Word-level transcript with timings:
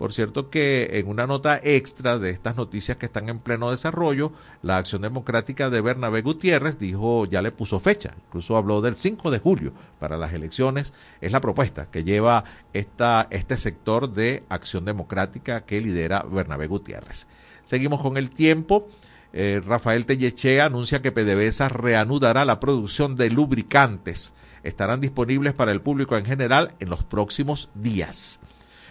Por 0.00 0.14
cierto 0.14 0.48
que 0.48 0.88
en 0.94 1.08
una 1.08 1.26
nota 1.26 1.60
extra 1.62 2.18
de 2.18 2.30
estas 2.30 2.56
noticias 2.56 2.96
que 2.96 3.04
están 3.04 3.28
en 3.28 3.38
pleno 3.38 3.70
desarrollo, 3.70 4.32
la 4.62 4.78
Acción 4.78 5.02
Democrática 5.02 5.68
de 5.68 5.82
Bernabé 5.82 6.22
Gutiérrez 6.22 6.78
dijo, 6.78 7.26
ya 7.26 7.42
le 7.42 7.52
puso 7.52 7.80
fecha, 7.80 8.14
incluso 8.26 8.56
habló 8.56 8.80
del 8.80 8.96
5 8.96 9.30
de 9.30 9.40
julio 9.40 9.74
para 9.98 10.16
las 10.16 10.32
elecciones. 10.32 10.94
Es 11.20 11.32
la 11.32 11.42
propuesta 11.42 11.90
que 11.90 12.02
lleva 12.02 12.44
esta, 12.72 13.28
este 13.28 13.58
sector 13.58 14.10
de 14.10 14.42
Acción 14.48 14.86
Democrática 14.86 15.66
que 15.66 15.82
lidera 15.82 16.22
Bernabé 16.22 16.66
Gutiérrez. 16.66 17.26
Seguimos 17.64 18.00
con 18.00 18.16
el 18.16 18.30
tiempo. 18.30 18.88
Eh, 19.34 19.60
Rafael 19.62 20.06
Tellechea 20.06 20.64
anuncia 20.64 21.02
que 21.02 21.12
PDVSA 21.12 21.68
reanudará 21.68 22.46
la 22.46 22.58
producción 22.58 23.16
de 23.16 23.28
lubricantes. 23.28 24.32
Estarán 24.62 25.02
disponibles 25.02 25.52
para 25.52 25.72
el 25.72 25.82
público 25.82 26.16
en 26.16 26.24
general 26.24 26.72
en 26.80 26.88
los 26.88 27.04
próximos 27.04 27.68
días. 27.74 28.40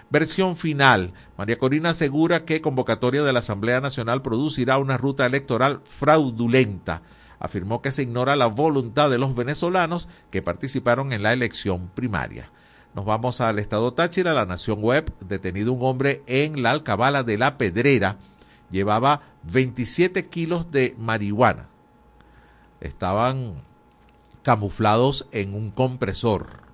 Versión 0.10 0.56
final. 0.56 1.14
María 1.38 1.60
Corina 1.60 1.92
asegura 1.92 2.44
que 2.44 2.62
convocatoria 2.62 3.22
de 3.22 3.32
la 3.32 3.40
Asamblea 3.40 3.80
Nacional 3.80 4.24
producirá 4.24 4.80
una 4.80 4.98
ruta 4.98 5.26
electoral 5.26 5.82
fraudulenta. 5.84 7.04
Afirmó 7.40 7.82
que 7.82 7.92
se 7.92 8.04
ignora 8.04 8.36
la 8.36 8.48
voluntad 8.48 9.10
de 9.10 9.20
los 9.20 9.36
venezolanos 9.36 10.10
que 10.32 10.42
participaron 10.42 11.14
en 11.14 11.22
la 11.22 11.32
elección 11.32 11.90
primaria. 11.94 12.52
Nos 12.96 13.06
vamos 13.06 13.40
al 13.40 13.60
estado 13.60 13.94
Táchira, 13.94 14.34
la 14.34 14.48
Nación 14.48 14.80
Web, 14.82 15.14
detenido 15.28 15.72
un 15.72 15.86
hombre 15.86 16.24
en 16.26 16.64
la 16.64 16.72
alcabala 16.72 17.22
de 17.22 17.38
la 17.38 17.60
Pedrera, 17.60 18.18
llevaba 18.72 19.22
27 19.44 20.28
kilos 20.28 20.72
de 20.72 20.96
marihuana. 20.98 21.68
Estaban 22.82 23.56
camuflados 24.42 25.28
en 25.32 25.54
un 25.54 25.70
compresor. 25.70 26.69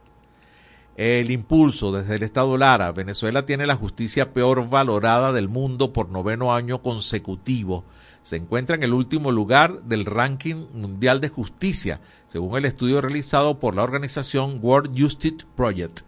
El 0.95 1.29
impulso 1.29 1.91
desde 1.91 2.15
el 2.15 2.23
Estado 2.23 2.57
Lara. 2.57 2.93
Venezuela 2.93 3.45
tiene 3.45 3.65
la 3.65 3.75
justicia 3.75 4.31
peor 4.31 4.69
valorada 4.69 5.33
del 5.33 5.49
mundo 5.49 5.91
por 5.91 6.09
noveno 6.09 6.53
año 6.53 6.81
consecutivo. 6.81 7.83
Se 8.21 8.37
encuentra 8.37 8.77
en 8.77 8.83
el 8.83 8.93
último 8.93 9.33
lugar 9.33 9.83
del 9.83 10.05
ranking 10.05 10.67
mundial 10.73 11.19
de 11.19 11.27
justicia, 11.27 11.99
según 12.27 12.57
el 12.57 12.63
estudio 12.63 13.01
realizado 13.01 13.59
por 13.59 13.75
la 13.75 13.83
organización 13.83 14.59
World 14.61 14.97
Justice 14.97 15.45
Project. 15.55 16.03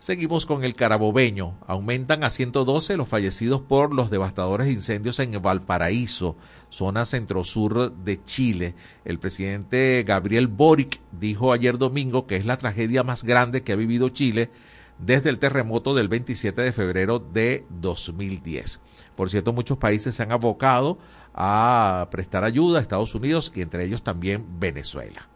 Seguimos 0.00 0.46
con 0.46 0.64
el 0.64 0.74
carabobeño. 0.74 1.58
Aumentan 1.66 2.24
a 2.24 2.30
112 2.30 2.96
los 2.96 3.06
fallecidos 3.06 3.60
por 3.60 3.94
los 3.94 4.08
devastadores 4.08 4.68
incendios 4.68 5.18
en 5.18 5.42
Valparaíso, 5.42 6.38
zona 6.70 7.04
centro-sur 7.04 7.92
de 7.92 8.24
Chile. 8.24 8.74
El 9.04 9.18
presidente 9.18 10.02
Gabriel 10.08 10.46
Boric 10.46 11.02
dijo 11.12 11.52
ayer 11.52 11.76
domingo 11.76 12.26
que 12.26 12.36
es 12.36 12.46
la 12.46 12.56
tragedia 12.56 13.02
más 13.02 13.24
grande 13.24 13.62
que 13.62 13.72
ha 13.72 13.76
vivido 13.76 14.08
Chile 14.08 14.50
desde 14.96 15.28
el 15.28 15.38
terremoto 15.38 15.94
del 15.94 16.08
27 16.08 16.62
de 16.62 16.72
febrero 16.72 17.18
de 17.18 17.66
2010. 17.68 18.80
Por 19.14 19.28
cierto, 19.28 19.52
muchos 19.52 19.76
países 19.76 20.14
se 20.14 20.22
han 20.22 20.32
abocado 20.32 20.96
a 21.34 22.08
prestar 22.10 22.44
ayuda 22.44 22.78
a 22.78 22.82
Estados 22.82 23.14
Unidos 23.14 23.52
y 23.54 23.60
entre 23.60 23.84
ellos 23.84 24.02
también 24.02 24.46
Venezuela. 24.58 25.28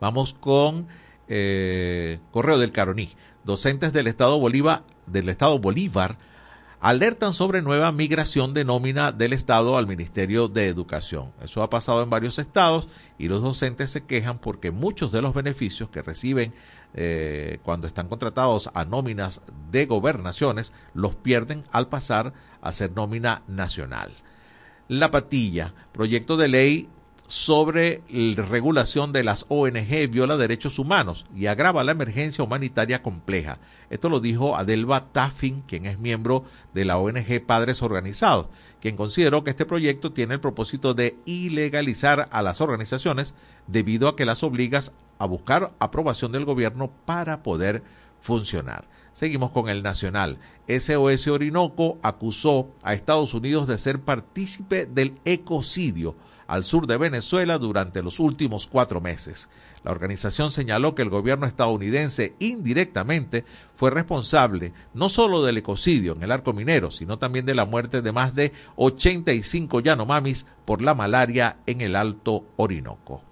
Vamos 0.00 0.32
con 0.32 0.86
eh, 1.28 2.20
Correo 2.30 2.58
del 2.58 2.72
Caroní 2.72 3.14
docentes 3.44 3.92
del 3.92 4.06
Estado 4.06 4.38
Bolívar, 4.38 4.82
del 5.06 5.28
Estado 5.28 5.58
Bolívar 5.58 6.16
alertan 6.84 7.32
sobre 7.32 7.62
nueva 7.62 7.92
migración 7.92 8.52
de 8.52 8.66
nómina 8.66 9.10
del 9.10 9.32
Estado 9.32 9.78
al 9.78 9.86
Ministerio 9.86 10.48
de 10.48 10.68
Educación. 10.68 11.32
Eso 11.42 11.62
ha 11.62 11.70
pasado 11.70 12.02
en 12.02 12.10
varios 12.10 12.38
estados 12.38 12.90
y 13.16 13.28
los 13.28 13.40
docentes 13.40 13.90
se 13.90 14.04
quejan 14.04 14.38
porque 14.38 14.70
muchos 14.70 15.10
de 15.10 15.22
los 15.22 15.32
beneficios 15.32 15.88
que 15.88 16.02
reciben 16.02 16.52
eh, 16.92 17.58
cuando 17.62 17.86
están 17.86 18.08
contratados 18.08 18.68
a 18.74 18.84
nóminas 18.84 19.40
de 19.70 19.86
gobernaciones 19.86 20.74
los 20.92 21.14
pierden 21.14 21.64
al 21.72 21.88
pasar 21.88 22.34
a 22.60 22.70
ser 22.70 22.92
nómina 22.92 23.42
nacional. 23.46 24.10
La 24.86 25.10
Patilla, 25.10 25.72
proyecto 25.92 26.36
de 26.36 26.48
ley 26.48 26.88
sobre 27.26 28.02
la 28.10 28.44
regulación 28.44 29.12
de 29.12 29.24
las 29.24 29.46
ONG 29.48 30.08
viola 30.10 30.36
derechos 30.36 30.78
humanos 30.78 31.24
y 31.34 31.46
agrava 31.46 31.82
la 31.82 31.92
emergencia 31.92 32.44
humanitaria 32.44 33.02
compleja. 33.02 33.58
Esto 33.88 34.08
lo 34.08 34.20
dijo 34.20 34.56
Adelba 34.56 35.12
Taffin, 35.12 35.62
quien 35.62 35.86
es 35.86 35.98
miembro 35.98 36.44
de 36.74 36.84
la 36.84 36.98
ONG 36.98 37.44
Padres 37.46 37.82
Organizados, 37.82 38.46
quien 38.80 38.96
consideró 38.96 39.42
que 39.42 39.50
este 39.50 39.64
proyecto 39.64 40.12
tiene 40.12 40.34
el 40.34 40.40
propósito 40.40 40.92
de 40.92 41.16
ilegalizar 41.24 42.28
a 42.30 42.42
las 42.42 42.60
organizaciones 42.60 43.34
debido 43.66 44.08
a 44.08 44.16
que 44.16 44.26
las 44.26 44.42
obligas 44.42 44.92
a 45.18 45.24
buscar 45.26 45.72
aprobación 45.78 46.32
del 46.32 46.44
gobierno 46.44 46.90
para 47.06 47.42
poder 47.42 47.82
funcionar. 48.20 48.86
Seguimos 49.12 49.50
con 49.52 49.68
el 49.68 49.82
Nacional. 49.82 50.38
SOS 50.68 51.28
Orinoco 51.28 51.98
acusó 52.02 52.70
a 52.82 52.94
Estados 52.94 53.32
Unidos 53.32 53.68
de 53.68 53.78
ser 53.78 54.00
partícipe 54.00 54.86
del 54.86 55.18
ecocidio 55.24 56.16
al 56.46 56.64
sur 56.64 56.86
de 56.86 56.96
Venezuela 56.96 57.58
durante 57.58 58.02
los 58.02 58.20
últimos 58.20 58.66
cuatro 58.66 59.00
meses. 59.00 59.48
La 59.82 59.90
organización 59.90 60.50
señaló 60.50 60.94
que 60.94 61.02
el 61.02 61.10
gobierno 61.10 61.46
estadounidense 61.46 62.34
indirectamente 62.38 63.44
fue 63.74 63.90
responsable 63.90 64.72
no 64.94 65.08
solo 65.08 65.44
del 65.44 65.58
ecocidio 65.58 66.14
en 66.14 66.22
el 66.22 66.32
arco 66.32 66.52
minero, 66.52 66.90
sino 66.90 67.18
también 67.18 67.46
de 67.46 67.54
la 67.54 67.66
muerte 67.66 68.02
de 68.02 68.12
más 68.12 68.34
de 68.34 68.52
85 68.76 69.80
yanomamis 69.80 70.46
por 70.64 70.82
la 70.82 70.94
malaria 70.94 71.58
en 71.66 71.80
el 71.80 71.96
Alto 71.96 72.44
Orinoco. 72.56 73.22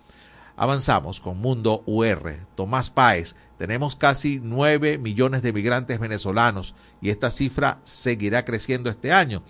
Avanzamos 0.56 1.20
con 1.20 1.38
Mundo 1.38 1.82
UR. 1.86 2.46
Tomás 2.54 2.90
Páez, 2.90 3.34
tenemos 3.56 3.96
casi 3.96 4.38
9 4.42 4.98
millones 4.98 5.42
de 5.42 5.52
migrantes 5.52 5.98
venezolanos 5.98 6.74
y 7.00 7.10
esta 7.10 7.30
cifra 7.30 7.78
seguirá 7.84 8.44
creciendo 8.44 8.90
este 8.90 9.12
año. 9.12 9.42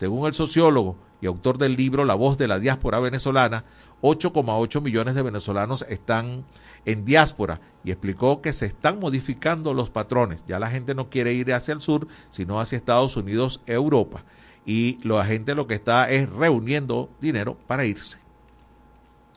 Según 0.00 0.26
el 0.26 0.32
sociólogo 0.32 0.96
y 1.20 1.26
autor 1.26 1.58
del 1.58 1.76
libro 1.76 2.06
La 2.06 2.14
voz 2.14 2.38
de 2.38 2.48
la 2.48 2.58
diáspora 2.58 3.00
venezolana, 3.00 3.66
8,8 4.00 4.80
millones 4.80 5.14
de 5.14 5.20
venezolanos 5.20 5.84
están 5.90 6.46
en 6.86 7.04
diáspora 7.04 7.60
y 7.84 7.90
explicó 7.90 8.40
que 8.40 8.54
se 8.54 8.64
están 8.64 8.98
modificando 8.98 9.74
los 9.74 9.90
patrones. 9.90 10.42
Ya 10.48 10.58
la 10.58 10.70
gente 10.70 10.94
no 10.94 11.10
quiere 11.10 11.34
ir 11.34 11.52
hacia 11.52 11.74
el 11.74 11.82
sur, 11.82 12.08
sino 12.30 12.60
hacia 12.60 12.78
Estados 12.78 13.14
Unidos, 13.18 13.60
Europa. 13.66 14.24
Y 14.64 15.06
la 15.06 15.22
gente 15.26 15.54
lo 15.54 15.66
que 15.66 15.74
está 15.74 16.08
es 16.08 16.30
reuniendo 16.30 17.10
dinero 17.20 17.58
para 17.66 17.84
irse. 17.84 18.20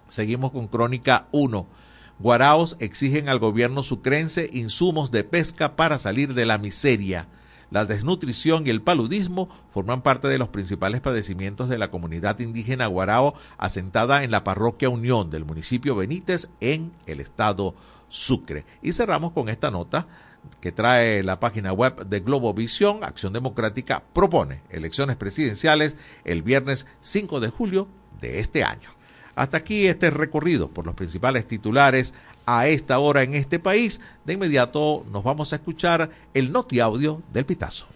Seguimos 0.08 0.54
con 0.54 0.70
Crónica 0.70 1.28
1. 1.34 1.68
Guaraos 2.20 2.78
exigen 2.80 3.28
al 3.28 3.40
gobierno 3.40 3.84
sucrense 3.84 4.50
insumos 4.54 5.12
de 5.12 5.26
pesca 5.26 5.76
para 5.76 5.98
salir 5.98 6.34
de 6.34 6.46
la 6.46 6.58
miseria. 6.58 7.28
La 7.74 7.86
desnutrición 7.86 8.68
y 8.68 8.70
el 8.70 8.84
paludismo 8.84 9.50
forman 9.72 10.04
parte 10.04 10.28
de 10.28 10.38
los 10.38 10.50
principales 10.50 11.02
padecimientos 11.02 11.70
de 11.70 11.80
la 11.80 11.90
comunidad 11.90 12.38
indígena 12.38 12.86
guarao 12.86 13.34
asentada 13.58 14.24
en 14.24 14.30
la 14.30 14.44
parroquia 14.44 14.90
Unión 14.90 15.32
del 15.32 15.44
municipio 15.44 15.96
Benítez 15.96 16.50
en 16.60 16.92
el 17.08 17.20
estado 17.20 17.74
Sucre. 18.10 18.64
Y 18.84 18.94
cerramos 18.94 19.32
con 19.32 19.50
esta 19.50 19.72
nota 19.72 20.06
que 20.62 20.72
trae 20.72 21.24
la 21.24 21.40
página 21.40 21.74
web 21.74 22.06
de 22.06 22.20
Globovisión. 22.20 23.04
Acción 23.04 23.34
Democrática 23.34 24.04
propone 24.14 24.62
elecciones 24.70 25.16
presidenciales 25.16 25.98
el 26.26 26.44
viernes 26.44 26.86
5 27.02 27.40
de 27.40 27.50
julio 27.50 27.88
de 28.22 28.40
este 28.40 28.64
año. 28.64 28.93
Hasta 29.36 29.58
aquí 29.58 29.88
este 29.88 30.10
recorrido 30.10 30.68
por 30.68 30.86
los 30.86 30.96
principales 30.96 31.48
titulares 31.48 32.14
a 32.46 32.68
esta 32.68 33.00
hora 33.00 33.24
en 33.24 33.34
este 33.34 33.60
país. 33.60 34.02
De 34.26 34.34
inmediato 34.34 35.06
nos 35.12 35.24
vamos 35.24 35.54
a 35.54 35.58
escuchar 35.58 36.10
el 36.34 36.52
Noti 36.52 36.80
Audio 36.80 37.22
del 37.32 37.46
Pitazo. 37.46 37.88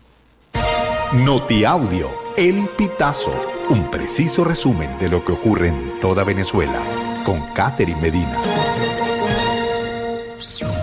Noti 1.14 1.64
Audio, 1.64 2.10
El 2.36 2.68
Pitazo, 2.78 3.34
un 3.70 3.90
preciso 3.90 4.44
resumen 4.44 4.98
de 5.00 5.08
lo 5.08 5.24
que 5.24 5.32
ocurre 5.32 5.70
en 5.70 6.00
toda 6.02 6.26
Venezuela, 6.26 6.82
con 7.26 7.40
Catherine 7.54 8.02
Medina. 8.02 8.42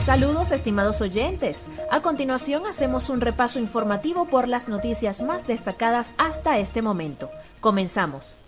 Saludos 0.06 0.50
estimados 0.52 1.02
oyentes. 1.02 1.66
A 1.90 2.00
continuación 2.00 2.66
hacemos 2.66 3.10
un 3.10 3.20
repaso 3.20 3.58
informativo 3.58 4.26
por 4.26 4.48
las 4.48 4.68
noticias 4.68 5.20
más 5.20 5.46
destacadas 5.46 6.14
hasta 6.16 6.58
este 6.58 6.80
momento. 6.80 7.30
Comenzamos. 7.60 8.38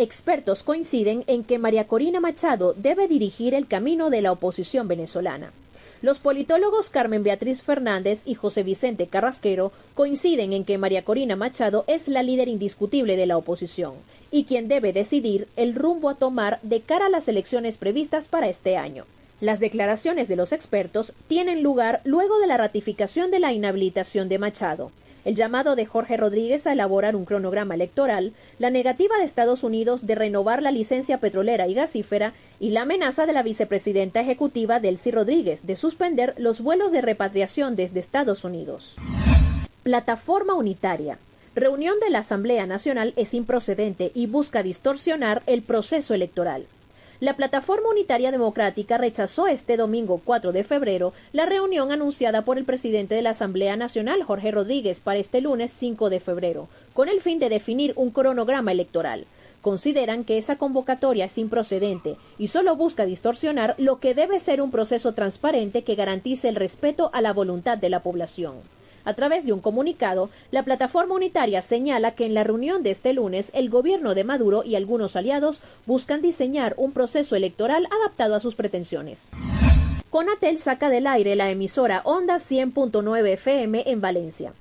Expertos 0.00 0.62
coinciden 0.62 1.24
en 1.26 1.44
que 1.44 1.58
María 1.58 1.86
Corina 1.86 2.20
Machado 2.20 2.72
debe 2.72 3.06
dirigir 3.06 3.52
el 3.52 3.66
camino 3.66 4.08
de 4.08 4.22
la 4.22 4.32
oposición 4.32 4.88
venezolana. 4.88 5.52
Los 6.00 6.20
politólogos 6.20 6.88
Carmen 6.88 7.22
Beatriz 7.22 7.62
Fernández 7.62 8.22
y 8.24 8.34
José 8.34 8.62
Vicente 8.62 9.08
Carrasquero 9.08 9.72
coinciden 9.92 10.54
en 10.54 10.64
que 10.64 10.78
María 10.78 11.04
Corina 11.04 11.36
Machado 11.36 11.84
es 11.86 12.08
la 12.08 12.22
líder 12.22 12.48
indiscutible 12.48 13.18
de 13.18 13.26
la 13.26 13.36
oposición 13.36 13.92
y 14.30 14.44
quien 14.44 14.68
debe 14.68 14.94
decidir 14.94 15.48
el 15.56 15.74
rumbo 15.74 16.08
a 16.08 16.14
tomar 16.14 16.60
de 16.62 16.80
cara 16.80 17.04
a 17.04 17.10
las 17.10 17.28
elecciones 17.28 17.76
previstas 17.76 18.26
para 18.26 18.48
este 18.48 18.78
año. 18.78 19.04
Las 19.42 19.60
declaraciones 19.60 20.28
de 20.28 20.36
los 20.36 20.52
expertos 20.52 21.12
tienen 21.28 21.62
lugar 21.62 22.00
luego 22.04 22.38
de 22.38 22.46
la 22.46 22.56
ratificación 22.56 23.30
de 23.30 23.38
la 23.38 23.52
inhabilitación 23.52 24.30
de 24.30 24.38
Machado 24.38 24.92
el 25.24 25.34
llamado 25.34 25.76
de 25.76 25.86
Jorge 25.86 26.16
Rodríguez 26.16 26.66
a 26.66 26.72
elaborar 26.72 27.16
un 27.16 27.24
cronograma 27.24 27.74
electoral, 27.74 28.32
la 28.58 28.70
negativa 28.70 29.16
de 29.18 29.24
Estados 29.24 29.62
Unidos 29.62 30.06
de 30.06 30.14
renovar 30.14 30.62
la 30.62 30.70
licencia 30.70 31.18
petrolera 31.18 31.68
y 31.68 31.74
gasífera 31.74 32.32
y 32.58 32.70
la 32.70 32.82
amenaza 32.82 33.26
de 33.26 33.32
la 33.32 33.42
vicepresidenta 33.42 34.20
ejecutiva 34.20 34.80
Delcy 34.80 35.10
Rodríguez 35.10 35.66
de 35.66 35.76
suspender 35.76 36.34
los 36.38 36.60
vuelos 36.60 36.92
de 36.92 37.00
repatriación 37.00 37.76
desde 37.76 38.00
Estados 38.00 38.44
Unidos. 38.44 38.96
Plataforma 39.82 40.54
Unitaria. 40.54 41.18
Reunión 41.54 41.98
de 42.00 42.10
la 42.10 42.20
Asamblea 42.20 42.66
Nacional 42.66 43.12
es 43.16 43.34
improcedente 43.34 44.12
y 44.14 44.26
busca 44.26 44.62
distorsionar 44.62 45.42
el 45.46 45.62
proceso 45.62 46.14
electoral. 46.14 46.66
La 47.20 47.34
Plataforma 47.34 47.90
Unitaria 47.90 48.30
Democrática 48.30 48.96
rechazó 48.96 49.46
este 49.46 49.76
domingo 49.76 50.22
4 50.24 50.52
de 50.52 50.64
febrero 50.64 51.12
la 51.34 51.44
reunión 51.44 51.92
anunciada 51.92 52.46
por 52.46 52.56
el 52.56 52.64
presidente 52.64 53.14
de 53.14 53.20
la 53.20 53.30
Asamblea 53.30 53.76
Nacional, 53.76 54.22
Jorge 54.22 54.50
Rodríguez, 54.50 55.00
para 55.00 55.18
este 55.18 55.42
lunes 55.42 55.70
5 55.70 56.08
de 56.08 56.18
febrero, 56.18 56.68
con 56.94 57.10
el 57.10 57.20
fin 57.20 57.38
de 57.38 57.50
definir 57.50 57.92
un 57.96 58.10
cronograma 58.10 58.72
electoral. 58.72 59.26
Consideran 59.60 60.24
que 60.24 60.38
esa 60.38 60.56
convocatoria 60.56 61.26
es 61.26 61.36
improcedente 61.36 62.16
y 62.38 62.48
solo 62.48 62.74
busca 62.74 63.04
distorsionar 63.04 63.74
lo 63.76 64.00
que 64.00 64.14
debe 64.14 64.40
ser 64.40 64.62
un 64.62 64.70
proceso 64.70 65.12
transparente 65.12 65.82
que 65.82 65.96
garantice 65.96 66.48
el 66.48 66.56
respeto 66.56 67.10
a 67.12 67.20
la 67.20 67.34
voluntad 67.34 67.76
de 67.76 67.90
la 67.90 68.00
población. 68.02 68.54
A 69.04 69.14
través 69.14 69.44
de 69.44 69.52
un 69.52 69.60
comunicado, 69.60 70.30
la 70.50 70.62
plataforma 70.62 71.14
unitaria 71.14 71.62
señala 71.62 72.12
que 72.12 72.26
en 72.26 72.34
la 72.34 72.44
reunión 72.44 72.82
de 72.82 72.90
este 72.90 73.12
lunes 73.12 73.50
el 73.54 73.70
gobierno 73.70 74.14
de 74.14 74.24
Maduro 74.24 74.62
y 74.64 74.74
algunos 74.74 75.16
aliados 75.16 75.60
buscan 75.86 76.22
diseñar 76.22 76.74
un 76.76 76.92
proceso 76.92 77.36
electoral 77.36 77.86
adaptado 77.90 78.34
a 78.34 78.40
sus 78.40 78.54
pretensiones. 78.54 79.30
Conatel 80.10 80.58
saca 80.58 80.90
del 80.90 81.06
aire 81.06 81.36
la 81.36 81.50
emisora 81.50 82.02
Onda 82.04 82.36
100.9 82.36 83.28
FM 83.28 83.84
en 83.86 84.00
Valencia. 84.00 84.52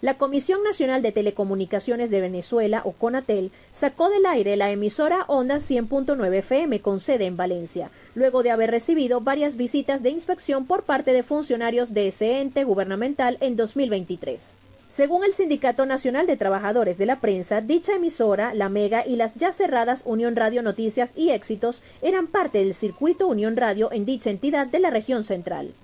La 0.00 0.14
Comisión 0.14 0.62
Nacional 0.62 1.02
de 1.02 1.10
Telecomunicaciones 1.10 2.08
de 2.10 2.20
Venezuela, 2.20 2.82
o 2.84 2.92
CONATEL, 2.92 3.50
sacó 3.72 4.08
del 4.10 4.26
aire 4.26 4.56
la 4.56 4.70
emisora 4.70 5.24
Onda 5.26 5.56
100.9 5.56 6.34
FM 6.34 6.80
con 6.80 7.00
sede 7.00 7.26
en 7.26 7.36
Valencia, 7.36 7.90
luego 8.14 8.44
de 8.44 8.52
haber 8.52 8.70
recibido 8.70 9.20
varias 9.20 9.56
visitas 9.56 10.04
de 10.04 10.10
inspección 10.10 10.66
por 10.66 10.84
parte 10.84 11.12
de 11.12 11.24
funcionarios 11.24 11.94
de 11.94 12.08
ese 12.08 12.40
ente 12.40 12.62
gubernamental 12.62 13.38
en 13.40 13.56
2023. 13.56 14.56
Según 14.88 15.24
el 15.24 15.32
Sindicato 15.32 15.84
Nacional 15.84 16.28
de 16.28 16.36
Trabajadores 16.36 16.96
de 16.96 17.06
la 17.06 17.20
Prensa, 17.20 17.60
dicha 17.60 17.96
emisora, 17.96 18.54
la 18.54 18.68
Mega 18.68 19.04
y 19.04 19.16
las 19.16 19.34
ya 19.34 19.52
cerradas 19.52 20.02
Unión 20.06 20.36
Radio 20.36 20.62
Noticias 20.62 21.12
y 21.16 21.30
Éxitos 21.30 21.82
eran 22.02 22.28
parte 22.28 22.58
del 22.58 22.74
circuito 22.74 23.26
Unión 23.26 23.56
Radio 23.56 23.90
en 23.90 24.06
dicha 24.06 24.30
entidad 24.30 24.68
de 24.68 24.78
la 24.78 24.90
región 24.90 25.24
central. 25.24 25.74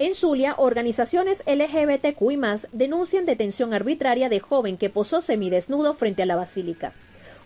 En 0.00 0.14
Zulia, 0.14 0.54
organizaciones 0.56 1.44
LGBTQI 1.46 2.40
denuncian 2.72 3.26
detención 3.26 3.74
arbitraria 3.74 4.30
de 4.30 4.40
joven 4.40 4.78
que 4.78 4.88
posó 4.88 5.20
semidesnudo 5.20 5.92
frente 5.92 6.22
a 6.22 6.26
la 6.26 6.36
basílica. 6.36 6.94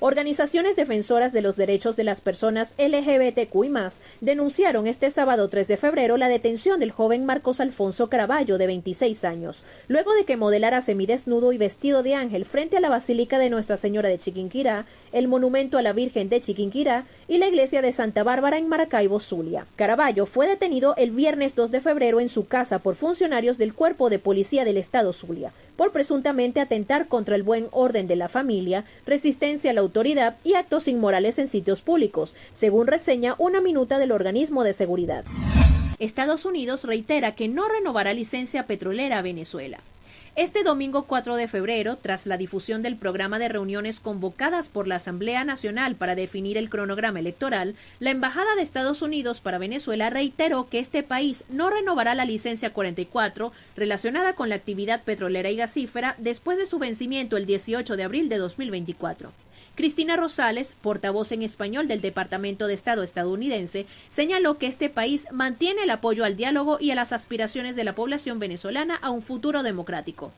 Organizaciones 0.06 0.76
defensoras 0.76 1.32
de 1.32 1.40
los 1.40 1.56
derechos 1.56 1.96
de 1.96 2.04
las 2.04 2.20
personas 2.20 2.74
LGBTQI 2.76 3.72
denunciaron 4.20 4.86
este 4.86 5.10
sábado 5.10 5.48
3 5.48 5.66
de 5.66 5.78
febrero 5.78 6.18
la 6.18 6.28
detención 6.28 6.78
del 6.78 6.90
joven 6.90 7.24
Marcos 7.24 7.58
Alfonso 7.58 8.10
Caraballo, 8.10 8.58
de 8.58 8.66
26 8.66 9.24
años, 9.24 9.62
luego 9.88 10.12
de 10.12 10.26
que 10.26 10.36
modelara 10.36 10.82
semidesnudo 10.82 11.54
y 11.54 11.56
vestido 11.56 12.02
de 12.02 12.16
ángel 12.16 12.44
frente 12.44 12.76
a 12.76 12.80
la 12.80 12.90
Basílica 12.90 13.38
de 13.38 13.48
Nuestra 13.48 13.78
Señora 13.78 14.10
de 14.10 14.18
Chiquinquirá, 14.18 14.84
el 15.12 15.26
monumento 15.26 15.78
a 15.78 15.82
la 15.82 15.94
Virgen 15.94 16.28
de 16.28 16.42
Chiquinquirá 16.42 17.06
y 17.26 17.38
la 17.38 17.48
iglesia 17.48 17.80
de 17.80 17.92
Santa 17.92 18.24
Bárbara 18.24 18.58
en 18.58 18.68
Maracaibo, 18.68 19.20
Zulia. 19.20 19.64
Caraballo 19.74 20.26
fue 20.26 20.46
detenido 20.46 20.94
el 20.96 21.12
viernes 21.12 21.54
2 21.54 21.70
de 21.70 21.80
febrero 21.80 22.20
en 22.20 22.28
su 22.28 22.46
casa 22.46 22.78
por 22.78 22.96
funcionarios 22.96 23.56
del 23.56 23.72
Cuerpo 23.72 24.10
de 24.10 24.18
Policía 24.18 24.66
del 24.66 24.76
Estado 24.76 25.14
Zulia, 25.14 25.52
por 25.78 25.92
presuntamente 25.92 26.60
atentar 26.60 27.08
contra 27.08 27.36
el 27.36 27.42
buen 27.42 27.68
orden 27.70 28.06
de 28.06 28.16
la 28.16 28.28
familia, 28.28 28.84
resistencia 29.06 29.70
a 29.70 29.74
la 29.74 29.80
autoridad 29.80 29.93
y 30.42 30.54
actos 30.54 30.88
inmorales 30.88 31.38
en 31.38 31.46
sitios 31.46 31.80
públicos, 31.80 32.34
según 32.52 32.88
reseña 32.88 33.36
una 33.38 33.60
minuta 33.60 33.98
del 33.98 34.10
organismo 34.10 34.64
de 34.64 34.72
seguridad. 34.72 35.24
Estados 36.00 36.44
Unidos 36.44 36.82
reitera 36.82 37.36
que 37.36 37.46
no 37.46 37.68
renovará 37.68 38.12
licencia 38.12 38.66
petrolera 38.66 39.18
a 39.18 39.22
Venezuela. 39.22 39.78
Este 40.36 40.64
domingo 40.64 41.04
4 41.04 41.36
de 41.36 41.46
febrero, 41.46 41.96
tras 41.96 42.26
la 42.26 42.36
difusión 42.36 42.82
del 42.82 42.96
programa 42.96 43.38
de 43.38 43.48
reuniones 43.48 44.00
convocadas 44.00 44.68
por 44.68 44.88
la 44.88 44.96
Asamblea 44.96 45.44
Nacional 45.44 45.94
para 45.94 46.16
definir 46.16 46.58
el 46.58 46.68
cronograma 46.68 47.20
electoral, 47.20 47.76
la 48.00 48.10
Embajada 48.10 48.56
de 48.56 48.62
Estados 48.62 49.00
Unidos 49.00 49.38
para 49.38 49.58
Venezuela 49.58 50.10
reiteró 50.10 50.68
que 50.68 50.80
este 50.80 51.04
país 51.04 51.44
no 51.50 51.70
renovará 51.70 52.16
la 52.16 52.24
licencia 52.24 52.70
44 52.70 53.52
relacionada 53.76 54.32
con 54.32 54.48
la 54.48 54.56
actividad 54.56 55.04
petrolera 55.04 55.50
y 55.50 55.56
gasífera 55.56 56.16
después 56.18 56.58
de 56.58 56.66
su 56.66 56.80
vencimiento 56.80 57.36
el 57.36 57.46
18 57.46 57.96
de 57.96 58.02
abril 58.02 58.28
de 58.28 58.38
2024. 58.38 59.30
Cristina 59.74 60.16
Rosales, 60.16 60.76
portavoz 60.80 61.32
en 61.32 61.42
español 61.42 61.88
del 61.88 62.00
Departamento 62.00 62.66
de 62.66 62.74
Estado 62.74 63.02
estadounidense, 63.02 63.86
señaló 64.08 64.58
que 64.58 64.66
este 64.66 64.88
país 64.88 65.26
mantiene 65.32 65.82
el 65.82 65.90
apoyo 65.90 66.24
al 66.24 66.36
diálogo 66.36 66.78
y 66.80 66.90
a 66.90 66.94
las 66.94 67.12
aspiraciones 67.12 67.76
de 67.76 67.84
la 67.84 67.94
población 67.94 68.38
venezolana 68.38 68.96
a 68.96 69.10
un 69.10 69.22
futuro 69.22 69.62
democrático. 69.62 70.32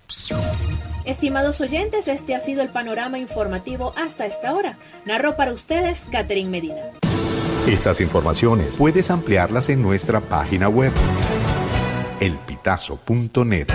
Estimados 1.04 1.60
oyentes, 1.60 2.08
este 2.08 2.34
ha 2.34 2.40
sido 2.40 2.62
el 2.62 2.68
panorama 2.68 3.18
informativo 3.18 3.92
hasta 3.96 4.26
esta 4.26 4.54
hora. 4.54 4.78
Narró 5.04 5.36
para 5.36 5.52
ustedes 5.52 6.08
Catherine 6.10 6.50
Medina. 6.50 6.82
Estas 7.66 8.00
informaciones 8.00 8.76
puedes 8.76 9.10
ampliarlas 9.10 9.68
en 9.68 9.82
nuestra 9.82 10.20
página 10.20 10.68
web 10.68 10.92
elpitazo.net. 12.20 13.68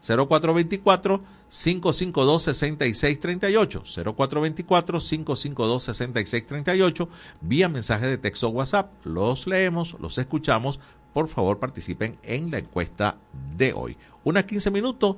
0424 0.00 1.24
552-6638, 1.54 4.16
0424-552-6638, 4.16 7.08
vía 7.42 7.68
mensaje 7.68 8.08
de 8.08 8.18
texto 8.18 8.48
WhatsApp. 8.48 8.90
Los 9.04 9.46
leemos, 9.46 9.94
los 10.00 10.18
escuchamos. 10.18 10.80
Por 11.12 11.28
favor, 11.28 11.60
participen 11.60 12.18
en 12.24 12.50
la 12.50 12.58
encuesta 12.58 13.18
de 13.56 13.72
hoy. 13.72 13.96
Unas 14.24 14.42
15 14.44 14.72
minutos, 14.72 15.14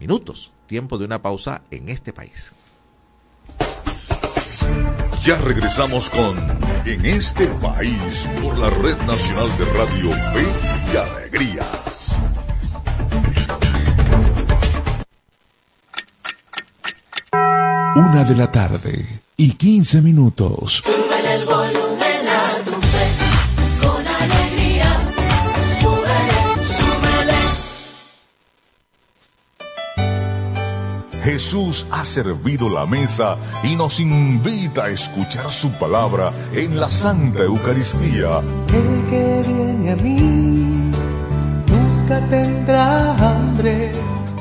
minutos, 0.00 0.50
tiempo 0.66 0.98
de 0.98 1.04
una 1.04 1.22
pausa 1.22 1.62
en 1.70 1.88
este 1.88 2.12
país. 2.12 2.52
Ya 5.22 5.36
regresamos 5.38 6.10
con 6.10 6.36
En 6.84 7.06
este 7.06 7.46
país 7.46 8.28
por 8.42 8.58
la 8.58 8.70
Red 8.70 8.96
Nacional 9.06 9.56
de 9.56 9.66
Radio 9.66 10.10
Fe 10.10 10.44
y 10.92 10.96
Alegría. 10.96 11.62
Una 17.96 18.24
de 18.24 18.34
la 18.34 18.50
tarde 18.50 19.22
y 19.36 19.52
15 19.52 20.02
minutos. 20.02 20.82
Súbele 20.84 21.34
el 21.36 21.44
volumen 21.44 22.26
a 22.28 22.64
tu 22.64 22.72
fe, 22.72 23.06
con 23.80 24.04
alegría. 24.04 25.00
Súbele, 25.80 26.40
súbele. 26.76 27.38
Jesús 31.22 31.86
ha 31.92 32.02
servido 32.02 32.68
la 32.68 32.84
mesa 32.84 33.36
y 33.62 33.76
nos 33.76 34.00
invita 34.00 34.86
a 34.86 34.90
escuchar 34.90 35.48
su 35.52 35.70
palabra 35.78 36.32
en 36.52 36.80
la 36.80 36.88
Santa 36.88 37.44
Eucaristía. 37.44 38.40
El 38.72 39.06
que 39.08 39.44
viene 39.46 39.92
a 39.92 39.96
mí 39.96 40.90
nunca 41.68 42.28
tendrá 42.28 43.14
hambre 43.14 43.92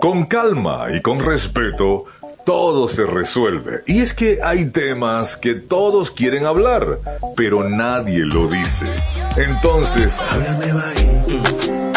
Con 0.00 0.26
calma 0.26 0.88
y 0.94 1.00
con 1.00 1.24
respeto, 1.24 2.04
todo 2.44 2.88
se 2.88 3.04
resuelve. 3.04 3.82
Y 3.86 4.00
es 4.00 4.12
que 4.12 4.40
hay 4.42 4.66
temas 4.66 5.36
que 5.36 5.54
todos 5.54 6.10
quieren 6.10 6.44
hablar, 6.44 6.98
pero 7.36 7.68
nadie 7.68 8.20
lo 8.20 8.46
dice. 8.46 8.86
Entonces, 9.36 10.20
háblame 10.20 10.72
bajito. 10.72 11.73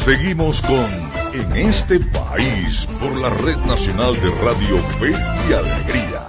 Seguimos 0.00 0.62
con 0.62 0.88
En 1.34 1.54
este 1.58 2.00
país 2.00 2.88
por 2.98 3.14
la 3.18 3.28
Red 3.28 3.58
Nacional 3.66 4.14
de 4.14 4.30
Radio 4.42 4.78
Fe 4.98 5.10
y 5.10 5.52
Alegría. 5.52 6.19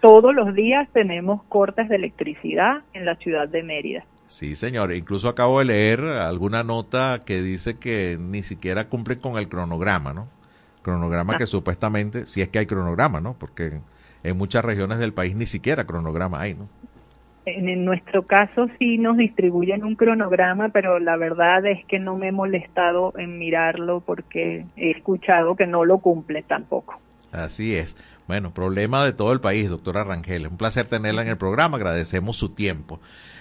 Todos 0.05 0.35
los 0.35 0.55
días 0.55 0.87
tenemos 0.93 1.43
cortes 1.45 1.89
de 1.89 1.97
electricidad 1.97 2.83
en 2.93 3.07
la 3.07 3.15
ciudad 3.17 3.49
de 3.49 3.63
Mérida. 3.63 4.05
Sí, 4.27 4.55
señor. 4.55 4.93
Incluso 4.93 5.31
acabo 5.31 5.61
de 5.61 5.65
leer 5.65 6.01
alguna 6.05 6.63
nota 6.63 7.21
que 7.25 7.41
dice 7.41 7.79
que 7.79 8.19
ni 8.21 8.43
siquiera 8.43 8.91
cumplen 8.91 9.19
con 9.19 9.39
el 9.39 9.49
cronograma, 9.49 10.13
¿no? 10.13 10.29
Cronograma 10.83 11.33
Ah. 11.33 11.37
que 11.39 11.47
supuestamente, 11.47 12.27
si 12.27 12.43
es 12.43 12.49
que 12.51 12.59
hay 12.59 12.67
cronograma, 12.67 13.23
¿no? 13.23 13.33
Porque 13.33 13.81
en 14.23 14.37
muchas 14.37 14.63
regiones 14.63 14.99
del 14.99 15.15
país 15.15 15.35
ni 15.37 15.47
siquiera 15.47 15.87
cronograma 15.87 16.39
hay, 16.39 16.53
¿no? 16.53 16.69
En, 17.47 17.71
en 17.71 17.87
nuestro 17.87 18.27
caso 18.27 18.69
sí 18.79 18.99
nos 18.99 19.17
distribuyen 19.17 19.87
un 19.87 19.95
cronograma, 19.97 20.69
pero 20.69 20.99
la 20.99 21.17
verdad 21.17 21.65
es 21.65 21.83
que 21.87 21.99
no 21.99 22.19
me 22.19 22.29
he 22.29 22.33
molestado 22.33 23.15
en 23.17 23.39
mirarlo 23.39 24.01
porque 24.01 24.67
he 24.77 24.91
escuchado 24.91 25.57
que 25.57 25.67
no 25.67 25.87
lo 25.87 25.97
cumple 26.01 26.43
tampoco. 26.43 27.01
Así 27.33 27.75
es. 27.75 27.97
Bueno, 28.27 28.55
problema 28.55 29.05
de 29.05 29.13
todo 29.13 29.33
el 29.33 29.41
país, 29.41 29.69
doctora 29.69 30.03
Rangel. 30.03 30.47
Es 30.47 30.51
un 30.51 30.57
placer 30.57 30.87
tenerla 30.87 31.23
en 31.23 31.29
el 31.29 31.37
programa. 31.37 31.77
Agradecemos 31.77 32.37
su 32.37 32.49
tiempo. 32.51 33.01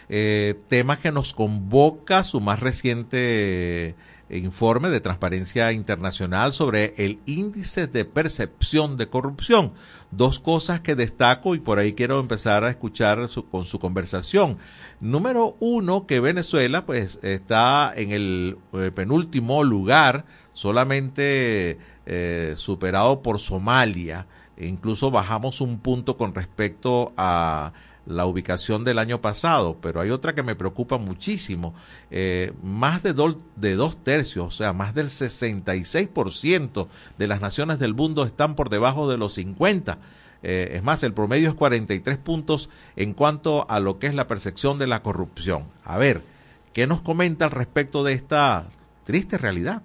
Eh, 0.10 0.56
tema 0.68 1.00
que 1.00 1.12
nos 1.14 1.34
convoca 1.34 2.26
su 2.26 2.42
más 2.42 2.60
reciente 2.60 3.96
eh, 4.30 4.38
informe 4.38 4.90
de 4.90 5.00
Transparencia 5.00 5.72
Internacional 5.72 6.52
sobre 6.52 6.94
el 6.98 7.20
índice 7.26 7.88
de 7.88 8.04
percepción 8.04 8.98
de 8.98 9.08
corrupción. 9.08 9.72
Dos 10.12 10.40
cosas 10.40 10.82
que 10.82 10.96
destaco 10.96 11.56
y 11.56 11.60
por 11.60 11.80
ahí 11.80 11.94
quiero 11.94 12.20
empezar 12.20 12.66
a 12.66 12.70
escuchar 12.70 13.30
su- 13.30 13.48
con 13.48 13.64
su 13.64 13.80
conversación. 13.80 14.58
Número 15.00 15.56
uno, 15.62 16.06
que 16.06 16.20
Venezuela 16.20 16.86
pues 16.86 17.20
está 17.22 17.94
en 17.96 18.12
el 18.12 18.58
eh, 18.74 18.92
penúltimo 18.94 19.64
lugar, 19.64 20.26
solamente 20.52 21.78
eh, 22.06 22.54
superado 22.58 23.22
por 23.22 23.40
Somalia. 23.40 24.28
E 24.58 24.68
incluso 24.68 25.12
bajamos 25.12 25.62
un 25.62 25.80
punto 25.80 26.18
con 26.18 26.36
respecto 26.36 27.14
a 27.18 27.74
la 28.06 28.26
ubicación 28.26 28.84
del 28.84 29.00
año 29.00 29.22
pasado, 29.22 29.78
pero 29.82 30.02
hay 30.02 30.10
otra 30.10 30.36
que 30.36 30.44
me 30.44 30.56
preocupa 30.56 30.98
muchísimo. 30.98 31.74
Eh, 32.12 32.52
más 32.62 33.02
de, 33.02 33.14
de 33.56 33.76
dos 33.76 34.04
tercios, 34.04 34.46
o 34.46 34.52
sea, 34.52 34.74
más 34.74 34.94
del 34.94 35.08
66% 35.08 36.88
de 37.18 37.28
las 37.28 37.42
naciones 37.42 37.80
del 37.80 37.94
mundo 37.94 38.26
están 38.26 38.56
por 38.56 38.70
debajo 38.70 39.10
de 39.10 39.18
los 39.18 39.34
50. 39.34 39.98
Eh, 40.44 40.72
es 40.74 40.84
más, 40.84 41.04
el 41.04 41.14
promedio 41.14 41.50
es 41.50 41.56
43 41.56 42.18
puntos 42.18 42.70
en 42.98 43.14
cuanto 43.14 43.66
a 43.70 43.80
lo 43.80 43.98
que 43.98 44.08
es 44.08 44.16
la 44.16 44.28
percepción 44.28 44.78
de 44.78 44.88
la 44.88 45.02
corrupción. 45.02 45.64
A 45.86 45.98
ver, 45.98 46.22
¿qué 46.74 46.86
nos 46.86 47.02
comenta 47.02 47.46
al 47.46 47.52
respecto 47.52 48.04
de 48.04 48.14
esta 48.14 48.66
triste 49.06 49.38
realidad? 49.38 49.82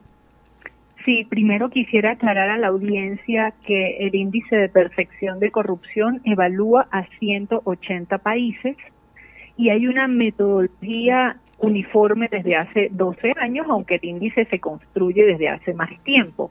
Sí, 1.05 1.25
primero 1.29 1.71
quisiera 1.71 2.13
aclarar 2.13 2.51
a 2.51 2.59
la 2.59 2.69
audiencia 2.69 3.55
que 3.65 3.99
el 3.99 4.15
índice 4.15 4.57
de 4.57 4.69
percepción 4.69 5.39
de 5.39 5.51
corrupción 5.51 6.21
evalúa 6.25 6.89
a 6.91 7.05
180 7.19 8.19
países 8.19 8.77
y 9.57 9.71
hay 9.71 9.87
una 9.87 10.09
metodología 10.09 11.37
uniforme 11.59 12.29
desde 12.31 12.57
hace 12.57 12.89
12 12.91 13.35
años, 13.41 13.67
aunque 13.69 13.97
el 13.97 14.05
índice 14.05 14.45
se 14.47 14.61
construye 14.61 15.25
desde 15.25 15.49
hace 15.49 15.73
más 15.75 15.91
tiempo. 16.05 16.51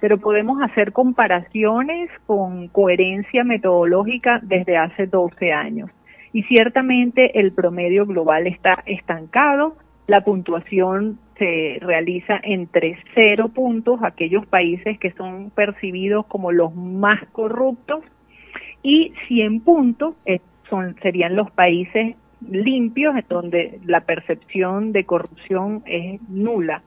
Pero 0.00 0.18
podemos 0.18 0.62
hacer 0.62 0.92
comparaciones 0.92 2.10
con 2.26 2.68
coherencia 2.68 3.42
metodológica 3.44 4.40
desde 4.42 4.76
hace 4.76 5.06
12 5.06 5.52
años. 5.52 5.90
Y 6.32 6.42
ciertamente 6.44 7.40
el 7.40 7.52
promedio 7.52 8.06
global 8.06 8.46
está 8.46 8.82
estancado, 8.86 9.76
la 10.08 10.22
puntuación 10.22 11.18
se 11.36 11.78
realiza 11.80 12.40
entre 12.42 12.98
cero 13.14 13.50
puntos, 13.54 14.00
aquellos 14.02 14.46
países 14.46 14.98
que 14.98 15.12
son 15.12 15.50
percibidos 15.50 16.26
como 16.26 16.50
los 16.50 16.74
más 16.74 17.22
corruptos, 17.30 18.02
y 18.82 19.12
100 19.28 19.60
puntos 19.60 20.14
eh, 20.24 20.40
serían 21.02 21.36
los 21.36 21.50
países 21.50 22.16
limpios, 22.50 23.16
donde 23.28 23.80
la 23.84 24.00
percepción 24.00 24.92
de 24.92 25.04
corrupción 25.04 25.82
es 25.84 26.20
nula. 26.28 26.82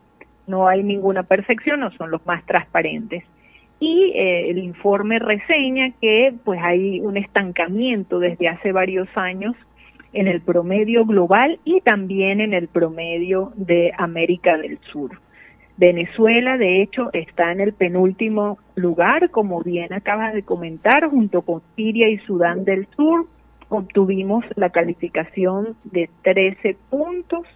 No 0.48 0.68
hay 0.68 0.84
ninguna 0.84 1.22
percepción, 1.22 1.82
no 1.82 1.92
son 1.92 2.10
los 2.10 2.26
más 2.26 2.44
transparentes. 2.46 3.24
Y 3.80 4.14
eh, 4.16 4.50
el 4.50 4.58
informe 4.58 5.20
reseña 5.20 5.92
que 6.02 6.34
pues 6.44 6.60
hay 6.64 7.02
un 7.02 7.18
estancamiento 7.18 8.20
desde 8.20 8.48
hace 8.48 8.72
varios 8.72 9.10
años 9.16 9.56
en 10.14 10.28
el 10.28 10.42
promedio 10.42 11.06
global 11.06 11.60
y 11.64 11.82
también 11.82 12.42
en 12.42 12.54
el 12.54 12.68
promedio 12.68 13.54
de 13.56 13.92
América 13.98 14.58
del 14.58 14.80
Sur. 14.92 15.20
Venezuela, 15.78 16.58
de 16.58 16.82
hecho, 16.82 17.10
está 17.14 17.52
en 17.52 17.62
el 17.62 17.74
penúltimo 17.74 18.60
lugar, 18.76 19.30
como 19.32 19.62
bien 19.62 19.94
acabas 19.94 20.34
de 20.34 20.44
comentar, 20.44 21.10
junto 21.10 21.42
con 21.42 21.62
Siria 21.76 22.10
y 22.10 22.18
Sudán 22.20 22.66
del 22.66 22.88
Sur. 22.96 23.26
Obtuvimos 23.70 24.46
la 24.56 24.70
calificación 24.70 25.76
de 25.86 26.10
13 26.24 26.78
puntos 26.90 27.48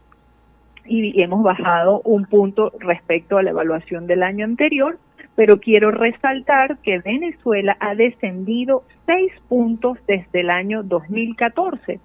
y 0.86 1.22
hemos 1.22 1.44
bajado 1.44 2.02
un 2.02 2.26
punto 2.26 2.72
respecto 2.80 3.38
a 3.38 3.44
la 3.44 3.50
evaluación 3.50 4.08
del 4.08 4.24
año 4.24 4.46
anterior, 4.46 4.98
pero 5.36 5.60
quiero 5.60 5.92
resaltar 5.92 6.78
que 6.80 7.00
Venezuela 7.00 7.76
ha 7.80 7.96
descendido 7.96 8.84
seis 9.06 9.34
puntos 9.50 9.98
desde 10.08 10.40
el 10.40 10.50
año 10.50 10.84
2014 10.84 12.00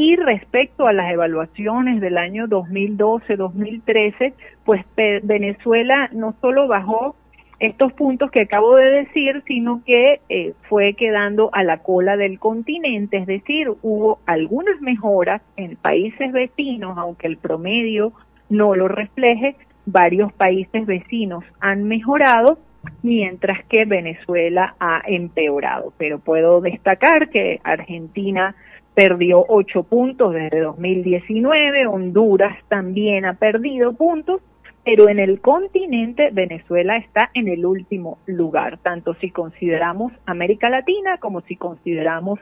y 0.00 0.16
respecto 0.16 0.86
a 0.86 0.94
las 0.94 1.12
evaluaciones 1.12 2.00
del 2.00 2.16
año 2.16 2.46
2012-2013, 2.46 4.32
pues 4.64 4.86
Venezuela 5.22 6.08
no 6.14 6.34
solo 6.40 6.66
bajó 6.68 7.16
estos 7.58 7.92
puntos 7.92 8.30
que 8.30 8.40
acabo 8.40 8.76
de 8.76 8.90
decir, 8.92 9.42
sino 9.46 9.82
que 9.84 10.22
eh, 10.30 10.54
fue 10.70 10.94
quedando 10.94 11.50
a 11.52 11.64
la 11.64 11.82
cola 11.82 12.16
del 12.16 12.38
continente, 12.38 13.18
es 13.18 13.26
decir, 13.26 13.68
hubo 13.82 14.20
algunas 14.24 14.80
mejoras 14.80 15.42
en 15.58 15.76
países 15.76 16.32
vecinos, 16.32 16.96
aunque 16.96 17.26
el 17.26 17.36
promedio 17.36 18.14
no 18.48 18.74
lo 18.74 18.88
refleje, 18.88 19.56
varios 19.84 20.32
países 20.32 20.86
vecinos 20.86 21.44
han 21.60 21.84
mejorado, 21.84 22.58
mientras 23.02 23.62
que 23.66 23.84
Venezuela 23.84 24.76
ha 24.80 25.02
empeorado. 25.06 25.92
Pero 25.98 26.20
puedo 26.20 26.62
destacar 26.62 27.28
que 27.28 27.60
Argentina 27.64 28.54
perdió 29.00 29.46
ocho 29.48 29.82
puntos 29.82 30.34
desde 30.34 30.60
2019, 30.60 31.86
Honduras 31.86 32.58
también 32.68 33.24
ha 33.24 33.32
perdido 33.32 33.94
puntos, 33.94 34.42
pero 34.84 35.08
en 35.08 35.18
el 35.18 35.40
continente 35.40 36.28
Venezuela 36.30 36.98
está 36.98 37.30
en 37.32 37.48
el 37.48 37.64
último 37.64 38.18
lugar, 38.26 38.76
tanto 38.82 39.14
si 39.14 39.30
consideramos 39.30 40.12
América 40.26 40.68
Latina 40.68 41.16
como 41.16 41.40
si 41.40 41.56
consideramos 41.56 42.40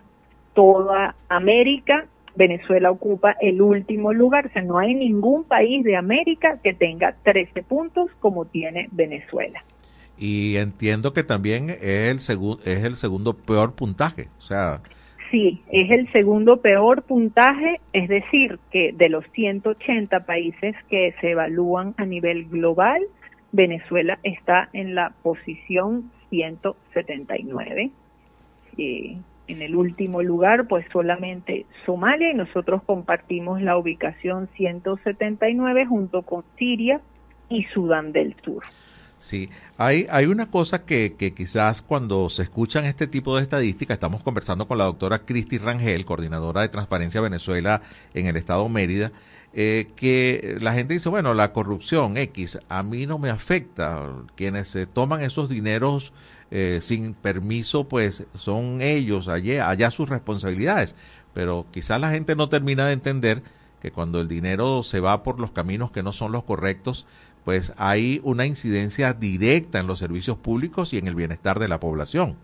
toda 0.52 1.14
América. 1.28 2.06
Venezuela 2.34 2.90
ocupa 2.90 3.36
el 3.40 3.62
último 3.62 4.12
lugar, 4.12 4.46
o 4.46 4.52
sea, 4.52 4.62
no 4.62 4.78
hay 4.78 4.96
ningún 4.96 5.44
país 5.44 5.84
de 5.84 5.94
América 5.96 6.58
que 6.64 6.74
tenga 6.74 7.14
13 7.22 7.62
puntos 7.62 8.10
como 8.18 8.46
tiene 8.46 8.88
Venezuela. 8.90 9.62
Y 10.18 10.56
entiendo 10.56 11.12
que 11.12 11.22
también 11.22 11.70
es 11.70 12.10
el, 12.10 12.18
segu- 12.18 12.58
es 12.64 12.82
el 12.82 12.96
segundo 12.96 13.34
peor 13.34 13.74
puntaje. 13.74 14.26
O 14.38 14.42
sea, 14.42 14.80
Sí, 15.30 15.62
es 15.70 15.90
el 15.90 16.10
segundo 16.12 16.62
peor 16.62 17.02
puntaje, 17.02 17.74
es 17.92 18.08
decir, 18.08 18.58
que 18.70 18.92
de 18.92 19.10
los 19.10 19.24
180 19.32 20.20
países 20.20 20.74
que 20.88 21.14
se 21.20 21.32
evalúan 21.32 21.94
a 21.98 22.06
nivel 22.06 22.46
global, 22.46 23.02
Venezuela 23.52 24.18
está 24.22 24.70
en 24.72 24.94
la 24.94 25.12
posición 25.22 26.10
179. 26.30 27.90
Eh, 28.78 29.16
en 29.48 29.62
el 29.62 29.76
último 29.76 30.22
lugar, 30.22 30.66
pues 30.66 30.86
solamente 30.92 31.66
Somalia 31.84 32.30
y 32.30 32.34
nosotros 32.34 32.82
compartimos 32.84 33.60
la 33.60 33.76
ubicación 33.76 34.48
179 34.56 35.86
junto 35.86 36.22
con 36.22 36.44
Siria 36.56 37.00
y 37.48 37.64
Sudán 37.64 38.12
del 38.12 38.34
Sur. 38.42 38.62
Sí, 39.18 39.50
hay, 39.76 40.06
hay 40.10 40.26
una 40.26 40.48
cosa 40.48 40.84
que, 40.84 41.16
que 41.18 41.34
quizás 41.34 41.82
cuando 41.82 42.30
se 42.30 42.44
escuchan 42.44 42.84
este 42.84 43.08
tipo 43.08 43.36
de 43.36 43.42
estadísticas, 43.42 43.96
estamos 43.96 44.22
conversando 44.22 44.68
con 44.68 44.78
la 44.78 44.84
doctora 44.84 45.24
Cristi 45.24 45.58
Rangel, 45.58 46.04
coordinadora 46.04 46.60
de 46.60 46.68
Transparencia 46.68 47.20
Venezuela 47.20 47.82
en 48.14 48.26
el 48.28 48.36
estado 48.36 48.68
Mérida, 48.68 49.10
eh, 49.54 49.88
que 49.96 50.56
la 50.60 50.72
gente 50.72 50.94
dice, 50.94 51.08
bueno, 51.08 51.34
la 51.34 51.52
corrupción 51.52 52.16
X 52.16 52.60
a 52.68 52.84
mí 52.84 53.06
no 53.06 53.18
me 53.18 53.30
afecta, 53.30 54.06
quienes 54.36 54.68
se 54.68 54.86
toman 54.86 55.22
esos 55.22 55.48
dineros 55.48 56.12
eh, 56.52 56.78
sin 56.80 57.14
permiso, 57.14 57.88
pues 57.88 58.24
son 58.34 58.82
ellos, 58.82 59.26
allá, 59.26 59.68
allá 59.68 59.90
sus 59.90 60.08
responsabilidades. 60.08 60.94
pero 61.34 61.66
quizás 61.72 62.00
la 62.00 62.10
gente 62.10 62.36
no 62.36 62.48
termina 62.48 62.86
de 62.86 62.92
entender 62.92 63.42
que 63.80 63.92
cuando 63.92 64.20
el 64.20 64.28
dinero 64.28 64.82
se 64.82 65.00
va 65.00 65.22
por 65.22 65.40
los 65.40 65.52
caminos 65.52 65.90
que 65.90 66.02
no 66.02 66.12
son 66.12 66.32
los 66.32 66.44
correctos, 66.44 67.06
pues 67.44 67.74
hay 67.78 68.20
una 68.24 68.46
incidencia 68.46 69.12
directa 69.12 69.78
en 69.78 69.86
los 69.86 69.98
servicios 69.98 70.36
públicos 70.38 70.92
y 70.92 70.98
en 70.98 71.08
el 71.08 71.14
bienestar 71.14 71.58
de 71.58 71.68
la 71.68 71.80
población. 71.80 72.36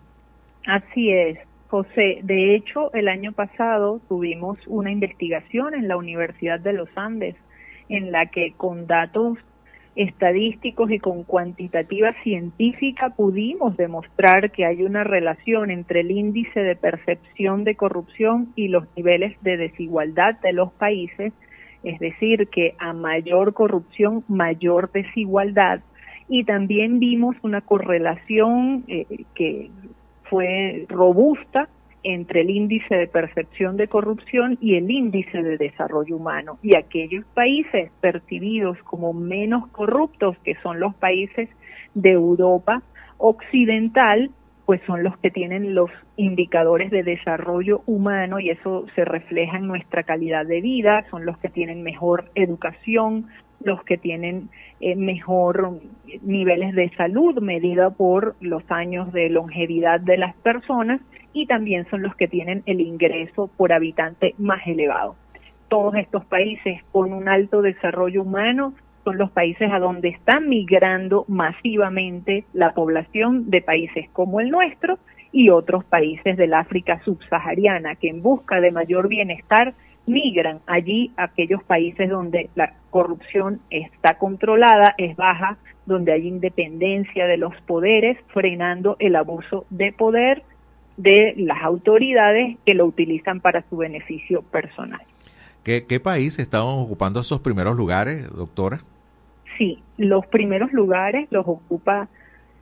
Así 0.65 1.11
es, 1.11 1.37
José. 1.67 2.19
De 2.23 2.55
hecho, 2.55 2.93
el 2.93 3.07
año 3.07 3.31
pasado 3.31 4.01
tuvimos 4.07 4.57
una 4.67 4.91
investigación 4.91 5.73
en 5.75 5.87
la 5.87 5.97
Universidad 5.97 6.59
de 6.59 6.73
los 6.73 6.89
Andes 6.95 7.35
en 7.89 8.11
la 8.11 8.27
que 8.27 8.53
con 8.57 8.87
datos 8.87 9.37
estadísticos 9.95 10.91
y 10.91 10.99
con 10.99 11.23
cuantitativa 11.23 12.13
científica 12.23 13.11
pudimos 13.11 13.77
demostrar 13.77 14.51
que 14.51 14.65
hay 14.65 14.83
una 14.83 15.03
relación 15.03 15.71
entre 15.71 16.01
el 16.01 16.11
índice 16.11 16.59
de 16.59 16.75
percepción 16.75 17.63
de 17.63 17.75
corrupción 17.75 18.51
y 18.55 18.67
los 18.67 18.85
niveles 18.97 19.37
de 19.41 19.55
desigualdad 19.57 20.39
de 20.41 20.51
los 20.51 20.73
países, 20.73 21.31
es 21.85 21.99
decir, 21.99 22.47
que 22.49 22.75
a 22.79 22.93
mayor 22.93 23.53
corrupción, 23.53 24.23
mayor 24.27 24.91
desigualdad. 24.91 25.81
Y 26.27 26.43
también 26.43 26.99
vimos 26.99 27.35
una 27.43 27.61
correlación 27.61 28.83
eh, 28.87 29.05
que 29.35 29.69
fue 30.23 30.85
robusta 30.89 31.69
entre 32.01 32.41
el 32.41 32.49
índice 32.49 32.95
de 32.95 33.07
percepción 33.07 33.77
de 33.77 33.87
corrupción 33.87 34.57
y 34.61 34.75
el 34.75 34.89
índice 34.89 35.41
de 35.41 35.57
desarrollo 35.57 36.17
humano. 36.17 36.57
Y 36.63 36.75
aquellos 36.75 37.25
países 37.33 37.91
percibidos 38.01 38.77
como 38.83 39.13
menos 39.13 39.67
corruptos, 39.69 40.37
que 40.43 40.55
son 40.63 40.79
los 40.79 40.93
países 40.95 41.49
de 41.93 42.11
Europa 42.11 42.81
occidental, 43.17 44.31
pues 44.65 44.81
son 44.87 45.03
los 45.03 45.17
que 45.17 45.29
tienen 45.29 45.75
los 45.75 45.91
indicadores 46.17 46.89
de 46.89 47.03
desarrollo 47.03 47.81
humano 47.85 48.39
y 48.39 48.49
eso 48.49 48.85
se 48.95 49.05
refleja 49.05 49.57
en 49.57 49.67
nuestra 49.67 50.03
calidad 50.03 50.45
de 50.45 50.61
vida, 50.61 51.05
son 51.11 51.25
los 51.25 51.37
que 51.37 51.49
tienen 51.49 51.83
mejor 51.83 52.25
educación, 52.33 53.27
los 53.63 53.83
que 53.83 53.97
tienen 53.97 54.49
eh, 54.79 54.95
mejor 54.95 55.79
niveles 56.23 56.73
de 56.75 56.89
salud 56.95 57.41
medida 57.41 57.89
por 57.91 58.35
los 58.39 58.63
años 58.69 59.11
de 59.13 59.29
longevidad 59.29 59.99
de 59.99 60.17
las 60.17 60.35
personas 60.37 60.99
y 61.33 61.45
también 61.47 61.85
son 61.89 62.01
los 62.01 62.15
que 62.15 62.27
tienen 62.27 62.63
el 62.65 62.81
ingreso 62.81 63.49
por 63.57 63.71
habitante 63.71 64.35
más 64.37 64.65
elevado. 64.65 65.15
Todos 65.67 65.95
estos 65.95 66.25
países 66.25 66.81
con 66.91 67.11
un 67.13 67.27
alto 67.27 67.61
desarrollo 67.61 68.21
humano 68.21 68.73
son 69.05 69.17
los 69.17 69.31
países 69.31 69.71
a 69.71 69.79
donde 69.79 70.09
está 70.09 70.41
migrando 70.41 71.23
masivamente 71.29 72.43
la 72.51 72.73
población 72.73 73.49
de 73.49 73.61
países 73.61 74.09
como 74.11 74.41
el 74.41 74.49
nuestro 74.49 74.99
y 75.31 75.49
otros 75.49 75.85
países 75.85 76.35
del 76.35 76.53
África 76.53 77.01
subsahariana 77.05 77.95
que 77.95 78.09
en 78.09 78.21
busca 78.21 78.59
de 78.59 78.71
mayor 78.71 79.07
bienestar 79.07 79.73
migran 80.07 80.59
allí 80.65 81.11
a 81.17 81.25
aquellos 81.25 81.63
países 81.63 82.09
donde 82.09 82.49
la 82.55 82.73
corrupción 82.89 83.59
está 83.69 84.17
controlada, 84.17 84.95
es 84.97 85.15
baja, 85.15 85.57
donde 85.85 86.13
hay 86.13 86.27
independencia 86.27 87.27
de 87.27 87.37
los 87.37 87.53
poderes, 87.67 88.17
frenando 88.33 88.97
el 88.99 89.15
abuso 89.15 89.65
de 89.69 89.93
poder 89.93 90.43
de 90.97 91.33
las 91.37 91.61
autoridades 91.63 92.57
que 92.65 92.73
lo 92.73 92.85
utilizan 92.85 93.39
para 93.41 93.63
su 93.69 93.77
beneficio 93.77 94.41
personal. 94.41 95.01
¿Qué, 95.63 95.85
qué 95.85 95.99
país 95.99 96.39
estaban 96.39 96.79
ocupando 96.79 97.19
esos 97.19 97.41
primeros 97.41 97.75
lugares, 97.75 98.29
doctora? 98.31 98.81
Sí, 99.57 99.81
los 99.97 100.25
primeros 100.27 100.73
lugares 100.73 101.27
los 101.31 101.47
ocupa 101.47 102.07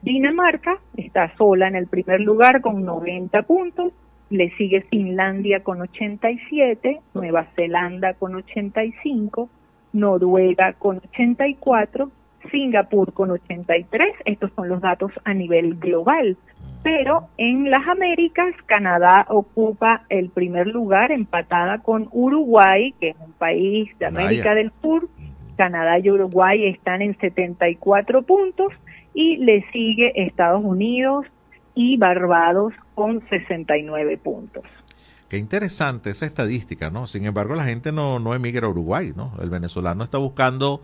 Dinamarca, 0.02 0.78
está 0.96 1.34
sola 1.36 1.66
en 1.68 1.76
el 1.76 1.86
primer 1.86 2.20
lugar 2.20 2.60
con 2.60 2.84
90 2.84 3.42
puntos, 3.42 3.92
le 4.30 4.50
sigue 4.56 4.82
Finlandia 4.82 5.60
con 5.60 5.80
87, 5.80 7.00
Nueva 7.14 7.46
Zelanda 7.56 8.14
con 8.14 8.34
85, 8.34 9.48
Noruega 9.92 10.74
con 10.74 10.98
84, 10.98 12.10
Singapur 12.50 13.12
con 13.12 13.30
83, 13.30 14.14
estos 14.24 14.50
son 14.54 14.68
los 14.68 14.80
datos 14.80 15.12
a 15.24 15.34
nivel 15.34 15.76
global. 15.76 16.36
Pero 16.82 17.28
en 17.38 17.70
las 17.70 17.88
Américas, 17.88 18.54
Canadá 18.66 19.24
ocupa 19.30 20.02
el 20.10 20.28
primer 20.28 20.66
lugar, 20.66 21.12
empatada 21.12 21.78
con 21.78 22.08
Uruguay, 22.12 22.94
que 23.00 23.10
es 23.10 23.16
un 23.18 23.32
país 23.32 23.88
de 23.98 24.06
América 24.06 24.54
del 24.54 24.70
Sur. 24.82 25.08
Canadá 25.56 25.98
y 25.98 26.10
Uruguay 26.10 26.66
están 26.66 27.02
en 27.02 27.18
74 27.18 28.22
puntos 28.22 28.72
y 29.14 29.36
le 29.38 29.64
sigue 29.72 30.12
Estados 30.26 30.62
Unidos 30.64 31.26
y 31.74 31.96
Barbados 31.96 32.72
con 32.94 33.22
69 33.28 34.18
puntos. 34.18 34.64
Qué 35.28 35.38
interesante 35.38 36.10
esa 36.10 36.26
estadística, 36.26 36.90
¿no? 36.90 37.06
Sin 37.06 37.24
embargo, 37.24 37.54
la 37.54 37.64
gente 37.64 37.90
no, 37.90 38.18
no 38.18 38.34
emigra 38.34 38.66
a 38.66 38.70
Uruguay, 38.70 39.12
¿no? 39.16 39.32
El 39.40 39.50
venezolano 39.50 40.04
está 40.04 40.18
buscando, 40.18 40.82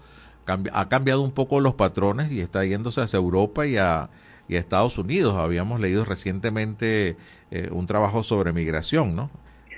ha 0.72 0.88
cambiado 0.88 1.22
un 1.22 1.30
poco 1.30 1.60
los 1.60 1.74
patrones 1.74 2.32
y 2.32 2.40
está 2.40 2.64
yéndose 2.64 3.00
hacia 3.00 3.18
Europa 3.18 3.66
y 3.66 3.76
a, 3.76 4.08
Estados 4.48 4.98
Unidos. 4.98 5.36
Habíamos 5.36 5.78
leído 5.78 6.04
recientemente 6.04 7.16
eh, 7.52 7.68
un 7.70 7.86
trabajo 7.86 8.24
sobre 8.24 8.52
migración, 8.52 9.14
¿no? 9.14 9.30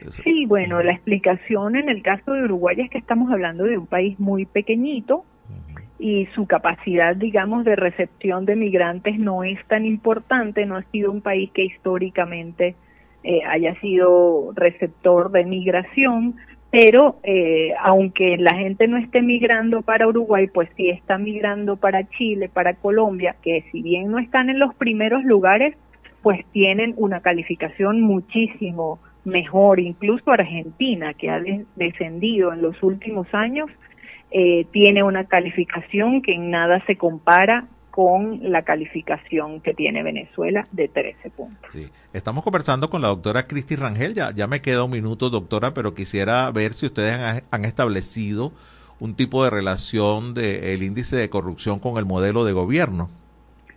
Sí, 0.09 0.47
bueno, 0.47 0.83
la 0.83 0.93
explicación 0.93 1.77
en 1.77 1.89
el 1.89 2.03
caso 2.03 2.33
de 2.33 2.45
Uruguay 2.45 2.77
es 2.79 2.91
que 2.91 2.99
estamos 2.99 3.31
hablando 3.31 3.65
de 3.65 3.79
un 3.79 3.87
país 3.87 4.19
muy 4.19 4.47
pequeñito 4.47 5.25
y 5.99 6.27
su 6.35 6.47
capacidad, 6.47 7.15
digamos, 7.15 7.65
de 7.65 7.77
recepción 7.77 8.45
de 8.45 8.57
migrantes 8.57 9.19
no 9.19 9.45
es 9.45 9.65
tan 9.69 9.87
importante, 9.87 10.67
no 10.67 10.77
ha 10.77 10.83
sido 10.91 11.13
un 11.13 11.21
país 11.21 11.51
que 11.53 11.65
históricamente 11.65 12.75
eh, 13.23 13.41
haya 13.47 13.79
sido 13.81 14.53
receptor 14.55 15.31
de 15.31 15.45
migración, 15.45 16.35
pero 16.73 17.21
eh, 17.23 17.73
aunque 17.81 18.37
la 18.37 18.55
gente 18.57 18.89
no 18.89 18.97
esté 18.97 19.23
migrando 19.23 19.83
para 19.83 20.09
Uruguay, 20.09 20.49
pues 20.53 20.69
sí 20.77 20.89
está 20.89 21.19
migrando 21.19 21.77
para 21.77 22.09
Chile, 22.09 22.51
para 22.53 22.75
Colombia, 22.75 23.37
que 23.41 23.65
si 23.71 23.81
bien 23.83 24.11
no 24.11 24.19
están 24.19 24.51
en 24.51 24.59
los 24.59 24.75
primeros 24.75 25.23
lugares, 25.23 25.77
pues 26.23 26.45
tienen 26.53 26.95
una 26.97 27.21
calificación 27.21 28.01
muchísimo 28.01 28.99
mejor, 29.25 29.81
incluso 29.81 30.31
Argentina, 30.31 31.15
que 31.15 31.31
ha 31.31 31.41
descendido 31.77 32.53
en 32.53 32.63
los 32.63 32.83
últimos 32.83 33.27
años, 33.33 33.71
eh, 34.31 34.67
tiene 34.73 35.03
una 35.03 35.25
calificación 35.25 36.23
que 36.23 36.35
en 36.35 36.51
nada 36.51 36.83
se 36.87 36.97
compara 36.97 37.67
con 37.93 38.41
la 38.51 38.63
calificación 38.63 39.61
que 39.61 39.75
tiene 39.75 40.03
Venezuela 40.03 40.67
de 40.73 40.89
13 40.89 41.31
puntos. 41.31 41.71
Sí. 41.71 41.91
Estamos 42.15 42.43
conversando 42.43 42.89
con 42.89 43.03
la 43.03 43.09
doctora 43.09 43.47
Cristi 43.47 43.77
Rangel, 43.77 44.15
ya, 44.15 44.31
ya 44.31 44.47
me 44.47 44.63
queda 44.63 44.83
un 44.83 44.91
minuto, 44.91 45.29
doctora, 45.29 45.75
pero 45.75 45.95
quisiera 45.95 46.51
ver 46.51 46.73
si 46.73 46.87
ustedes 46.87 47.43
han, 47.51 47.65
establecido 47.67 48.53
un 48.99 49.15
tipo 49.15 49.45
de 49.45 49.51
relación 49.51 50.33
del 50.33 50.83
índice 50.83 51.17
de 51.17 51.29
corrupción 51.29 51.79
con 51.79 51.99
el 51.99 52.07
modelo 52.07 52.45
de 52.47 52.53
gobierno. 52.53 53.11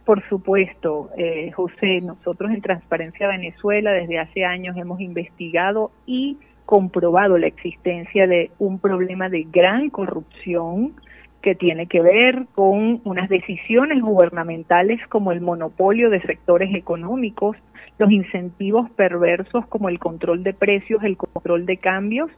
Por 0.05 0.27
supuesto, 0.29 1.09
eh, 1.17 1.51
José, 1.51 1.99
nosotros 2.01 2.51
en 2.51 2.61
Transparencia 2.61 3.27
Venezuela 3.27 3.91
desde 3.91 4.19
hace 4.19 4.45
años 4.45 4.77
hemos 4.77 5.01
investigado 5.01 5.91
y 6.05 6.37
comprobado 6.65 7.39
la 7.39 7.47
existencia 7.47 8.27
de 8.27 8.51
un 8.59 8.77
problema 8.77 9.29
de 9.29 9.47
gran 9.51 9.89
corrupción 9.89 10.93
que 11.41 11.55
tiene 11.55 11.87
que 11.87 12.01
ver 12.01 12.45
con 12.53 13.01
unas 13.03 13.29
decisiones 13.29 14.01
gubernamentales 14.01 14.99
como 15.09 15.31
el 15.31 15.41
monopolio 15.41 16.09
de 16.09 16.21
sectores 16.21 16.73
económicos, 16.75 17.57
los 17.97 18.11
incentivos 18.11 18.89
perversos 18.91 19.65
como 19.67 19.89
el 19.89 19.99
control 19.99 20.43
de 20.43 20.53
precios, 20.53 21.03
el 21.03 21.17
control 21.17 21.65
de 21.65 21.77
cambios, 21.77 22.29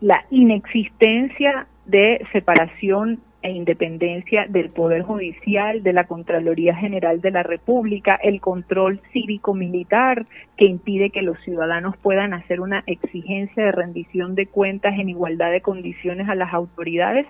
la 0.00 0.24
inexistencia 0.30 1.66
de 1.86 2.24
separación 2.32 3.20
e 3.46 3.52
independencia 3.52 4.46
del 4.48 4.70
Poder 4.70 5.02
Judicial, 5.02 5.84
de 5.84 5.92
la 5.92 6.04
Contraloría 6.04 6.74
General 6.74 7.20
de 7.20 7.30
la 7.30 7.44
República, 7.44 8.16
el 8.16 8.40
control 8.40 9.00
cívico-militar 9.12 10.24
que 10.56 10.66
impide 10.66 11.10
que 11.10 11.22
los 11.22 11.38
ciudadanos 11.40 11.96
puedan 11.96 12.34
hacer 12.34 12.60
una 12.60 12.82
exigencia 12.86 13.64
de 13.64 13.70
rendición 13.70 14.34
de 14.34 14.46
cuentas 14.46 14.98
en 14.98 15.10
igualdad 15.10 15.52
de 15.52 15.60
condiciones 15.60 16.28
a 16.28 16.34
las 16.34 16.52
autoridades 16.52 17.26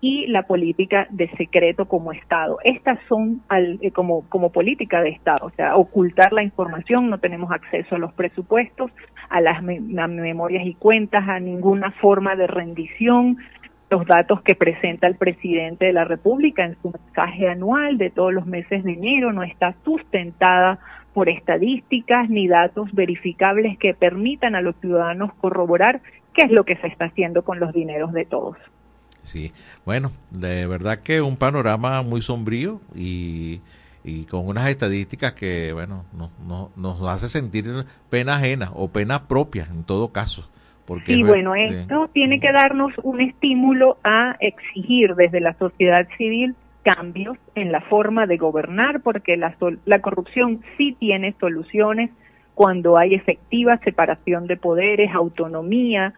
y 0.00 0.26
la 0.28 0.44
política 0.44 1.06
de 1.10 1.28
secreto 1.36 1.86
como 1.86 2.12
Estado. 2.12 2.58
Estas 2.64 2.98
son 3.08 3.42
eh, 3.50 3.90
como, 3.90 4.28
como 4.30 4.50
política 4.50 5.02
de 5.02 5.10
Estado, 5.10 5.46
o 5.46 5.50
sea, 5.50 5.76
ocultar 5.76 6.32
la 6.32 6.42
información, 6.42 7.10
no 7.10 7.18
tenemos 7.18 7.50
acceso 7.50 7.96
a 7.96 7.98
los 7.98 8.14
presupuestos, 8.14 8.90
a 9.28 9.42
las 9.42 9.62
memorias 9.62 10.66
y 10.66 10.74
cuentas, 10.74 11.28
a 11.28 11.40
ninguna 11.40 11.90
forma 11.90 12.36
de 12.36 12.46
rendición, 12.46 13.36
los 13.90 14.06
datos 14.06 14.42
que 14.42 14.54
presenta 14.54 15.06
el 15.06 15.16
presidente 15.16 15.86
de 15.86 15.92
la 15.92 16.04
República 16.04 16.64
en 16.64 16.76
su 16.82 16.90
mensaje 16.90 17.48
anual 17.48 17.96
de 17.96 18.10
todos 18.10 18.32
los 18.32 18.46
meses 18.46 18.84
de 18.84 18.92
enero 18.92 19.32
no 19.32 19.42
está 19.42 19.74
sustentada 19.84 20.78
por 21.14 21.28
estadísticas 21.28 22.28
ni 22.28 22.48
datos 22.48 22.92
verificables 22.92 23.78
que 23.78 23.94
permitan 23.94 24.54
a 24.54 24.60
los 24.60 24.76
ciudadanos 24.80 25.32
corroborar 25.40 26.02
qué 26.34 26.42
es 26.42 26.50
lo 26.50 26.64
que 26.64 26.76
se 26.76 26.86
está 26.86 27.06
haciendo 27.06 27.42
con 27.42 27.60
los 27.60 27.72
dineros 27.72 28.12
de 28.12 28.24
todos. 28.24 28.56
Sí, 29.22 29.52
bueno, 29.84 30.12
de 30.30 30.66
verdad 30.66 31.00
que 31.00 31.20
un 31.20 31.36
panorama 31.36 32.02
muy 32.02 32.22
sombrío 32.22 32.80
y, 32.94 33.60
y 34.04 34.24
con 34.24 34.46
unas 34.46 34.68
estadísticas 34.68 35.32
que, 35.32 35.72
bueno, 35.72 36.04
nos 36.76 37.02
hace 37.08 37.28
sentir 37.28 37.84
pena 38.10 38.36
ajena 38.36 38.70
o 38.74 38.88
pena 38.88 39.26
propia 39.26 39.66
en 39.70 39.82
todo 39.82 40.12
caso 40.12 40.48
Porque 40.88 41.12
Sí, 41.14 41.22
bueno, 41.22 41.54
esto 41.54 42.08
tiene 42.14 42.40
que 42.40 42.50
darnos 42.50 42.92
un 43.02 43.20
estímulo 43.20 43.98
a 44.02 44.36
exigir 44.40 45.14
desde 45.16 45.38
la 45.40 45.52
sociedad 45.52 46.08
civil 46.16 46.54
cambios 46.82 47.36
en 47.54 47.70
la 47.70 47.82
forma 47.82 48.26
de 48.26 48.38
gobernar, 48.38 49.02
porque 49.02 49.36
la, 49.36 49.54
sol- 49.58 49.80
la 49.84 50.00
corrupción 50.00 50.62
sí 50.78 50.96
tiene 50.98 51.34
soluciones 51.38 52.10
cuando 52.54 52.96
hay 52.96 53.14
efectiva 53.14 53.76
separación 53.84 54.46
de 54.46 54.56
poderes, 54.56 55.10
autonomía 55.14 56.14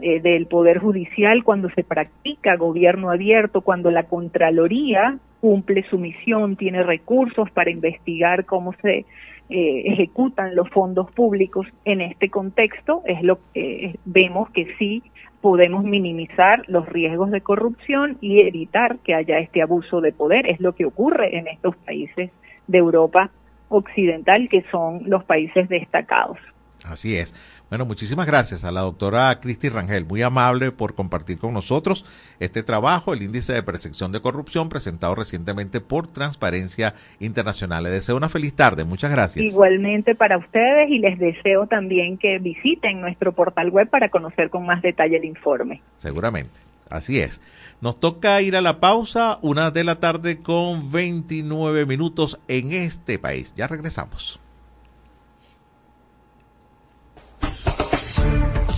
eh, 0.00 0.20
del 0.20 0.46
poder 0.46 0.78
judicial, 0.78 1.42
cuando 1.42 1.68
se 1.70 1.82
practica 1.82 2.54
gobierno 2.56 3.10
abierto, 3.10 3.62
cuando 3.62 3.90
la 3.90 4.04
Contraloría 4.04 5.18
cumple 5.40 5.84
su 5.90 5.98
misión, 5.98 6.54
tiene 6.56 6.84
recursos 6.84 7.50
para 7.50 7.70
investigar 7.70 8.44
cómo 8.44 8.72
se 8.80 9.04
eh, 9.50 9.82
ejecutan 9.86 10.54
los 10.54 10.70
fondos 10.70 11.10
públicos 11.10 11.66
en 11.84 12.00
este 12.00 12.30
contexto, 12.30 13.02
es 13.04 13.22
lo 13.22 13.38
que 13.52 13.84
eh, 13.84 13.96
vemos 14.04 14.50
que 14.50 14.74
sí 14.78 15.02
podemos 15.40 15.84
minimizar 15.84 16.62
los 16.68 16.88
riesgos 16.88 17.30
de 17.30 17.42
corrupción 17.42 18.16
y 18.22 18.42
evitar 18.42 18.96
que 19.00 19.14
haya 19.14 19.38
este 19.38 19.60
abuso 19.60 20.00
de 20.00 20.12
poder. 20.12 20.48
Es 20.48 20.60
lo 20.60 20.74
que 20.74 20.86
ocurre 20.86 21.36
en 21.36 21.48
estos 21.48 21.76
países 21.76 22.30
de 22.66 22.78
Europa 22.78 23.30
occidental, 23.68 24.48
que 24.48 24.62
son 24.70 25.02
los 25.04 25.24
países 25.24 25.68
destacados. 25.68 26.38
Así 26.84 27.16
es. 27.16 27.34
Bueno, 27.70 27.86
muchísimas 27.86 28.26
gracias 28.26 28.62
a 28.64 28.70
la 28.70 28.82
doctora 28.82 29.40
Cristi 29.40 29.70
Rangel, 29.70 30.04
muy 30.04 30.22
amable 30.22 30.70
por 30.70 30.94
compartir 30.94 31.38
con 31.38 31.54
nosotros 31.54 32.04
este 32.38 32.62
trabajo, 32.62 33.14
el 33.14 33.22
índice 33.22 33.54
de 33.54 33.62
percepción 33.62 34.12
de 34.12 34.20
corrupción 34.20 34.68
presentado 34.68 35.14
recientemente 35.14 35.80
por 35.80 36.06
Transparencia 36.06 36.94
Internacional. 37.20 37.84
Le 37.84 37.90
deseo 37.90 38.16
una 38.16 38.28
feliz 38.28 38.54
tarde. 38.54 38.84
Muchas 38.84 39.10
gracias. 39.10 39.44
Igualmente 39.44 40.14
para 40.14 40.36
ustedes 40.36 40.90
y 40.90 40.98
les 40.98 41.18
deseo 41.18 41.66
también 41.66 42.18
que 42.18 42.38
visiten 42.38 43.00
nuestro 43.00 43.32
portal 43.32 43.70
web 43.70 43.88
para 43.88 44.10
conocer 44.10 44.50
con 44.50 44.66
más 44.66 44.82
detalle 44.82 45.16
el 45.16 45.24
informe. 45.24 45.80
Seguramente. 45.96 46.60
Así 46.90 47.18
es. 47.18 47.40
Nos 47.80 47.98
toca 47.98 48.40
ir 48.42 48.56
a 48.56 48.60
la 48.60 48.78
pausa, 48.78 49.38
una 49.42 49.70
de 49.70 49.84
la 49.84 50.00
tarde 50.00 50.42
con 50.42 50.92
29 50.92 51.86
minutos 51.86 52.40
en 52.46 52.72
este 52.72 53.18
país. 53.18 53.54
Ya 53.56 53.66
regresamos. 53.66 54.43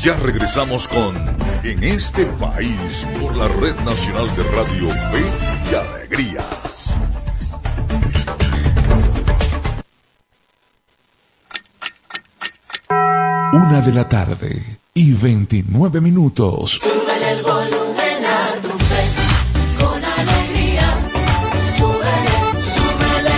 Ya 0.07 0.15
regresamos 0.15 0.87
con 0.87 1.17
En 1.65 1.83
este 1.83 2.27
país 2.39 3.05
por 3.21 3.35
la 3.37 3.49
Red 3.49 3.75
Nacional 3.85 4.29
de 4.37 4.45
Radio 4.45 4.89
Fe 5.11 5.25
y 5.69 5.75
Alegría. 5.75 6.45
Una 13.53 13.81
de 13.81 13.93
la 13.93 14.09
tarde 14.09 14.79
y 14.95 15.13
29 15.13 16.01
minutos. 16.01 16.81
Súbele 16.83 17.33
el 17.33 17.43
volumen 17.43 18.25
a 18.25 18.61
tu 18.63 18.69
fe, 18.79 19.85
con 19.85 20.05
alegría. 20.05 21.01
Súbele, 21.79 22.37
súbele. 22.75 23.35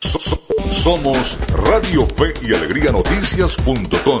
So- 0.00 0.18
so- 0.20 0.40
somos 0.72 1.38
Radio 1.64 2.06
Fe 2.16 2.32
y 2.42 2.54
Alegría 2.54 2.92
Noticias.com. 2.92 4.20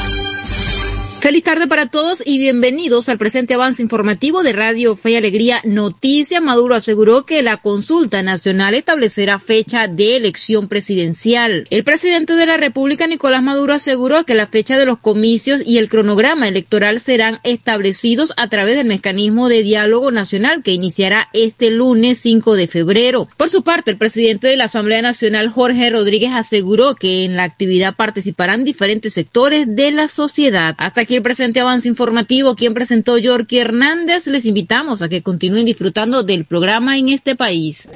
Feliz 1.21 1.43
tarde 1.43 1.67
para 1.67 1.85
todos 1.85 2.23
y 2.25 2.39
bienvenidos 2.39 3.07
al 3.07 3.19
presente 3.19 3.53
avance 3.53 3.83
informativo 3.83 4.41
de 4.41 4.53
Radio 4.53 4.95
Fe 4.95 5.11
y 5.11 5.15
Alegría 5.17 5.61
Noticia. 5.65 6.41
Maduro 6.41 6.73
aseguró 6.73 7.27
que 7.27 7.43
la 7.43 7.57
consulta 7.57 8.23
nacional 8.23 8.73
establecerá 8.73 9.37
fecha 9.37 9.87
de 9.87 10.15
elección 10.15 10.67
presidencial. 10.67 11.67
El 11.69 11.83
presidente 11.83 12.33
de 12.33 12.47
la 12.47 12.57
República, 12.57 13.05
Nicolás 13.05 13.43
Maduro, 13.43 13.73
aseguró 13.73 14.25
que 14.25 14.33
la 14.33 14.47
fecha 14.47 14.79
de 14.79 14.87
los 14.87 14.97
comicios 14.97 15.61
y 15.63 15.77
el 15.77 15.89
cronograma 15.89 16.47
electoral 16.47 16.99
serán 16.99 17.39
establecidos 17.43 18.33
a 18.35 18.49
través 18.49 18.75
del 18.75 18.87
mecanismo 18.87 19.47
de 19.47 19.61
diálogo 19.61 20.09
nacional 20.09 20.63
que 20.63 20.73
iniciará 20.73 21.29
este 21.33 21.69
lunes 21.69 22.17
5 22.17 22.55
de 22.55 22.67
febrero. 22.67 23.29
Por 23.37 23.49
su 23.49 23.61
parte, 23.61 23.91
el 23.91 23.97
presidente 23.97 24.47
de 24.47 24.57
la 24.57 24.63
Asamblea 24.63 25.03
Nacional, 25.03 25.49
Jorge 25.49 25.91
Rodríguez, 25.91 26.31
aseguró 26.33 26.95
que 26.95 27.25
en 27.25 27.35
la 27.35 27.43
actividad 27.43 27.95
participarán 27.95 28.63
diferentes 28.63 29.13
sectores 29.13 29.67
de 29.67 29.91
la 29.91 30.07
sociedad. 30.07 30.73
Hasta 30.79 31.01
aquí 31.01 31.10
el 31.15 31.21
presente 31.21 31.59
avance 31.59 31.87
informativo. 31.87 32.55
Quien 32.55 32.73
presentó 32.73 33.17
Yorky 33.17 33.59
Hernández, 33.59 34.27
les 34.27 34.45
invitamos 34.45 35.01
a 35.01 35.09
que 35.09 35.21
continúen 35.21 35.65
disfrutando 35.65 36.23
del 36.23 36.45
programa 36.45 36.97
en 36.97 37.09
este 37.09 37.35
país. 37.35 37.89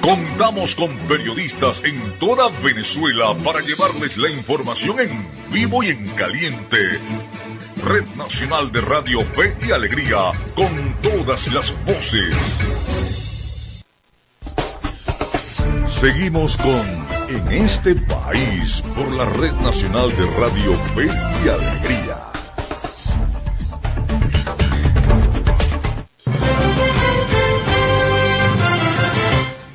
Contamos 0.00 0.74
con 0.74 0.96
periodistas 1.08 1.82
en 1.84 2.18
toda 2.18 2.48
Venezuela 2.62 3.36
para 3.44 3.60
llevarles 3.60 4.16
la 4.16 4.30
información 4.30 4.98
en 5.00 5.28
vivo 5.52 5.82
y 5.82 5.88
en 5.88 6.08
caliente. 6.10 6.78
Red 7.84 8.06
Nacional 8.16 8.72
de 8.72 8.80
Radio 8.80 9.22
Fe 9.22 9.56
y 9.66 9.72
Alegría, 9.72 10.32
con 10.54 10.96
todas 11.02 11.52
las 11.52 11.74
voces. 11.84 12.34
Seguimos 15.86 16.56
con 16.56 17.10
En 17.28 17.52
este 17.52 17.94
país 17.94 18.82
por 18.94 19.12
la 19.12 19.24
Red 19.24 19.52
Nacional 19.62 20.08
de 20.16 20.26
Radio 20.38 20.78
Fe 20.94 21.06
y 21.44 21.48
Alegría. 21.48 22.19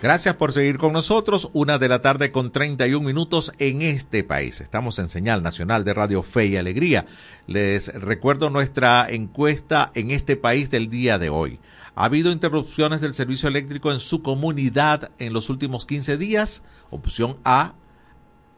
Gracias 0.05 0.35
por 0.35 0.53
seguir 0.53 0.77
con 0.77 0.93
nosotros. 0.93 1.49
Una 1.51 1.79
de 1.79 1.89
la 1.89 1.99
tarde 1.99 2.31
con 2.31 2.51
31 2.51 3.03
minutos 3.03 3.51
en 3.57 3.81
este 3.81 4.23
país. 4.23 4.61
Estamos 4.61 4.99
en 4.99 5.09
señal 5.09 5.41
nacional 5.41 5.83
de 5.83 5.95
Radio 5.95 6.21
Fe 6.21 6.45
y 6.45 6.57
Alegría. 6.57 7.07
Les 7.47 7.91
recuerdo 7.91 8.51
nuestra 8.51 9.07
encuesta 9.09 9.91
en 9.95 10.11
este 10.11 10.37
país 10.37 10.69
del 10.69 10.91
día 10.91 11.17
de 11.17 11.29
hoy. 11.29 11.59
¿Ha 11.95 12.05
habido 12.05 12.31
interrupciones 12.31 13.01
del 13.01 13.15
servicio 13.15 13.49
eléctrico 13.49 13.91
en 13.91 13.99
su 13.99 14.21
comunidad 14.21 15.09
en 15.17 15.33
los 15.33 15.49
últimos 15.49 15.87
15 15.87 16.17
días? 16.17 16.61
Opción 16.91 17.37
A, 17.43 17.73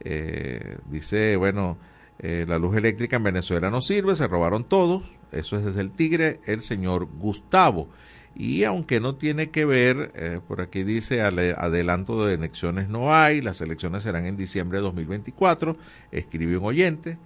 eh, 0.00 0.78
dice, 0.88 1.36
bueno, 1.36 1.76
eh, 2.18 2.44
la 2.48 2.58
luz 2.58 2.76
eléctrica 2.76 3.16
en 3.16 3.24
Venezuela 3.24 3.70
no 3.70 3.80
sirve, 3.80 4.14
se 4.14 4.28
robaron 4.28 4.64
todos. 4.64 5.02
Eso 5.32 5.56
es 5.56 5.64
desde 5.64 5.80
el 5.80 5.90
Tigre, 5.90 6.40
el 6.46 6.62
señor 6.62 7.08
Gustavo. 7.18 7.88
Y 8.34 8.64
aunque 8.64 9.00
no 9.00 9.16
tiene 9.16 9.50
que 9.50 9.64
ver, 9.64 10.12
eh, 10.14 10.40
por 10.46 10.60
aquí 10.60 10.84
dice, 10.84 11.20
adelanto 11.20 12.24
de 12.24 12.34
elecciones 12.34 12.88
no 12.88 13.14
hay, 13.14 13.42
las 13.42 13.60
elecciones 13.60 14.04
serán 14.04 14.26
en 14.26 14.36
diciembre 14.36 14.78
de 14.78 14.84
2024, 14.84 15.74
escribe 16.12 16.56
un 16.56 16.64
oyente. 16.64 17.18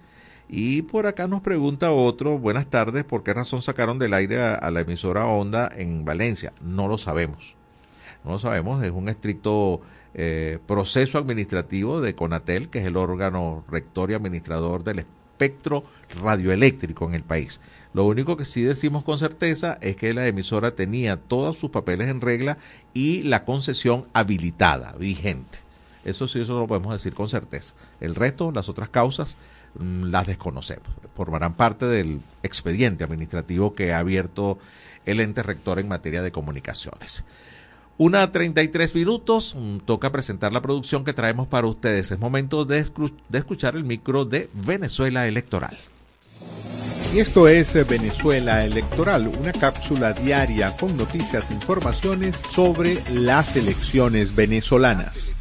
Y 0.49 0.83
por 0.83 1.07
acá 1.07 1.27
nos 1.27 1.41
pregunta 1.41 1.91
otro, 1.91 2.39
buenas 2.39 2.67
tardes, 2.67 3.03
¿por 3.03 3.23
qué 3.23 3.33
razón 3.33 3.61
sacaron 3.61 3.99
del 3.99 4.13
aire 4.13 4.41
a, 4.41 4.71
la 4.71 4.81
emisora 4.81 5.25
Onda 5.25 5.69
en 5.75 6.05
Valencia? 6.05 6.53
No 6.61 6.87
lo 6.87 6.97
sabemos. 6.97 7.55
No 8.23 8.31
lo 8.31 8.39
sabemos, 8.39 8.83
es 8.83 8.91
un 8.91 9.09
estricto 9.09 9.81
eh, 10.13 10.59
proceso 10.65 11.17
administrativo 11.17 11.99
de 11.99 12.15
Conatel, 12.15 12.69
que 12.69 12.79
es 12.79 12.85
el 12.85 12.95
órgano 12.95 13.65
rector 13.69 14.09
y 14.09 14.13
administrador 14.13 14.85
del 14.85 14.99
espectro 14.99 15.83
radioeléctrico 16.21 17.05
en 17.05 17.15
el 17.15 17.23
país. 17.23 17.59
Lo 17.93 18.05
único 18.05 18.37
que 18.37 18.45
sí 18.45 18.61
decimos 18.61 19.03
con 19.03 19.17
certeza 19.17 19.77
es 19.81 19.97
que 19.97 20.13
la 20.13 20.27
emisora 20.27 20.75
tenía 20.75 21.17
todos 21.17 21.57
sus 21.57 21.71
papeles 21.71 22.07
en 22.07 22.21
regla 22.21 22.57
y 22.93 23.23
la 23.23 23.43
concesión 23.43 24.05
habilitada, 24.13 24.93
vigente. 24.93 25.59
Eso 26.05 26.25
sí, 26.27 26.39
eso 26.39 26.57
lo 26.57 26.67
podemos 26.67 26.93
decir 26.93 27.13
con 27.13 27.27
certeza. 27.27 27.73
El 27.99 28.15
resto, 28.15 28.51
las 28.53 28.69
otras 28.69 28.87
causas, 28.87 29.35
las 29.75 30.27
desconocemos. 30.27 30.87
Formarán 31.15 31.53
parte 31.53 31.85
del 31.85 32.21
expediente 32.43 33.03
administrativo 33.03 33.73
que 33.73 33.93
ha 33.93 33.99
abierto 33.99 34.59
el 35.05 35.19
ente 35.19 35.43
rector 35.43 35.79
en 35.79 35.87
materia 35.87 36.21
de 36.21 36.31
comunicaciones. 36.31 37.25
Una 37.99 38.31
33 38.31 38.93
minutos, 38.93 39.55
mm, 39.57 39.77
toca 39.79 40.11
presentar 40.11 40.53
la 40.53 40.61
producción 40.61 41.03
que 41.03 41.13
traemos 41.13 41.47
para 41.47 41.65
ustedes. 41.65 42.11
Es 42.11 42.19
momento 42.19 42.63
de, 42.65 42.85
de 43.29 43.37
escuchar 43.37 43.75
el 43.75 43.83
micro 43.83 44.25
de 44.25 44.49
Venezuela 44.53 45.27
Electoral. 45.27 45.77
Y 47.13 47.19
esto 47.19 47.47
es 47.47 47.75
eh, 47.75 47.83
Venezuela 47.83 48.63
Electoral, 48.65 49.27
una 49.27 49.53
cápsula 49.53 50.13
diaria 50.13 50.75
con 50.75 50.97
noticias 50.97 51.49
e 51.49 51.53
informaciones 51.53 52.35
sobre 52.49 53.01
las 53.09 53.55
elecciones 53.55 54.35
venezolanas. 54.35 55.36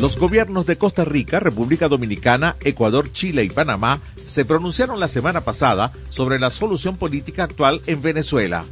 Los 0.00 0.18
gobiernos 0.18 0.66
de 0.66 0.76
Costa 0.76 1.06
Rica, 1.06 1.40
República 1.40 1.88
Dominicana, 1.88 2.56
Ecuador, 2.60 3.10
Chile 3.12 3.44
y 3.44 3.48
Panamá 3.48 4.00
se 4.26 4.44
pronunciaron 4.44 5.00
la 5.00 5.08
semana 5.08 5.40
pasada 5.40 5.92
sobre 6.10 6.38
la 6.38 6.50
solución 6.50 6.98
política 6.98 7.44
actual 7.44 7.80
en 7.86 8.02
Venezuela. 8.02 8.66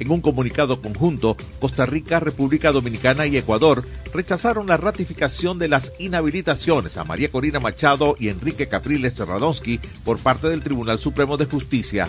En 0.00 0.10
un 0.10 0.20
comunicado 0.20 0.82
conjunto, 0.82 1.36
Costa 1.60 1.86
Rica, 1.86 2.18
República 2.18 2.72
Dominicana 2.72 3.26
y 3.26 3.36
Ecuador 3.36 3.84
rechazaron 4.12 4.66
la 4.66 4.76
ratificación 4.76 5.60
de 5.60 5.68
las 5.68 5.92
inhabilitaciones 6.00 6.96
a 6.96 7.04
María 7.04 7.30
Corina 7.30 7.60
Machado 7.60 8.16
y 8.18 8.28
Enrique 8.28 8.66
Capriles 8.66 9.16
Radonsky 9.16 9.78
por 10.04 10.18
parte 10.18 10.48
del 10.48 10.64
Tribunal 10.64 10.98
Supremo 10.98 11.36
de 11.36 11.46
Justicia. 11.46 12.08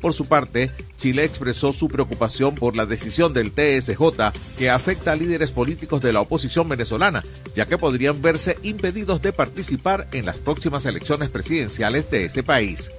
Por 0.00 0.12
su 0.12 0.26
parte, 0.26 0.70
Chile 0.98 1.24
expresó 1.24 1.72
su 1.72 1.88
preocupación 1.88 2.54
por 2.54 2.76
la 2.76 2.86
decisión 2.86 3.32
del 3.32 3.52
TSJ 3.52 4.32
que 4.56 4.70
afecta 4.70 5.12
a 5.12 5.16
líderes 5.16 5.52
políticos 5.52 6.02
de 6.02 6.12
la 6.12 6.20
oposición 6.20 6.68
venezolana, 6.68 7.22
ya 7.54 7.66
que 7.66 7.78
podrían 7.78 8.20
verse 8.20 8.58
impedidos 8.62 9.22
de 9.22 9.32
participar 9.32 10.08
en 10.12 10.26
las 10.26 10.36
próximas 10.36 10.84
elecciones 10.86 11.30
presidenciales 11.30 12.10
de 12.10 12.24
ese 12.26 12.42
país. 12.42 12.90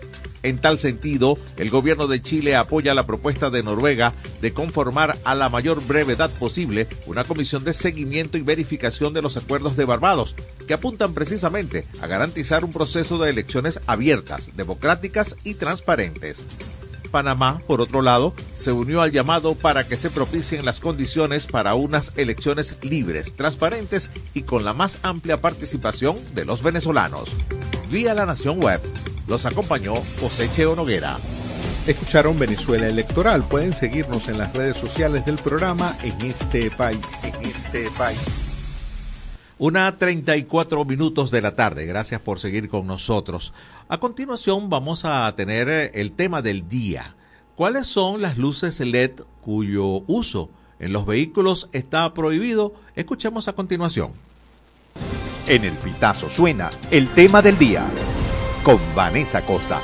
En 0.45 0.59
tal 0.59 0.77
sentido, 0.77 1.39
el 1.57 1.71
gobierno 1.71 2.05
de 2.05 2.21
Chile 2.21 2.55
apoya 2.55 2.93
la 2.93 3.07
propuesta 3.07 3.49
de 3.49 3.63
Noruega 3.63 4.13
de 4.41 4.53
conformar 4.53 5.17
a 5.23 5.33
la 5.33 5.49
mayor 5.49 5.83
brevedad 5.83 6.29
posible 6.29 6.87
una 7.07 7.23
comisión 7.23 7.63
de 7.63 7.73
seguimiento 7.73 8.37
y 8.37 8.43
verificación 8.43 9.11
de 9.11 9.23
los 9.23 9.37
acuerdos 9.37 9.75
de 9.75 9.85
Barbados, 9.85 10.35
que 10.67 10.75
apuntan 10.75 11.15
precisamente 11.15 11.85
a 11.99 12.05
garantizar 12.05 12.63
un 12.63 12.71
proceso 12.71 13.17
de 13.17 13.31
elecciones 13.31 13.79
abiertas, 13.87 14.51
democráticas 14.55 15.35
y 15.43 15.55
transparentes. 15.55 16.45
Panamá, 17.15 17.61
por 17.65 17.79
otro 17.79 18.01
lado, 18.01 18.33
se 18.53 18.73
unió 18.73 19.01
al 19.01 19.13
llamado 19.13 19.55
para 19.55 19.87
que 19.87 19.95
se 19.95 20.09
propicien 20.09 20.65
las 20.65 20.81
condiciones 20.81 21.47
para 21.47 21.73
unas 21.73 22.11
elecciones 22.17 22.75
libres, 22.81 23.37
transparentes 23.37 24.11
y 24.33 24.41
con 24.41 24.65
la 24.65 24.73
más 24.73 24.99
amplia 25.01 25.39
participación 25.39 26.17
de 26.33 26.43
los 26.43 26.61
venezolanos. 26.61 27.31
Vía 27.89 28.13
la 28.13 28.25
Nación 28.25 28.61
Web, 28.61 28.81
los 29.29 29.45
acompañó 29.45 29.93
José 30.19 30.51
Cheo 30.51 30.75
Noguera. 30.75 31.15
Escucharon 31.87 32.37
Venezuela 32.37 32.87
Electoral. 32.87 33.47
Pueden 33.47 33.71
seguirnos 33.71 34.27
en 34.27 34.37
las 34.37 34.53
redes 34.53 34.75
sociales 34.75 35.25
del 35.25 35.37
programa 35.37 35.95
en 36.03 36.19
este 36.19 36.69
país. 36.69 36.99
En 37.23 37.35
este 37.45 37.89
país. 37.91 38.44
Una 39.57 39.97
34 39.97 40.83
minutos 40.83 41.31
de 41.31 41.41
la 41.41 41.55
tarde. 41.55 41.85
Gracias 41.85 42.19
por 42.19 42.39
seguir 42.39 42.67
con 42.67 42.87
nosotros. 42.87 43.53
A 43.87 43.97
continuación 43.99 44.69
vamos 44.69 45.05
a 45.05 45.33
tener 45.35 45.69
eh, 45.69 45.91
el 45.93 46.11
tema 46.11 46.41
del 46.41 46.67
día. 46.67 47.15
¿Cuáles 47.55 47.87
son 47.87 48.21
las 48.21 48.37
luces 48.37 48.81
LED 48.81 49.21
cuyo 49.39 50.03
uso 50.07 50.49
en 50.77 50.91
los 50.91 51.05
vehículos 51.05 51.69
está 51.71 52.13
prohibido? 52.13 52.73
Escuchemos 52.95 53.47
a 53.47 53.53
continuación. 53.53 54.11
En 55.47 55.63
el 55.63 55.73
pitazo 55.73 56.29
suena 56.29 56.69
el 56.91 57.07
tema 57.09 57.41
del 57.41 57.57
día 57.57 57.85
con 58.63 58.79
Vanessa 58.93 59.41
Costa. 59.45 59.79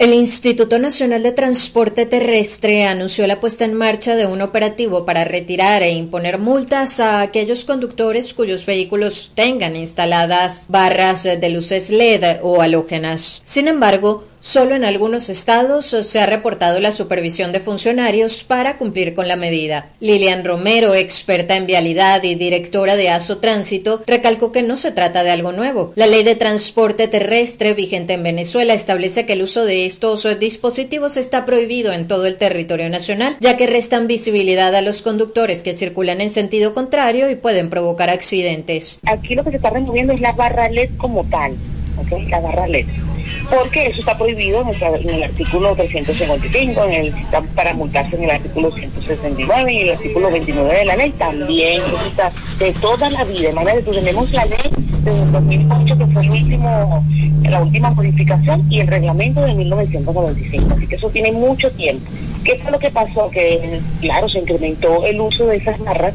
El 0.00 0.14
Instituto 0.14 0.78
Nacional 0.78 1.22
de 1.22 1.32
Transporte 1.32 2.06
Terrestre 2.06 2.86
anunció 2.86 3.26
la 3.26 3.38
puesta 3.38 3.66
en 3.66 3.74
marcha 3.74 4.16
de 4.16 4.24
un 4.24 4.40
operativo 4.40 5.04
para 5.04 5.24
retirar 5.24 5.82
e 5.82 5.90
imponer 5.90 6.38
multas 6.38 7.00
a 7.00 7.20
aquellos 7.20 7.66
conductores 7.66 8.32
cuyos 8.32 8.64
vehículos 8.64 9.32
tengan 9.34 9.76
instaladas 9.76 10.64
barras 10.70 11.24
de 11.24 11.50
luces 11.50 11.90
LED 11.90 12.38
o 12.40 12.62
halógenas. 12.62 13.42
Sin 13.44 13.68
embargo, 13.68 14.24
Solo 14.42 14.74
en 14.74 14.84
algunos 14.84 15.28
estados 15.28 15.84
se 15.84 16.18
ha 16.18 16.24
reportado 16.24 16.80
la 16.80 16.92
supervisión 16.92 17.52
de 17.52 17.60
funcionarios 17.60 18.42
para 18.42 18.78
cumplir 18.78 19.12
con 19.12 19.28
la 19.28 19.36
medida. 19.36 19.90
Lilian 20.00 20.46
Romero, 20.46 20.94
experta 20.94 21.56
en 21.56 21.66
vialidad 21.66 22.22
y 22.22 22.36
directora 22.36 22.96
de 22.96 23.10
ASO 23.10 23.36
Tránsito, 23.36 24.02
recalcó 24.06 24.50
que 24.50 24.62
no 24.62 24.76
se 24.76 24.92
trata 24.92 25.24
de 25.24 25.30
algo 25.30 25.52
nuevo. 25.52 25.92
La 25.94 26.06
ley 26.06 26.24
de 26.24 26.36
transporte 26.36 27.06
terrestre 27.06 27.74
vigente 27.74 28.14
en 28.14 28.22
Venezuela 28.22 28.72
establece 28.72 29.26
que 29.26 29.34
el 29.34 29.42
uso 29.42 29.66
de 29.66 29.84
estos 29.84 30.26
dispositivos 30.38 31.18
está 31.18 31.44
prohibido 31.44 31.92
en 31.92 32.08
todo 32.08 32.24
el 32.24 32.38
territorio 32.38 32.88
nacional, 32.88 33.36
ya 33.40 33.58
que 33.58 33.66
restan 33.66 34.06
visibilidad 34.06 34.74
a 34.74 34.80
los 34.80 35.02
conductores 35.02 35.62
que 35.62 35.74
circulan 35.74 36.22
en 36.22 36.30
sentido 36.30 36.72
contrario 36.72 37.28
y 37.28 37.34
pueden 37.34 37.68
provocar 37.68 38.08
accidentes. 38.08 39.00
Aquí 39.04 39.34
lo 39.34 39.44
que 39.44 39.50
se 39.50 39.56
está 39.56 39.68
removiendo 39.68 40.14
es 40.14 40.20
la 40.22 40.32
barra 40.32 40.70
LED 40.70 40.92
como 40.96 41.24
tal, 41.24 41.56
la 42.30 42.40
barra 42.40 42.66
LED 42.66 42.86
porque 43.50 43.86
eso 43.86 44.00
está 44.00 44.16
prohibido 44.16 44.62
en 44.62 45.08
el, 45.10 45.22
artículo 45.22 45.74
355, 45.74 46.84
en 46.84 46.92
el, 46.92 47.14
para 47.54 47.74
multarse 47.74 48.16
en 48.16 48.24
el 48.24 48.30
artículo 48.30 48.70
169 48.70 49.72
y 49.72 49.80
el 49.80 49.90
artículo 49.90 50.30
29 50.30 50.78
de 50.78 50.84
la 50.84 50.96
ley 50.96 51.10
también. 51.12 51.82
Eso 51.82 51.96
está 52.06 52.30
de 52.58 52.72
toda 52.74 53.10
la 53.10 53.24
vida. 53.24 53.48
De 53.48 53.54
manera 53.54 53.80
tenemos 53.80 54.32
la 54.32 54.44
ley 54.46 54.70
de 55.02 55.10
2008, 55.32 55.98
que 55.98 56.06
fue 56.06 56.22
el 56.22 56.30
último, 56.30 57.04
la 57.42 57.62
última 57.62 57.90
modificación, 57.90 58.66
y 58.70 58.80
el 58.80 58.86
reglamento 58.86 59.42
de 59.42 59.54
1995. 59.54 60.74
Así 60.76 60.86
que 60.86 60.94
eso 60.94 61.10
tiene 61.10 61.32
mucho 61.32 61.70
tiempo. 61.72 62.10
¿Qué 62.44 62.58
fue 62.58 62.70
lo 62.70 62.78
que 62.78 62.90
pasó? 62.90 63.30
Que, 63.30 63.80
claro, 64.00 64.28
se 64.28 64.38
incrementó 64.38 65.04
el 65.04 65.20
uso 65.20 65.46
de 65.46 65.56
esas 65.56 65.78
barras 65.80 66.14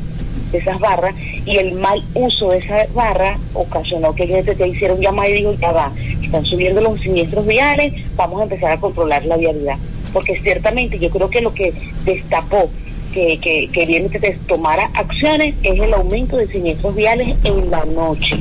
de 0.52 0.60
esas 0.60 0.80
barras 0.80 1.16
y 1.46 1.58
el 1.58 1.74
mal 1.74 2.04
uso 2.14 2.50
de 2.50 2.60
esa 2.60 2.86
barra 2.94 3.38
ocasionó 3.54 4.14
que 4.14 4.28
gente 4.28 4.56
te 4.56 4.68
hicieron 4.68 5.00
llamada 5.00 5.30
y 5.30 5.34
dijo, 5.34 5.54
ya 5.54 5.72
va, 5.72 5.92
están 6.36 6.46
subiendo 6.46 6.82
los 6.82 7.00
siniestros 7.00 7.46
viales, 7.46 7.94
vamos 8.18 8.42
a 8.42 8.44
empezar 8.44 8.72
a 8.74 8.80
controlar 8.80 9.26
la 9.26 9.38
vialidad. 9.38 9.78
Porque 10.12 10.38
ciertamente 10.42 11.00
yo 11.00 11.10
creo 11.10 11.30
que 11.30 11.42
lo 11.42 11.54
que 11.54 11.74
destapó 12.04 12.70
que, 13.14 13.40
que, 13.40 13.70
que 13.72 13.86
viene 13.86 14.10
que 14.10 14.38
tomara 14.46 14.90
acciones 14.94 15.56
es 15.64 15.80
el 15.80 15.94
aumento 15.94 16.36
de 16.36 16.48
siniestros 16.48 16.94
viales 16.94 17.36
en 17.46 17.72
la 17.72 17.86
noche. 17.86 18.38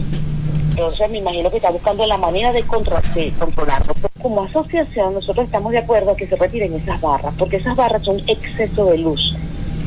Entonces 0.71 1.09
me 1.09 1.19
imagino 1.19 1.51
que 1.51 1.59
está 1.59 1.71
buscando 1.71 2.05
la 2.05 2.17
manera 2.17 2.53
de, 2.53 2.63
de 2.63 3.33
controlarlo. 3.39 3.95
Como 4.21 4.43
asociación 4.43 5.15
nosotros 5.15 5.47
estamos 5.47 5.71
de 5.71 5.79
acuerdo 5.79 6.11
a 6.11 6.17
que 6.17 6.27
se 6.27 6.35
retiren 6.35 6.75
esas 6.75 7.01
barras, 7.01 7.33
porque 7.39 7.59
esas 7.59 7.77
barras 7.77 8.03
son 8.03 8.21
exceso 8.27 8.87
de 8.87 8.99
luz. 8.99 9.37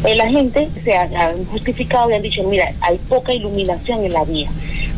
Eh, 0.05 0.15
la 0.15 0.29
gente 0.29 0.69
se 0.83 0.95
ha, 0.95 1.33
justificado 1.51 2.09
y 2.09 2.13
han 2.13 2.21
dicho, 2.21 2.43
mira, 2.43 2.71
hay 2.81 2.97
poca 3.09 3.33
iluminación 3.33 4.05
en 4.05 4.13
la 4.13 4.23
vía, 4.23 4.49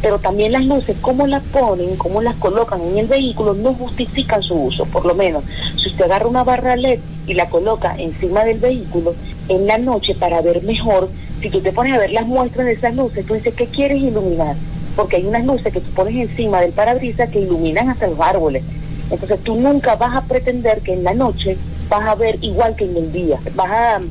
pero 0.01 0.19
también 0.19 0.51
las 0.51 0.65
luces, 0.65 0.95
cómo 1.01 1.27
las 1.27 1.43
ponen, 1.43 1.95
cómo 1.97 2.21
las 2.21 2.35
colocan 2.35 2.81
en 2.81 2.97
el 2.97 3.07
vehículo, 3.07 3.53
no 3.53 3.73
justifican 3.73 4.41
su 4.41 4.55
uso. 4.55 4.85
Por 4.85 5.05
lo 5.05 5.15
menos, 5.15 5.43
si 5.81 5.89
usted 5.89 6.05
agarra 6.05 6.27
una 6.27 6.43
barra 6.43 6.75
LED 6.75 6.99
y 7.27 7.33
la 7.33 7.49
coloca 7.49 7.95
encima 7.97 8.43
del 8.43 8.59
vehículo, 8.59 9.15
en 9.47 9.67
la 9.67 9.77
noche 9.77 10.15
para 10.15 10.41
ver 10.41 10.63
mejor, 10.63 11.09
si 11.41 11.49
tú 11.49 11.61
te 11.61 11.73
pones 11.73 11.93
a 11.93 11.99
ver 11.99 12.11
las 12.11 12.25
muestras 12.25 12.65
de 12.65 12.73
esas 12.73 12.95
luces, 12.95 13.25
tú 13.25 13.33
dices, 13.33 13.53
¿qué 13.55 13.65
quieres 13.67 14.01
iluminar? 14.01 14.55
Porque 14.95 15.17
hay 15.17 15.25
unas 15.25 15.45
luces 15.45 15.73
que 15.73 15.81
tú 15.81 15.91
pones 15.91 16.15
encima 16.15 16.61
del 16.61 16.71
parabrisas 16.71 17.29
que 17.29 17.39
iluminan 17.39 17.89
hasta 17.89 18.07
los 18.07 18.19
árboles. 18.19 18.63
Entonces 19.09 19.39
tú 19.43 19.55
nunca 19.55 19.95
vas 19.95 20.15
a 20.15 20.21
pretender 20.21 20.81
que 20.81 20.93
en 20.93 21.03
la 21.03 21.13
noche 21.13 21.57
vas 21.89 22.07
a 22.07 22.15
ver 22.15 22.37
igual 22.41 22.75
que 22.75 22.85
en 22.85 22.97
el 22.97 23.11
día. 23.11 23.39
Vas 23.55 23.71
a 23.71 24.01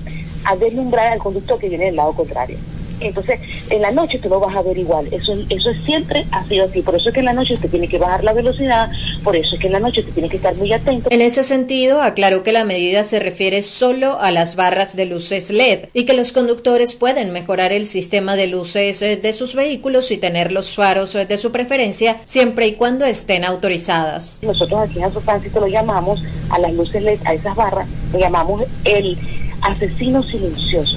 a 0.44 0.56
deslumbrar 0.56 1.12
al 1.12 1.18
conductor 1.18 1.58
que 1.58 1.68
viene 1.68 1.86
del 1.86 1.96
lado 1.96 2.12
contrario. 2.12 2.56
Entonces, 3.00 3.40
en 3.70 3.82
la 3.82 3.90
noche 3.90 4.18
tú 4.18 4.28
lo 4.28 4.40
vas 4.40 4.56
a 4.56 4.62
ver 4.62 4.78
igual. 4.78 5.08
Eso, 5.12 5.34
eso 5.48 5.72
siempre 5.84 6.26
ha 6.30 6.46
sido 6.46 6.66
así. 6.66 6.82
Por 6.82 6.96
eso 6.96 7.08
es 7.08 7.14
que 7.14 7.20
en 7.20 7.26
la 7.26 7.32
noche 7.32 7.54
usted 7.54 7.70
tiene 7.70 7.88
que 7.88 7.98
bajar 7.98 8.24
la 8.24 8.32
velocidad, 8.32 8.90
por 9.22 9.36
eso 9.36 9.54
es 9.54 9.60
que 9.60 9.66
en 9.66 9.72
la 9.74 9.80
noche 9.80 10.00
usted 10.00 10.12
tiene 10.12 10.28
que 10.28 10.36
estar 10.36 10.54
muy 10.56 10.72
atento. 10.72 11.08
En 11.10 11.22
ese 11.22 11.42
sentido, 11.42 12.00
aclaró 12.00 12.42
que 12.42 12.52
la 12.52 12.64
medida 12.64 13.04
se 13.04 13.20
refiere 13.20 13.62
solo 13.62 14.18
a 14.20 14.30
las 14.30 14.56
barras 14.56 14.96
de 14.96 15.06
luces 15.06 15.50
LED 15.50 15.88
y 15.92 16.04
que 16.04 16.14
los 16.14 16.32
conductores 16.32 16.94
pueden 16.94 17.32
mejorar 17.32 17.72
el 17.72 17.86
sistema 17.86 18.36
de 18.36 18.46
luces 18.46 19.02
eh, 19.02 19.16
de 19.16 19.32
sus 19.32 19.54
vehículos 19.54 20.10
y 20.10 20.18
tener 20.18 20.52
los 20.52 20.74
faros 20.74 21.14
eh, 21.14 21.26
de 21.26 21.38
su 21.38 21.52
preferencia 21.52 22.16
siempre 22.24 22.66
y 22.66 22.74
cuando 22.74 23.04
estén 23.04 23.44
autorizadas. 23.44 24.40
Nosotros 24.42 24.80
aquí 24.80 25.00
en 25.02 25.12
Tránsito 25.24 25.60
lo 25.60 25.66
llamamos 25.66 26.22
a 26.50 26.58
las 26.58 26.72
luces 26.72 27.02
LED, 27.02 27.20
a 27.24 27.34
esas 27.34 27.54
barras, 27.54 27.88
le 28.12 28.20
llamamos 28.20 28.62
el 28.84 29.18
asesino 29.62 30.22
silencioso. 30.22 30.96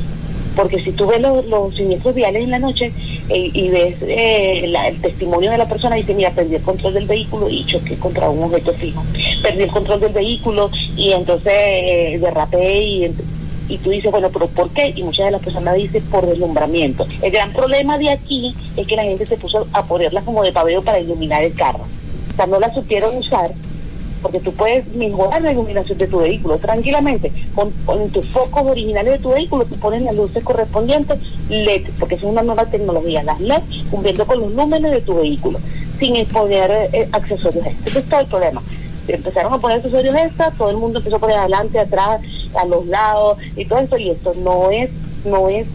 Porque 0.55 0.83
si 0.83 0.91
tú 0.91 1.07
ves 1.07 1.21
los, 1.21 1.75
siniestros 1.75 2.13
viales 2.13 2.43
en 2.43 2.51
la 2.51 2.59
noche 2.59 2.91
eh, 3.29 3.51
y 3.53 3.69
ves 3.69 3.95
eh, 4.01 4.65
el 4.65 5.01
testimonio 5.01 5.51
de 5.51 5.57
la 5.57 5.67
persona, 5.67 5.95
dice, 5.95 6.13
mira, 6.13 6.31
perdí 6.31 6.55
el 6.55 6.61
control 6.61 6.93
del 6.93 7.07
vehículo 7.07 7.49
y 7.49 7.65
choqué 7.65 7.95
contra 7.95 8.29
un 8.29 8.43
objeto 8.43 8.73
fijo. 8.73 9.03
Perdí 9.41 9.63
el 9.63 9.71
control 9.71 9.99
del 10.01 10.13
vehículo 10.13 10.69
y 10.97 11.11
entonces 11.11 11.53
eh, 11.55 12.19
derrapé 12.21 12.83
y, 12.83 13.15
y 13.69 13.77
tú 13.77 13.89
dices, 13.89 14.11
bueno, 14.11 14.29
pero 14.31 14.47
¿por 14.47 14.69
qué? 14.71 14.93
Y 14.95 15.03
muchas 15.03 15.25
de 15.25 15.31
las 15.31 15.41
personas 15.41 15.75
dicen 15.75 16.03
por 16.05 16.25
deslumbramiento. 16.25 17.07
El 17.21 17.31
gran 17.31 17.53
problema 17.53 17.97
de 17.97 18.09
aquí 18.09 18.53
es 18.75 18.85
que 18.85 18.95
la 18.95 19.03
gente 19.03 19.25
se 19.25 19.37
puso 19.37 19.67
a 19.71 19.85
ponerlas 19.85 20.23
como 20.25 20.43
de 20.43 20.51
pabellón 20.51 20.83
para 20.83 20.99
iluminar 20.99 21.43
el 21.43 21.53
carro. 21.53 21.85
O 22.33 22.35
sea, 22.35 22.47
no 22.47 22.59
la 22.59 22.73
supieron 22.73 23.17
usar 23.17 23.51
porque 24.21 24.39
tú 24.39 24.53
puedes 24.53 24.87
mejorar 24.95 25.41
la 25.41 25.51
iluminación 25.51 25.97
de 25.97 26.07
tu 26.07 26.19
vehículo 26.19 26.57
tranquilamente. 26.57 27.31
Con, 27.55 27.71
tus 28.11 28.27
focos 28.27 28.63
originales 28.63 29.13
de 29.13 29.19
tu 29.19 29.29
vehículo, 29.29 29.65
tú 29.65 29.79
pones 29.79 30.01
las 30.01 30.15
luces 30.15 30.43
correspondientes 30.43 31.19
LED, 31.49 31.89
porque 31.99 32.15
es 32.15 32.23
una 32.23 32.41
nueva 32.41 32.65
tecnología, 32.65 33.23
las 33.23 33.39
LED, 33.39 33.61
cumpliendo 33.89 34.25
con 34.25 34.39
los 34.39 34.51
números 34.51 34.91
de 34.91 35.01
tu 35.01 35.15
vehículo, 35.15 35.59
sin 35.99 36.25
poner 36.27 36.89
eh, 36.93 37.09
accesorios 37.11 37.65
extra. 37.65 37.89
Ese 37.89 37.99
es 37.99 38.05
todo 38.09 38.19
el 38.19 38.27
problema. 38.27 38.61
Empezaron 39.07 39.53
a 39.53 39.57
poner 39.57 39.77
accesorios 39.77 40.15
extra, 40.15 40.51
todo 40.51 40.69
el 40.69 40.77
mundo 40.77 40.99
empezó 40.99 41.17
a 41.17 41.19
poner 41.19 41.37
adelante, 41.37 41.79
atrás, 41.79 42.21
a 42.53 42.65
los 42.65 42.85
lados 42.85 43.37
y 43.55 43.65
todo 43.65 43.79
eso, 43.79 43.97
y 43.97 44.09
esto 44.09 44.33
no 44.35 44.69
es, 44.71 44.89
no 45.25 45.49
es 45.49 45.67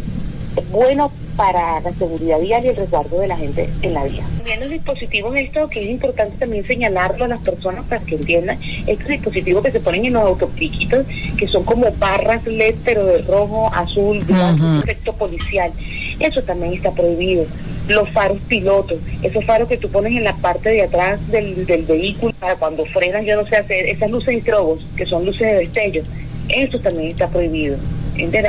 bueno 0.71 1.11
para 1.37 1.81
la 1.81 1.93
seguridad 1.95 2.41
vial 2.41 2.65
y 2.65 2.69
el 2.69 2.77
resguardo 2.77 3.21
de 3.21 3.29
la 3.29 3.37
gente 3.37 3.69
en 3.83 3.95
la 3.95 4.05
vía. 4.05 4.25
También 4.37 4.61
los 4.61 4.71
dispositivos 4.71 5.37
esto 5.37 5.69
que 5.69 5.85
es 5.85 5.91
importante 5.91 6.37
también 6.39 6.67
señalarlo 6.67 7.27
a 7.27 7.29
las 7.29 7.43
personas 7.43 7.85
para 7.85 8.01
que 8.03 8.17
entiendan, 8.17 8.59
estos 8.87 9.09
dispositivos 9.09 9.65
que 9.65 9.71
se 9.71 9.81
ponen 9.81 10.07
en 10.07 10.15
los 10.15 10.23
autopiquitos, 10.23 11.07
que 11.37 11.47
son 11.47 11.65
como 11.65 11.87
barras 11.99 12.45
LED 12.47 12.77
pero 12.85 13.05
de 13.05 13.19
rojo, 13.23 13.71
azul, 13.75 14.21
blanco, 14.25 14.65
efecto 14.83 15.13
policial, 15.13 15.73
eso 16.19 16.43
también 16.43 16.75
está 16.75 16.91
prohibido. 16.93 17.45
Los 17.89 18.09
faros 18.11 18.39
pilotos, 18.49 18.99
esos 19.23 19.45
faros 19.45 19.69
que 19.69 19.77
tú 19.77 19.89
pones 19.89 20.13
en 20.13 20.25
la 20.25 20.35
parte 20.37 20.71
de 20.71 20.83
atrás 20.83 21.21
del, 21.31 21.67
del 21.67 21.85
vehículo 21.85 22.35
para 22.41 22.57
cuando 22.57 22.85
frenas, 22.87 23.25
yo 23.25 23.37
no 23.37 23.47
sé 23.47 23.57
hacer, 23.57 23.87
esas 23.87 24.11
luces 24.11 24.37
estrobos, 24.39 24.85
que 24.97 25.07
son 25.07 25.25
luces 25.25 25.47
de 25.47 25.55
destello, 25.59 26.03
eso 26.49 26.81
también 26.81 27.09
está 27.09 27.29
prohibido. 27.29 27.77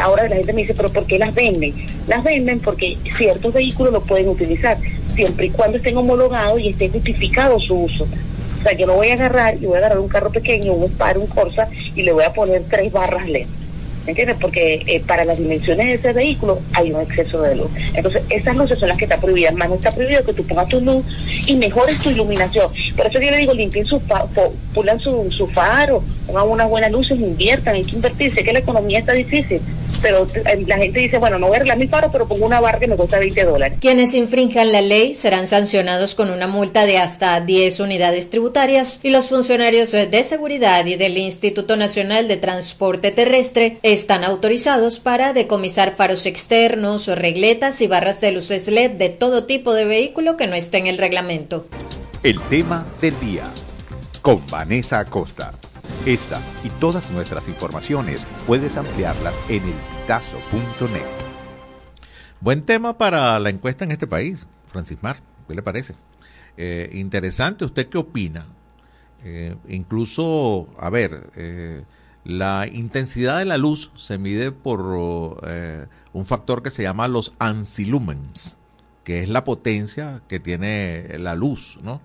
Ahora 0.01 0.27
la 0.27 0.37
gente 0.37 0.53
me 0.53 0.61
dice, 0.61 0.73
pero 0.73 0.89
¿por 0.89 1.05
qué 1.05 1.19
las 1.19 1.33
venden? 1.33 1.73
Las 2.07 2.23
venden 2.23 2.59
porque 2.59 2.97
ciertos 3.15 3.53
vehículos 3.53 3.93
lo 3.93 4.01
pueden 4.01 4.29
utilizar, 4.29 4.77
siempre 5.15 5.47
y 5.47 5.49
cuando 5.49 5.77
estén 5.77 5.97
homologados 5.97 6.59
y 6.59 6.69
esté 6.69 6.89
justificado 6.89 7.59
su 7.59 7.75
uso. 7.75 8.07
O 8.59 8.63
sea, 8.63 8.73
yo 8.73 8.87
no 8.87 8.95
voy 8.95 9.09
a 9.09 9.13
agarrar 9.13 9.55
y 9.55 9.65
voy 9.65 9.75
a 9.75 9.79
agarrar 9.79 9.99
un 9.99 10.07
carro 10.07 10.31
pequeño, 10.31 10.73
un 10.73 10.89
Spar, 10.91 11.17
un 11.17 11.27
Corsa, 11.27 11.67
y 11.95 12.03
le 12.03 12.11
voy 12.11 12.23
a 12.23 12.33
poner 12.33 12.63
tres 12.69 12.91
barras 12.91 13.27
LED. 13.27 13.47
¿Me 14.07 14.11
entiendes? 14.11 14.37
Porque 14.39 14.81
eh, 14.87 15.03
para 15.05 15.25
las 15.25 15.37
dimensiones 15.37 15.85
de 15.85 15.93
ese 15.95 16.13
vehículo 16.13 16.61
hay 16.71 16.93
un 16.93 17.01
exceso 17.01 17.41
de 17.41 17.57
luz. 17.57 17.69
Entonces, 17.93 18.21
esas 18.29 18.55
luces 18.55 18.79
son 18.79 18.87
las 18.87 18.97
que 18.97 19.03
están 19.03 19.19
prohibidas. 19.19 19.53
Más 19.53 19.67
no 19.67 19.75
está 19.75 19.91
prohibido 19.91 20.23
que 20.23 20.31
tú 20.31 20.47
pongas 20.47 20.69
tu 20.69 20.79
luz 20.79 21.05
y 21.45 21.57
mejores 21.57 21.99
tu 21.99 22.09
iluminación. 22.09 22.71
Por 22.95 23.05
eso 23.05 23.19
yo 23.19 23.29
le 23.29 23.35
digo, 23.35 23.53
limpien 23.53 23.85
su, 23.85 24.01
pulan 24.73 24.97
su, 25.01 25.29
su 25.29 25.45
faro, 25.47 26.01
pongan 26.25 26.47
unas 26.47 26.69
buenas 26.69 26.89
luces, 26.89 27.19
inviertan, 27.19 27.75
hay 27.75 27.83
que 27.83 27.97
invertir. 27.97 28.33
Sé 28.33 28.45
que 28.45 28.53
la 28.53 28.59
economía 28.59 28.99
está 28.99 29.11
difícil, 29.11 29.59
pero 30.01 30.27
eh, 30.33 30.63
la 30.65 30.77
gente 30.77 30.99
dice, 30.99 31.17
bueno, 31.17 31.39
no 31.39 31.47
voy 31.47 31.55
a 31.55 31.57
arreglar 31.57 31.77
mi 31.77 31.87
paro, 31.87 32.11
pero 32.11 32.27
pongo 32.27 32.45
una 32.45 32.59
barra 32.59 32.79
que 32.79 32.87
me 32.87 32.95
cuesta 32.95 33.19
20 33.19 33.43
dólares. 33.43 33.77
Quienes 33.81 34.13
infrinjan 34.13 34.71
la 34.71 34.81
ley 34.81 35.13
serán 35.13 35.47
sancionados 35.47 36.15
con 36.15 36.29
una 36.29 36.47
multa 36.47 36.85
de 36.85 36.97
hasta 36.97 37.39
10 37.41 37.79
unidades 37.79 38.29
tributarias 38.29 38.99
y 39.03 39.09
los 39.09 39.29
funcionarios 39.29 39.91
de 39.91 40.23
seguridad 40.23 40.85
y 40.85 40.95
del 40.95 41.17
Instituto 41.17 41.75
Nacional 41.75 42.27
de 42.27 42.37
Transporte 42.37 43.11
Terrestre 43.11 43.79
están 43.83 44.23
autorizados 44.23 44.99
para 44.99 45.33
decomisar 45.33 45.95
faros 45.95 46.25
externos, 46.25 47.07
regletas 47.07 47.81
y 47.81 47.87
barras 47.87 48.21
de 48.21 48.31
luces 48.31 48.67
LED 48.67 48.91
de 48.91 49.09
todo 49.09 49.45
tipo 49.45 49.73
de 49.73 49.85
vehículo 49.85 50.37
que 50.37 50.47
no 50.47 50.55
esté 50.55 50.77
en 50.77 50.87
el 50.87 50.97
reglamento. 50.97 51.67
El 52.23 52.41
tema 52.49 52.85
del 53.01 53.19
día 53.19 53.45
con 54.21 54.45
Vanessa 54.47 54.99
Acosta. 54.99 55.53
Esta 56.07 56.41
y 56.63 56.69
todas 56.79 57.11
nuestras 57.11 57.49
informaciones 57.49 58.25
puedes 58.47 58.77
ampliarlas 58.77 59.37
en 59.49 59.61
elpitazo.net. 59.61 61.01
Buen 62.39 62.61
tema 62.61 62.97
para 62.97 63.37
la 63.41 63.49
encuesta 63.49 63.83
en 63.83 63.91
este 63.91 64.07
país, 64.07 64.47
Francis 64.67 65.03
Mar. 65.03 65.17
¿Qué 65.49 65.53
le 65.53 65.61
parece? 65.61 65.95
Eh, 66.55 66.91
interesante, 66.93 67.65
¿usted 67.65 67.89
qué 67.89 67.97
opina? 67.97 68.45
Eh, 69.25 69.57
incluso, 69.67 70.69
a 70.79 70.89
ver, 70.89 71.29
eh, 71.35 71.83
la 72.23 72.69
intensidad 72.71 73.39
de 73.39 73.45
la 73.45 73.57
luz 73.57 73.91
se 73.97 74.17
mide 74.17 74.53
por 74.53 74.79
un 74.79 76.25
factor 76.25 76.63
que 76.63 76.71
se 76.71 76.83
llama 76.83 77.09
los 77.09 77.33
ancilumens, 77.37 78.57
que 79.03 79.23
es 79.23 79.27
la 79.27 79.43
potencia 79.43 80.21
que 80.29 80.39
tiene 80.39 81.19
la 81.19 81.35
luz, 81.35 81.77
¿no? 81.83 81.99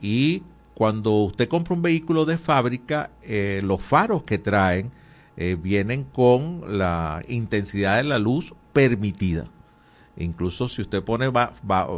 y 0.00 0.42
cuando 0.74 1.12
usted 1.24 1.48
compra 1.48 1.74
un 1.74 1.82
vehículo 1.82 2.24
de 2.24 2.36
fábrica, 2.36 3.10
eh, 3.22 3.60
los 3.64 3.80
faros 3.80 4.24
que 4.24 4.38
traen 4.38 4.90
eh, 5.36 5.56
vienen 5.60 6.04
con 6.04 6.78
la 6.78 7.22
intensidad 7.28 7.96
de 7.96 8.04
la 8.04 8.18
luz 8.18 8.54
permitida. 8.72 9.48
Incluso 10.16 10.68
si 10.68 10.82
usted 10.82 11.02
pone 11.02 11.30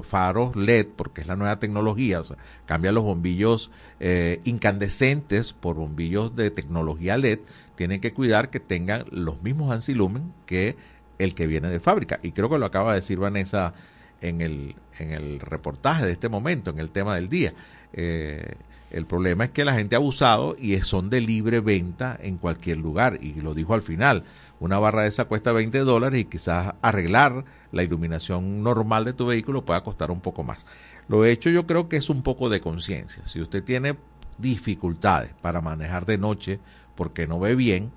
faros 0.03 0.57
LED, 0.57 0.87
porque 0.97 1.21
es 1.21 1.27
la 1.27 1.37
nueva 1.37 1.59
tecnología, 1.59 2.21
o 2.21 2.25
sea, 2.25 2.39
cambia 2.65 2.93
los 2.93 3.05
bombillos 3.05 3.71
eh, 4.01 4.41
incandescentes 4.45 5.53
por 5.53 5.77
bombillos 5.77 6.35
de 6.35 6.51
tecnología 6.51 7.19
LED, 7.19 7.41
tienen 7.75 8.01
que 8.01 8.15
cuidar 8.15 8.49
que 8.49 8.59
tengan 8.59 9.05
los 9.11 9.43
mismos 9.43 9.71
ancilumen 9.71 10.33
que 10.47 10.77
el 11.19 11.35
que 11.35 11.47
viene 11.47 11.69
de 11.69 11.81
fábrica. 11.81 12.19
Y 12.23 12.33
creo 12.33 12.49
que 12.49 12.59
lo 12.59 12.65
acaba 12.65 12.93
de 12.93 13.01
decir 13.01 13.19
Vanessa 13.19 13.75
en 14.23 14.41
el, 14.41 14.77
en 14.99 15.13
el 15.13 15.41
reportaje 15.41 16.07
de 16.07 16.13
este 16.13 16.31
momento, 16.31 16.71
en 16.71 16.79
el 16.79 16.91
tema 16.91 17.17
del 17.17 17.29
día. 17.29 17.53
Eh, 17.97 18.55
el 18.91 19.05
problema 19.05 19.45
es 19.45 19.51
que 19.51 19.65
la 19.65 19.75
gente 19.75 19.97
ha 19.97 19.99
abusado 19.99 20.57
y 20.59 20.81
son 20.83 21.11
de 21.11 21.21
libre 21.21 21.61
venta 21.61 22.17
en 22.23 22.39
cualquier 22.39 22.79
lugar. 22.79 23.19
Y 23.21 23.41
lo 23.41 23.53
dijo 23.53 23.75
al 23.75 23.83
final, 23.83 24.23
una 24.61 24.79
barra 24.79 25.03
de 25.03 25.09
esa 25.09 25.25
cuesta 25.25 25.53
20 25.53 25.81
dólares 25.81 26.21
y 26.21 26.25
quizás 26.25 26.75
arreglar 26.83 27.45
la 27.73 27.83
iluminación 27.83 28.63
normal 28.63 29.05
de 29.05 29.13
tu 29.13 29.27
vehículo 29.27 29.65
pueda 29.65 29.83
costar 29.83 30.11
un 30.11 30.21
poco 30.21 30.45
más. 30.45 30.67
Lo 31.09 31.25
hecho 31.25 31.51
yo 31.51 31.67
creo 31.67 31.89
que 31.89 31.97
es 31.97 32.09
un 32.09 32.23
poco 32.23 32.49
de 32.49 32.61
conciencia. 32.61 33.27
Si 33.27 33.41
usted 33.41 33.65
tiene 33.65 33.97
dificultades 34.39 35.33
para 35.43 35.61
manejar 35.61 36.07
de 36.07 36.19
noche 36.19 36.61
porque 36.95 37.27
no 37.27 37.41
ve 37.41 37.57
bien, 37.57 37.91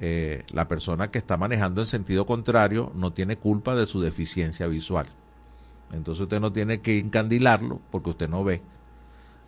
eh, 0.00 0.44
la 0.52 0.68
persona 0.68 1.10
que 1.10 1.18
está 1.18 1.38
manejando 1.38 1.80
en 1.80 1.86
sentido 1.86 2.26
contrario 2.26 2.92
no 2.94 3.12
tiene 3.12 3.36
culpa 3.36 3.74
de 3.74 3.86
su 3.86 4.00
deficiencia 4.00 4.66
visual. 4.66 5.06
Entonces 5.92 6.22
usted 6.22 6.40
no 6.40 6.52
tiene 6.52 6.80
que 6.80 6.98
encandilarlo 6.98 7.80
porque 7.90 8.10
usted 8.10 8.28
no 8.28 8.44
ve 8.44 8.60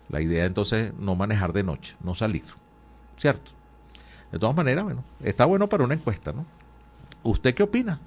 la 0.09 0.21
idea 0.21 0.45
entonces 0.45 0.93
no 0.97 1.15
manejar 1.15 1.53
de 1.53 1.63
noche, 1.63 1.95
no 2.03 2.15
salir. 2.15 2.43
¿Cierto? 3.17 3.51
De 4.31 4.39
todas 4.39 4.55
maneras, 4.55 4.83
bueno, 4.83 5.03
está 5.23 5.45
bueno 5.45 5.67
para 5.67 5.83
una 5.83 5.95
encuesta, 5.95 6.33
¿no? 6.33 6.45
¿Usted 7.23 7.53
qué 7.53 7.63
opina? 7.63 7.99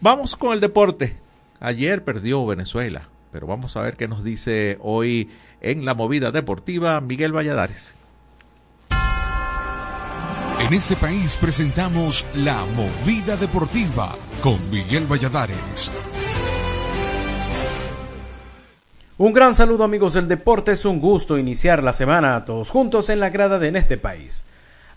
Vamos 0.00 0.36
con 0.36 0.52
el 0.52 0.60
deporte. 0.60 1.16
Ayer 1.60 2.04
perdió 2.04 2.44
Venezuela, 2.46 3.08
pero 3.30 3.46
vamos 3.46 3.76
a 3.76 3.82
ver 3.82 3.96
qué 3.96 4.08
nos 4.08 4.24
dice 4.24 4.78
hoy 4.80 5.30
en 5.60 5.84
la 5.84 5.94
movida 5.94 6.30
deportiva 6.30 7.00
Miguel 7.00 7.32
Valladares. 7.32 7.94
En 10.58 10.72
este 10.72 10.96
país 10.96 11.36
presentamos 11.36 12.26
la 12.34 12.64
movida 12.64 13.36
deportiva 13.36 14.16
con 14.42 14.70
Miguel 14.70 15.06
Valladares. 15.06 15.90
Un 19.18 19.32
gran 19.32 19.54
saludo 19.54 19.82
amigos 19.82 20.12
del 20.12 20.28
deporte, 20.28 20.72
es 20.72 20.84
un 20.84 21.00
gusto 21.00 21.38
iniciar 21.38 21.82
la 21.82 21.94
semana 21.94 22.44
todos 22.44 22.68
juntos 22.68 23.08
en 23.08 23.18
la 23.18 23.30
grada 23.30 23.58
de 23.58 23.70
este 23.70 23.96
país. 23.96 24.42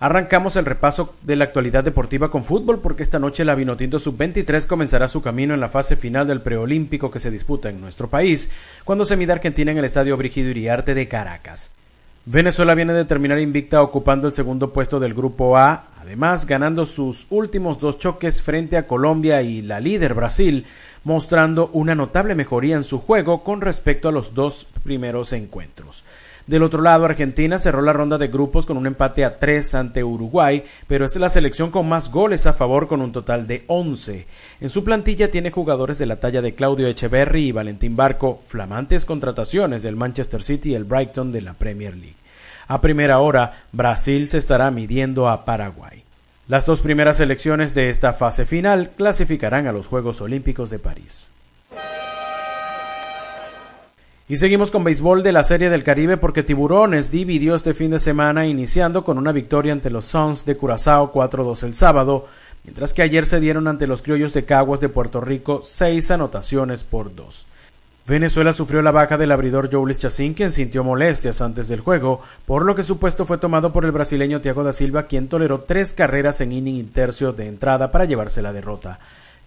Arrancamos 0.01 0.57
el 0.57 0.65
repaso 0.65 1.15
de 1.21 1.37
la 1.37 1.45
actualidad 1.45 1.85
deportiva 1.85 2.29
con 2.29 2.43
fútbol 2.43 2.79
porque 2.79 3.03
esta 3.03 3.17
noche 3.17 3.45
la 3.45 3.55
Vinotinto 3.55 3.97
Sub-23 3.97 4.67
comenzará 4.67 5.07
su 5.07 5.21
camino 5.21 5.53
en 5.53 5.61
la 5.61 5.69
fase 5.69 5.95
final 5.95 6.27
del 6.27 6.41
preolímpico 6.41 7.09
que 7.09 7.21
se 7.21 7.31
disputa 7.31 7.69
en 7.69 7.79
nuestro 7.79 8.09
país 8.09 8.51
cuando 8.83 9.05
se 9.05 9.15
mide 9.15 9.31
Argentina 9.31 9.71
en 9.71 9.77
el 9.77 9.85
Estadio 9.85 10.17
Brigido 10.17 10.49
Iriarte 10.49 10.95
de 10.95 11.07
Caracas. 11.07 11.71
Venezuela 12.25 12.75
viene 12.75 12.91
de 12.91 13.05
terminar 13.05 13.39
invicta 13.39 13.81
ocupando 13.81 14.27
el 14.27 14.33
segundo 14.33 14.73
puesto 14.73 14.99
del 14.99 15.13
grupo 15.13 15.57
A, 15.57 15.85
además 16.01 16.45
ganando 16.45 16.85
sus 16.85 17.25
últimos 17.29 17.79
dos 17.79 17.97
choques 17.97 18.41
frente 18.41 18.75
a 18.75 18.85
Colombia 18.85 19.41
y 19.41 19.61
la 19.61 19.79
líder 19.79 20.13
Brasil, 20.13 20.65
mostrando 21.03 21.69
una 21.73 21.95
notable 21.95 22.35
mejoría 22.35 22.75
en 22.75 22.83
su 22.83 22.99
juego 22.99 23.43
con 23.43 23.61
respecto 23.61 24.09
a 24.09 24.11
los 24.11 24.33
dos 24.33 24.67
primeros 24.83 25.33
encuentros. 25.33 26.03
Del 26.49 26.63
otro 26.63 26.81
lado, 26.81 27.05
Argentina 27.05 27.59
cerró 27.59 27.83
la 27.83 27.93
ronda 27.93 28.17
de 28.17 28.27
grupos 28.27 28.65
con 28.65 28.75
un 28.75 28.87
empate 28.87 29.23
a 29.23 29.37
3 29.37 29.75
ante 29.75 30.03
Uruguay, 30.03 30.63
pero 30.87 31.05
es 31.05 31.15
la 31.17 31.29
selección 31.29 31.69
con 31.69 31.87
más 31.87 32.09
goles 32.09 32.47
a 32.47 32.53
favor 32.53 32.87
con 32.87 33.01
un 33.01 33.11
total 33.11 33.45
de 33.45 33.65
11. 33.67 34.25
En 34.59 34.69
su 34.71 34.83
plantilla 34.83 35.29
tiene 35.29 35.51
jugadores 35.51 35.99
de 35.99 36.07
la 36.07 36.15
talla 36.15 36.41
de 36.41 36.55
Claudio 36.55 36.87
Echeverry 36.87 37.49
y 37.49 37.51
Valentín 37.51 37.95
Barco, 37.95 38.41
flamantes 38.47 39.05
contrataciones 39.05 39.83
del 39.83 39.95
Manchester 39.95 40.41
City 40.41 40.71
y 40.71 40.73
el 40.73 40.85
Brighton 40.85 41.31
de 41.31 41.43
la 41.43 41.53
Premier 41.53 41.95
League. 41.95 42.15
A 42.67 42.81
primera 42.81 43.19
hora, 43.19 43.65
Brasil 43.71 44.27
se 44.27 44.39
estará 44.39 44.71
midiendo 44.71 45.29
a 45.29 45.45
Paraguay. 45.45 46.03
Las 46.49 46.65
dos 46.65 46.79
primeras 46.79 47.17
selecciones 47.17 47.75
de 47.75 47.91
esta 47.91 48.11
fase 48.11 48.43
final 48.43 48.89
clasificarán 48.97 49.67
a 49.67 49.71
los 49.71 49.85
Juegos 49.85 50.19
Olímpicos 50.19 50.71
de 50.71 50.79
París. 50.79 51.31
Y 54.27 54.37
seguimos 54.37 54.71
con 54.71 54.83
béisbol 54.83 55.21
de 55.21 55.31
la 55.31 55.43
Serie 55.43 55.69
del 55.69 55.83
Caribe 55.83 56.17
porque 56.17 56.41
Tiburones 56.41 57.11
dividió 57.11 57.53
este 57.53 57.75
fin 57.75 57.91
de 57.91 57.99
semana 57.99 58.47
iniciando 58.47 59.03
con 59.03 59.19
una 59.19 59.31
victoria 59.31 59.73
ante 59.73 59.91
los 59.91 60.05
Suns 60.05 60.43
de 60.43 60.55
Curazao 60.55 61.13
4-2 61.13 61.61
el 61.65 61.75
sábado, 61.75 62.27
mientras 62.63 62.95
que 62.95 63.03
ayer 63.03 63.27
se 63.27 63.39
dieron 63.39 63.67
ante 63.67 63.85
los 63.85 64.01
Criollos 64.01 64.33
de 64.33 64.45
Caguas 64.45 64.79
de 64.79 64.89
Puerto 64.89 65.21
Rico 65.21 65.61
seis 65.63 66.09
anotaciones 66.09 66.83
por 66.83 67.13
dos. 67.13 67.45
Venezuela 68.09 68.53
sufrió 68.53 68.81
la 68.81 68.89
baja 68.89 69.19
del 69.19 69.31
abridor 69.31 69.69
Joulis 69.71 69.99
Chacín, 69.99 70.33
quien 70.33 70.51
sintió 70.51 70.83
molestias 70.83 71.41
antes 71.41 71.67
del 71.67 71.81
juego, 71.81 72.21
por 72.47 72.65
lo 72.65 72.73
que 72.73 72.81
su 72.81 72.97
puesto 72.97 73.23
fue 73.23 73.37
tomado 73.37 73.71
por 73.71 73.85
el 73.85 73.91
brasileño 73.91 74.41
Thiago 74.41 74.63
da 74.63 74.73
Silva, 74.73 75.03
quien 75.03 75.27
toleró 75.27 75.59
tres 75.59 75.93
carreras 75.93 76.41
en 76.41 76.51
inning 76.51 76.77
y 76.77 76.83
tercio 76.85 77.33
de 77.33 77.45
entrada 77.45 77.91
para 77.91 78.05
llevarse 78.05 78.41
la 78.41 78.51
derrota. 78.51 78.97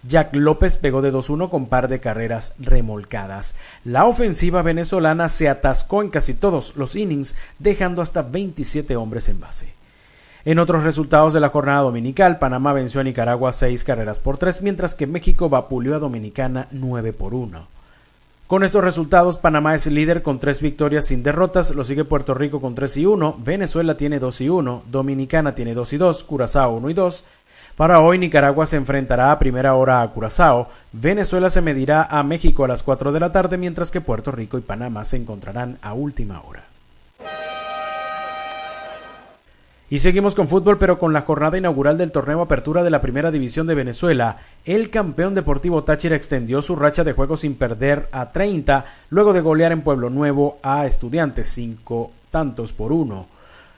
Jack 0.07 0.37
López 0.37 0.77
pegó 0.77 1.03
de 1.03 1.13
2-1 1.13 1.51
con 1.51 1.67
par 1.67 1.89
de 1.89 1.99
carreras 1.99 2.55
remolcadas. 2.61 3.57
La 3.85 4.05
ofensiva 4.05 4.63
venezolana 4.63 5.29
se 5.29 5.49
atascó 5.49 6.01
en 6.01 6.11
casi 6.11 6.33
todos 6.33 6.77
los 6.77 6.95
innings, 6.95 7.35
dejando 7.59 8.01
hasta 8.01 8.23
27 8.23 8.95
hombres 8.95 9.29
en 9.29 9.41
base. 9.41 9.75
En 10.45 10.61
otros 10.61 10.85
resultados 10.85 11.33
de 11.33 11.41
la 11.41 11.49
jornada 11.49 11.81
dominical, 11.81 12.39
Panamá 12.39 12.73
venció 12.73 13.01
a 13.01 13.05
Nicaragua 13.05 13.53
seis 13.53 13.83
carreras 13.83 14.21
por 14.21 14.39
tres, 14.39 14.63
mientras 14.63 14.95
que 14.95 15.09
México 15.09 15.49
vapuleó 15.49 15.97
a 15.97 15.99
Dominicana 15.99 16.69
9 16.71 17.13
por 17.13 17.35
1. 17.35 17.82
Con 18.53 18.65
estos 18.65 18.85
resultados, 18.85 19.39
Panamá 19.39 19.75
es 19.75 19.87
líder 19.87 20.23
con 20.23 20.39
tres 20.39 20.61
victorias 20.61 21.07
sin 21.07 21.23
derrotas, 21.23 21.75
lo 21.75 21.85
sigue 21.85 22.05
Puerto 22.05 22.35
Rico 22.35 22.61
con 22.61 22.75
3 22.75 22.99
y 22.99 23.07
1, 23.07 23.37
Venezuela 23.39 23.97
tiene 23.97 24.19
2 24.19 24.43
y 24.43 24.51
1, 24.51 24.83
Dominicana 24.91 25.55
tiene 25.55 25.73
2 25.73 25.95
y 25.95 25.97
2, 25.97 26.25
Curazao 26.25 26.75
1 26.75 26.91
y 26.91 26.93
2. 26.93 27.25
Para 27.79 28.01
hoy 28.01 28.19
Nicaragua 28.19 28.67
se 28.67 28.77
enfrentará 28.77 29.33
a 29.33 29.39
primera 29.39 29.75
hora 29.75 30.03
a 30.03 30.11
Curazao, 30.11 30.69
Venezuela 30.93 31.49
se 31.49 31.63
medirá 31.63 32.03
a 32.03 32.23
México 32.25 32.63
a 32.63 32.69
las 32.69 32.83
4 32.83 33.11
de 33.13 33.21
la 33.21 33.33
tarde, 33.33 33.57
mientras 33.57 33.91
que 33.91 34.03
Puerto 34.03 34.31
Rico 34.31 34.59
y 34.59 34.61
Panamá 34.61 35.07
se 35.07 35.17
encontrarán 35.17 35.79
a 35.81 35.95
última 35.95 36.43
hora. 36.43 36.72
Y 39.93 39.99
seguimos 39.99 40.35
con 40.35 40.49
fútbol, 40.49 40.79
pero 40.79 40.99
con 40.99 41.13
la 41.13 41.21
jornada 41.21 41.59
inaugural 41.59 41.99
del 41.99 42.13
torneo 42.13 42.41
Apertura 42.41 42.83
de 42.83 42.89
la 42.89 43.03
Primera 43.03 43.31
División 43.31 43.67
de 43.67 43.75
Venezuela. 43.75 44.37
El 44.65 44.89
campeón 44.89 45.35
deportivo 45.35 45.85
Táchira 45.85 46.17
extendió 46.17 46.63
su 46.63 46.77
racha 46.77 47.05
de 47.05 47.13
juegos 47.13 47.41
sin 47.41 47.57
perder 47.57 48.09
a 48.11 48.33
30, 48.33 48.87
luego 49.11 49.35
de 49.35 49.43
golear 49.43 49.71
en 49.71 49.83
Pueblo 49.83 50.09
Nuevo 50.09 50.59
a 50.63 50.87
Estudiantes, 50.87 51.51
cinco 51.51 52.11
tantos 52.31 52.73
por 52.73 52.91
uno. 52.91 53.27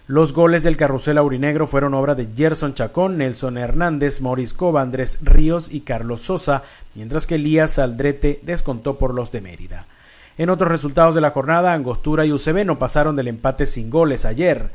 Los 0.07 0.33
goles 0.33 0.63
del 0.63 0.77
carrusel 0.77 1.19
aurinegro 1.19 1.67
fueron 1.67 1.95
obra 1.95 2.15
de 2.15 2.29
Gerson 2.33 2.75
Chacón, 2.75 3.19
Nelson 3.19 3.59
Hernández, 3.59 4.21
Maurice 4.21 4.55
Cova, 4.55 4.83
Andrés 4.83 5.19
Ríos 5.21 5.75
y 5.75 5.81
Carlos 5.81 6.21
Sosa, 6.21 6.63
mientras 6.95 7.27
que 7.27 7.35
Elías 7.35 7.81
Aldrete 7.81 8.39
descontó 8.45 8.99
por 8.99 9.15
los 9.15 9.33
de 9.33 9.41
Mérida. 9.41 9.87
En 10.39 10.49
otros 10.49 10.71
resultados 10.71 11.17
de 11.17 11.21
la 11.21 11.33
jornada, 11.33 11.73
Angostura 11.73 12.25
y 12.25 12.31
UCB 12.31 12.65
no 12.65 12.79
pasaron 12.79 13.17
del 13.17 13.27
empate 13.27 13.67
sin 13.67 13.91
goles 13.91 14.25
ayer. 14.25 14.71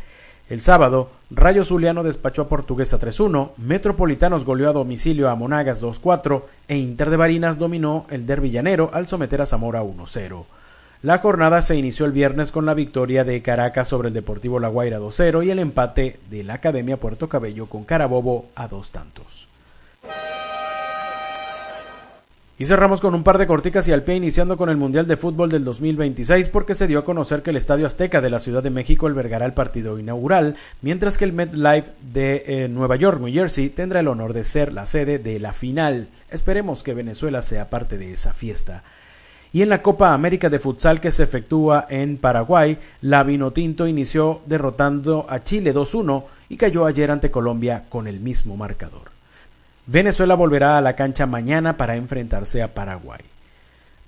El 0.50 0.62
sábado, 0.62 1.12
Rayo 1.30 1.64
Zuliano 1.64 2.02
despachó 2.02 2.42
a 2.42 2.50
Portuguesa 2.50 3.00
3-1, 3.00 3.52
Metropolitanos 3.58 4.46
goleó 4.46 4.72
a 4.72 4.74
domicilio 4.74 5.30
a 5.30 5.36
Monagas 5.36 5.80
2-4 5.80 6.42
e 6.68 6.76
Inter 6.76 7.12
de 7.12 7.18
Barinas 7.18 7.60
dominó 7.60 8.08
el 8.10 8.26
Dervillanero 8.26 8.90
al 8.92 9.08
someter 9.08 9.44
a 9.44 9.46
Zamora 9.46 9.84
1-0. 9.84 10.46
La 11.04 11.20
jornada 11.20 11.62
se 11.62 11.78
inició 11.78 12.08
el 12.08 12.14
viernes 12.14 12.52
con 12.52 12.66
la 12.66 12.74
victoria 12.74 13.24
de 13.24 13.44
Caracas 13.44 13.88
sobre 13.88 14.08
el 14.08 14.14
Deportivo 14.16 14.60
La 14.60 14.70
Guaira 14.70 15.00
2-0 15.00 15.46
y 15.46 15.52
el 15.52 15.60
empate 15.60 16.20
de 16.32 16.44
la 16.44 16.56
Academia 16.56 16.98
Puerto 16.98 17.30
Cabello 17.30 17.68
con 17.68 17.84
Carabobo 17.84 18.48
a 18.56 18.68
dos 18.68 18.90
tantos. 18.90 19.48
Y 22.62 22.66
cerramos 22.66 23.00
con 23.00 23.16
un 23.16 23.24
par 23.24 23.38
de 23.38 23.48
corticas 23.48 23.88
y 23.88 23.94
al 23.94 24.04
pie 24.04 24.16
iniciando 24.16 24.58
con 24.58 24.70
el 24.70 24.76
Mundial 24.76 25.08
de 25.08 25.16
Fútbol 25.16 25.50
del 25.50 25.64
2026 25.64 26.50
porque 26.50 26.74
se 26.74 26.88
dio 26.88 27.00
a 27.00 27.06
conocer 27.06 27.42
que 27.42 27.52
el 27.52 27.56
Estadio 27.56 27.88
Azteca 27.88 28.20
de 28.20 28.30
la 28.30 28.40
Ciudad 28.40 28.62
de 28.62 28.70
México 28.70 29.08
albergará 29.08 29.46
el 29.46 29.54
partido 29.54 29.98
inaugural, 29.98 30.58
mientras 30.82 31.18
que 31.18 31.24
el 31.24 31.32
MetLife 31.32 31.92
de 32.12 32.44
eh, 32.46 32.68
Nueva 32.68 32.98
York, 32.98 33.22
New 33.22 33.34
Jersey, 33.34 33.70
tendrá 33.70 34.02
el 34.02 34.10
honor 34.10 34.34
de 34.34 34.44
ser 34.44 34.74
la 34.74 34.86
sede 34.88 35.20
de 35.20 35.40
la 35.40 35.54
final. 35.54 36.10
Esperemos 36.32 36.84
que 36.84 36.94
Venezuela 36.94 37.42
sea 37.42 37.70
parte 37.70 37.98
de 37.98 38.12
esa 38.12 38.34
fiesta. 38.34 38.84
Y 39.54 39.62
en 39.62 39.70
la 39.70 39.82
Copa 39.82 40.14
América 40.14 40.50
de 40.50 40.60
Futsal 40.60 41.00
que 41.00 41.12
se 41.12 41.24
efectúa 41.24 41.88
en 41.90 42.18
Paraguay, 42.18 42.78
la 43.00 43.24
Vinotinto 43.24 43.88
inició 43.88 44.42
derrotando 44.48 45.26
a 45.30 45.42
Chile 45.46 45.74
2-1 45.74 46.26
y 46.50 46.58
cayó 46.58 46.86
ayer 46.86 47.10
ante 47.10 47.32
Colombia 47.32 47.86
con 47.88 48.06
el 48.06 48.20
mismo 48.20 48.58
marcador. 48.58 49.19
Venezuela 49.92 50.36
volverá 50.36 50.78
a 50.78 50.82
la 50.82 50.96
cancha 50.96 51.26
mañana 51.26 51.76
para 51.76 51.96
enfrentarse 51.96 52.62
a 52.62 52.76
Paraguay. 52.76 53.22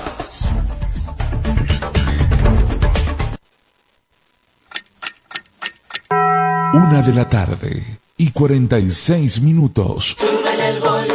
Una 6.73 7.01
de 7.01 7.13
la 7.13 7.29
tarde 7.29 7.81
y 8.17 8.31
46 8.31 9.41
minutos. 9.41 10.17
el 10.19 10.81
volumen 10.81 11.14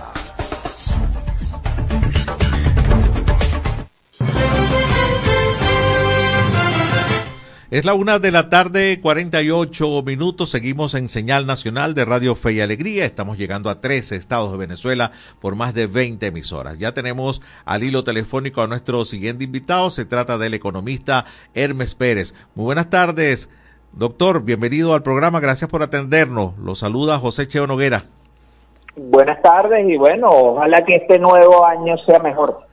Es 7.71 7.85
la 7.85 7.93
una 7.93 8.19
de 8.19 8.31
la 8.31 8.49
tarde, 8.49 8.99
48 9.01 10.03
minutos. 10.03 10.49
Seguimos 10.49 10.93
en 10.93 11.07
señal 11.07 11.45
nacional 11.45 11.93
de 11.93 12.03
Radio 12.03 12.35
Fe 12.35 12.51
y 12.51 12.59
Alegría. 12.59 13.05
Estamos 13.05 13.37
llegando 13.37 13.69
a 13.69 13.79
13 13.79 14.17
estados 14.17 14.51
de 14.51 14.57
Venezuela 14.57 15.13
por 15.39 15.55
más 15.55 15.73
de 15.73 15.87
20 15.87 16.25
emisoras. 16.25 16.77
Ya 16.79 16.93
tenemos 16.93 17.41
al 17.63 17.83
hilo 17.83 18.03
telefónico 18.03 18.61
a 18.61 18.67
nuestro 18.67 19.05
siguiente 19.05 19.45
invitado. 19.45 19.89
Se 19.89 20.03
trata 20.03 20.37
del 20.37 20.53
economista 20.53 21.23
Hermes 21.53 21.95
Pérez. 21.95 22.35
Muy 22.55 22.65
buenas 22.65 22.89
tardes, 22.89 23.49
doctor. 23.93 24.43
Bienvenido 24.43 24.93
al 24.93 25.01
programa. 25.01 25.39
Gracias 25.39 25.69
por 25.69 25.81
atendernos. 25.81 26.57
Lo 26.57 26.75
saluda 26.75 27.19
José 27.19 27.47
Cheo 27.47 27.67
Noguera. 27.67 28.03
Buenas 28.97 29.41
tardes 29.41 29.89
y 29.89 29.95
bueno, 29.95 30.27
ojalá 30.27 30.83
que 30.83 30.97
este 30.97 31.19
nuevo 31.19 31.65
año 31.65 31.95
sea 32.05 32.19
mejor. 32.19 32.67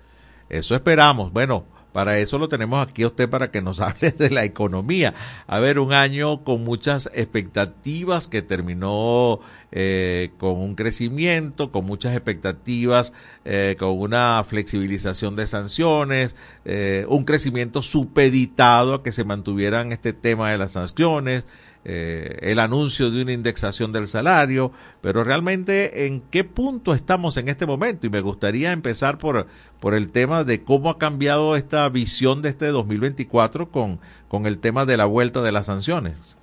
Eso 0.49 0.75
esperamos. 0.75 1.33
Bueno, 1.33 1.63
para 1.99 2.21
eso 2.21 2.39
lo 2.39 2.49
tenemos 2.49 2.81
aquí 2.81 3.03
a 3.03 3.09
usted 3.09 3.29
para 3.29 3.51
que 3.51 3.61
nos 3.61 3.81
hable 3.81 4.13
de 4.13 4.31
la 4.31 4.45
economía. 4.45 5.15
A 5.49 5.59
ver, 5.59 5.81
un 5.81 5.93
año 5.93 6.45
con 6.45 6.63
muchas 6.63 7.11
expectativas 7.13 8.29
que 8.29 8.41
terminó 8.41 9.41
eh, 9.73 10.31
con 10.39 10.59
un 10.59 10.77
crecimiento, 10.77 11.73
con 11.73 11.87
muchas 11.87 12.15
expectativas, 12.15 13.13
eh, 13.45 13.75
con 13.81 13.99
una 13.99 14.45
flexibilización 14.45 15.35
de 15.35 15.49
sanciones, 15.49 16.37
eh, 16.65 17.05
un 17.09 17.25
crecimiento 17.25 17.83
supeditado 17.83 18.95
a 18.95 19.03
que 19.03 19.11
se 19.11 19.25
mantuvieran 19.25 19.91
este 19.91 20.13
tema 20.13 20.53
de 20.53 20.59
las 20.59 20.71
sanciones. 20.71 21.47
Eh, 21.85 22.39
el 22.43 22.59
anuncio 22.59 23.11
de 23.11 23.23
una 23.23 23.33
indexación 23.33 23.93
del 23.93 24.09
salario, 24.09 24.73
pero 25.01 25.25
realmente 25.25 26.07
en 26.07 26.21
qué 26.21 26.45
punto 26.45 26.93
estamos 26.93 27.37
en 27.37 27.49
este 27.49 27.67
momento 27.67 28.07
y 28.07 28.11
me 28.11 28.21
gustaría 28.21 28.73
empezar 28.73 29.17
por, 29.17 29.47
por 29.81 29.95
el 29.95 30.11
tema 30.11 30.45
de 30.45 30.65
cómo 30.65 30.91
ha 30.91 30.99
cambiado 30.99 31.57
esta 31.57 31.89
visión 31.89 32.43
de 32.43 32.51
este 32.51 32.67
2024 32.67 33.71
con, 33.71 34.01
con 34.29 34.47
el 34.47 34.59
tema 34.59 34.85
de 34.85 34.97
la 34.97 35.07
vuelta 35.07 35.41
de 35.41 35.53
las 35.53 35.67
sanciones. 35.67 36.39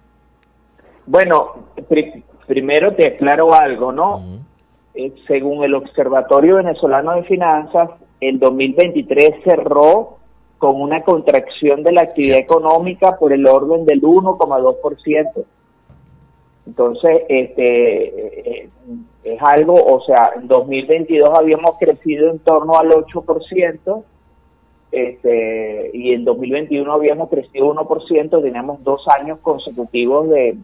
Bueno, 1.05 1.67
primero 2.47 2.95
te 2.95 3.07
aclaro 3.07 3.53
algo, 3.53 3.91
¿no? 3.91 4.39
Eh, 4.95 5.13
según 5.27 5.63
el 5.63 5.75
Observatorio 5.75 6.55
Venezolano 6.55 7.13
de 7.15 7.23
Finanzas, 7.23 7.89
el 8.21 8.39
2023 8.39 9.43
cerró 9.43 10.17
con 10.65 10.81
una 10.81 11.03
contracción 11.03 11.83
de 11.83 11.91
la 11.91 12.01
actividad 12.01 12.39
económica 12.39 13.19
por 13.19 13.31
el 13.31 13.45
orden 13.45 13.85
del 13.85 14.01
1,2%. 14.01 15.45
Entonces, 16.65 17.21
este 17.29 18.63
eh, 18.63 18.69
es 19.23 19.41
algo, 19.43 19.75
o 19.75 20.01
sea, 20.01 20.31
en 20.35 20.47
2022 20.47 21.29
habíamos 21.37 21.77
crecido 21.77 22.31
en 22.31 22.39
torno 22.39 22.79
al 22.79 22.89
8%, 22.89 24.03
este, 24.91 25.91
y 25.93 26.13
en 26.13 26.25
2021 26.25 26.91
habíamos 26.91 27.29
crecido 27.29 27.71
1%, 27.71 28.41
teníamos 28.41 28.83
dos 28.83 29.07
años 29.19 29.37
consecutivos 29.43 30.29
de 30.29 30.57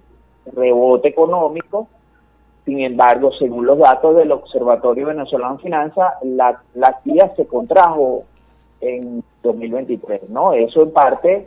rebote 0.51 1.09
económico. 1.09 1.89
Sin 2.65 2.79
embargo, 2.79 3.31
según 3.33 3.67
los 3.67 3.77
datos 3.77 4.15
del 4.15 4.31
Observatorio 4.31 5.05
Venezolano 5.05 5.57
de 5.57 5.61
Finanzas, 5.61 6.13
la, 6.23 6.59
la 6.73 6.87
actividad 6.87 7.35
se 7.35 7.47
contrajo 7.47 8.23
en 8.81 9.23
2023, 9.43 10.29
¿no? 10.29 10.53
Eso 10.53 10.83
en 10.83 10.91
parte 10.91 11.45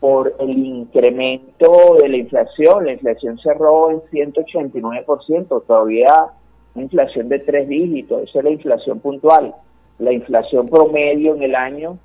por 0.00 0.34
el 0.38 0.50
incremento 0.50 1.96
de 2.00 2.08
la 2.08 2.16
inflación. 2.16 2.86
La 2.86 2.92
inflación 2.92 3.38
cerró 3.38 3.90
en 3.90 4.00
189%, 4.10 5.62
todavía 5.66 6.26
una 6.74 6.84
inflación 6.84 7.28
de 7.28 7.40
tres 7.40 7.68
dígitos, 7.68 8.22
esa 8.22 8.38
es 8.38 8.44
la 8.44 8.50
inflación 8.50 9.00
puntual. 9.00 9.54
La 9.98 10.12
inflación 10.12 10.66
promedio 10.66 11.34
en 11.34 11.42
el 11.42 11.54
año 11.54 11.98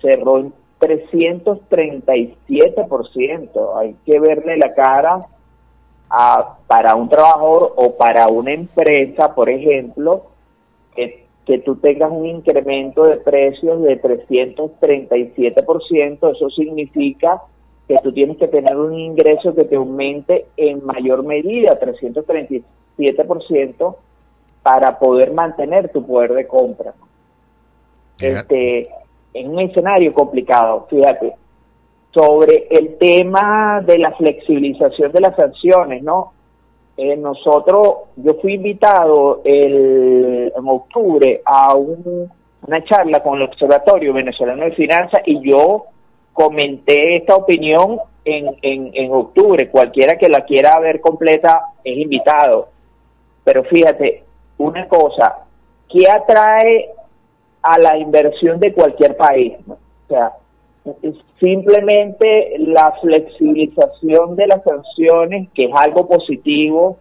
cerró 0.00 0.38
en 0.38 0.52
337%. 0.80 3.78
Hay 3.78 3.94
que 4.04 4.18
verle 4.18 4.56
la 4.56 4.74
cara 4.74 5.20
a, 6.10 6.56
para 6.66 6.96
un 6.96 7.08
trabajador 7.08 7.72
o 7.76 7.96
para 7.96 8.26
una 8.28 8.52
empresa, 8.52 9.32
por 9.34 9.48
ejemplo, 9.48 10.24
que 11.46 11.60
tú 11.60 11.76
tengas 11.76 12.10
un 12.10 12.26
incremento 12.26 13.04
de 13.04 13.18
precios 13.18 13.80
de 13.82 14.02
337%, 14.02 16.34
eso 16.34 16.50
significa 16.50 17.40
que 17.86 17.96
tú 18.02 18.12
tienes 18.12 18.36
que 18.36 18.48
tener 18.48 18.76
un 18.76 18.98
ingreso 18.98 19.54
que 19.54 19.62
te 19.64 19.76
aumente 19.76 20.46
en 20.56 20.84
mayor 20.84 21.22
medida, 21.22 21.78
337%, 21.78 23.96
para 24.62 24.98
poder 24.98 25.32
mantener 25.32 25.90
tu 25.90 26.04
poder 26.04 26.34
de 26.34 26.48
compra. 26.48 26.92
Este, 28.18 28.88
en 29.32 29.50
un 29.50 29.60
escenario 29.60 30.12
complicado, 30.12 30.88
fíjate, 30.90 31.36
sobre 32.12 32.66
el 32.70 32.96
tema 32.96 33.80
de 33.86 33.98
la 33.98 34.10
flexibilización 34.12 35.12
de 35.12 35.20
las 35.20 35.36
sanciones, 35.36 36.02
¿no? 36.02 36.32
Eh, 36.96 37.16
nosotros, 37.16 37.94
yo 38.16 38.34
fui 38.40 38.54
invitado 38.54 39.42
el, 39.44 40.52
en 40.56 40.68
octubre 40.68 41.42
a 41.44 41.74
una 41.74 42.84
charla 42.84 43.22
con 43.22 43.36
el 43.36 43.42
Observatorio 43.42 44.14
Venezolano 44.14 44.64
de 44.64 44.72
Finanzas 44.72 45.20
y 45.26 45.40
yo 45.46 45.84
comenté 46.32 47.16
esta 47.16 47.36
opinión 47.36 47.98
en, 48.24 48.56
en, 48.62 48.90
en 48.94 49.12
octubre. 49.12 49.68
Cualquiera 49.70 50.16
que 50.16 50.28
la 50.28 50.44
quiera 50.44 50.78
ver 50.80 51.00
completa 51.00 51.60
es 51.84 51.98
invitado. 51.98 52.68
Pero 53.44 53.62
fíjate, 53.64 54.24
una 54.58 54.88
cosa, 54.88 55.44
¿qué 55.90 56.10
atrae 56.10 56.90
a 57.62 57.78
la 57.78 57.98
inversión 57.98 58.58
de 58.58 58.72
cualquier 58.72 59.16
país? 59.16 59.54
O 59.68 59.76
sea, 60.08 60.32
simplemente 61.40 62.56
la 62.58 62.92
flexibilización 63.00 64.36
de 64.36 64.46
las 64.46 64.62
sanciones, 64.62 65.48
que 65.54 65.66
es 65.66 65.70
algo 65.74 66.08
positivo, 66.08 66.98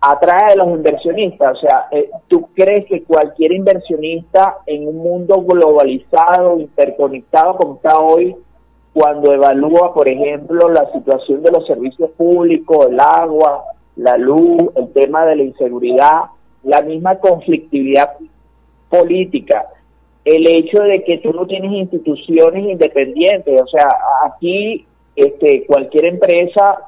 atrae 0.00 0.52
a 0.52 0.56
los 0.56 0.68
inversionistas. 0.68 1.56
O 1.56 1.60
sea, 1.60 1.88
eh, 1.90 2.10
¿tú 2.28 2.48
crees 2.54 2.86
que 2.86 3.04
cualquier 3.04 3.52
inversionista 3.52 4.58
en 4.66 4.88
un 4.88 4.96
mundo 4.96 5.42
globalizado, 5.42 6.58
interconectado 6.58 7.56
como 7.56 7.76
está 7.76 7.98
hoy, 7.98 8.34
cuando 8.92 9.32
evalúa, 9.32 9.94
por 9.94 10.08
ejemplo, 10.08 10.68
la 10.68 10.90
situación 10.92 11.42
de 11.42 11.52
los 11.52 11.66
servicios 11.66 12.10
públicos, 12.16 12.86
el 12.90 12.98
agua, 12.98 13.62
la 13.96 14.16
luz, 14.16 14.70
el 14.74 14.92
tema 14.92 15.24
de 15.26 15.36
la 15.36 15.42
inseguridad, 15.44 16.22
la 16.64 16.82
misma 16.82 17.16
conflictividad 17.16 18.16
política, 18.88 19.64
el 20.24 20.46
hecho 20.46 20.82
de 20.82 21.02
que 21.04 21.18
tú 21.18 21.32
no 21.32 21.46
tienes 21.46 21.72
instituciones 21.72 22.64
independientes, 22.64 23.60
o 23.60 23.66
sea, 23.66 23.88
aquí 24.26 24.86
este, 25.16 25.64
cualquier 25.66 26.06
empresa 26.06 26.78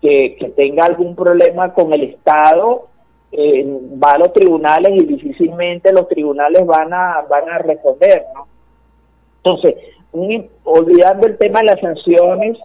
que, 0.00 0.36
tenga 0.56 0.84
algún 0.84 1.14
problema 1.14 1.72
con 1.72 1.92
el 1.92 2.04
Estado 2.04 2.88
eh, 3.32 3.66
va 4.02 4.12
a 4.12 4.18
los 4.18 4.32
tribunales 4.32 4.92
y 4.94 5.04
difícilmente 5.04 5.92
los 5.92 6.08
tribunales 6.08 6.64
van 6.64 6.92
a 6.92 7.22
van 7.28 7.48
a 7.48 7.58
responder, 7.58 8.24
¿no? 8.34 8.46
Entonces, 9.38 9.74
olvidando 10.64 11.26
el 11.26 11.36
tema 11.38 11.60
de 11.60 11.66
las 11.66 11.80
sanciones, 11.80 12.58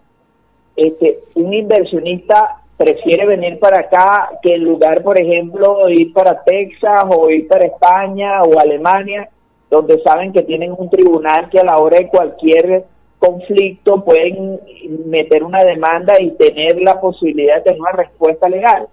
este, 0.75 1.19
un 1.35 1.53
inversionista 1.53 2.61
prefiere 2.77 3.25
venir 3.25 3.59
para 3.59 3.81
acá 3.81 4.31
que 4.41 4.55
en 4.55 4.63
lugar, 4.63 5.03
por 5.03 5.19
ejemplo, 5.19 5.87
ir 5.89 6.11
para 6.13 6.43
Texas 6.43 7.03
o 7.09 7.29
ir 7.29 7.47
para 7.47 7.65
España 7.65 8.41
o 8.41 8.59
Alemania, 8.59 9.29
donde 9.71 10.01
saben 10.01 10.33
que 10.33 10.43
tienen 10.43 10.75
un 10.77 10.89
tribunal 10.89 11.49
que 11.49 11.59
a 11.59 11.63
la 11.63 11.77
hora 11.77 11.97
de 11.97 12.09
cualquier 12.09 12.83
conflicto 13.17 14.03
pueden 14.03 14.59
meter 15.05 15.43
una 15.45 15.63
demanda 15.63 16.13
y 16.19 16.31
tener 16.31 16.81
la 16.81 16.99
posibilidad 16.99 17.55
de 17.55 17.61
tener 17.61 17.79
una 17.79 17.93
respuesta 17.93 18.49
legal. 18.49 18.87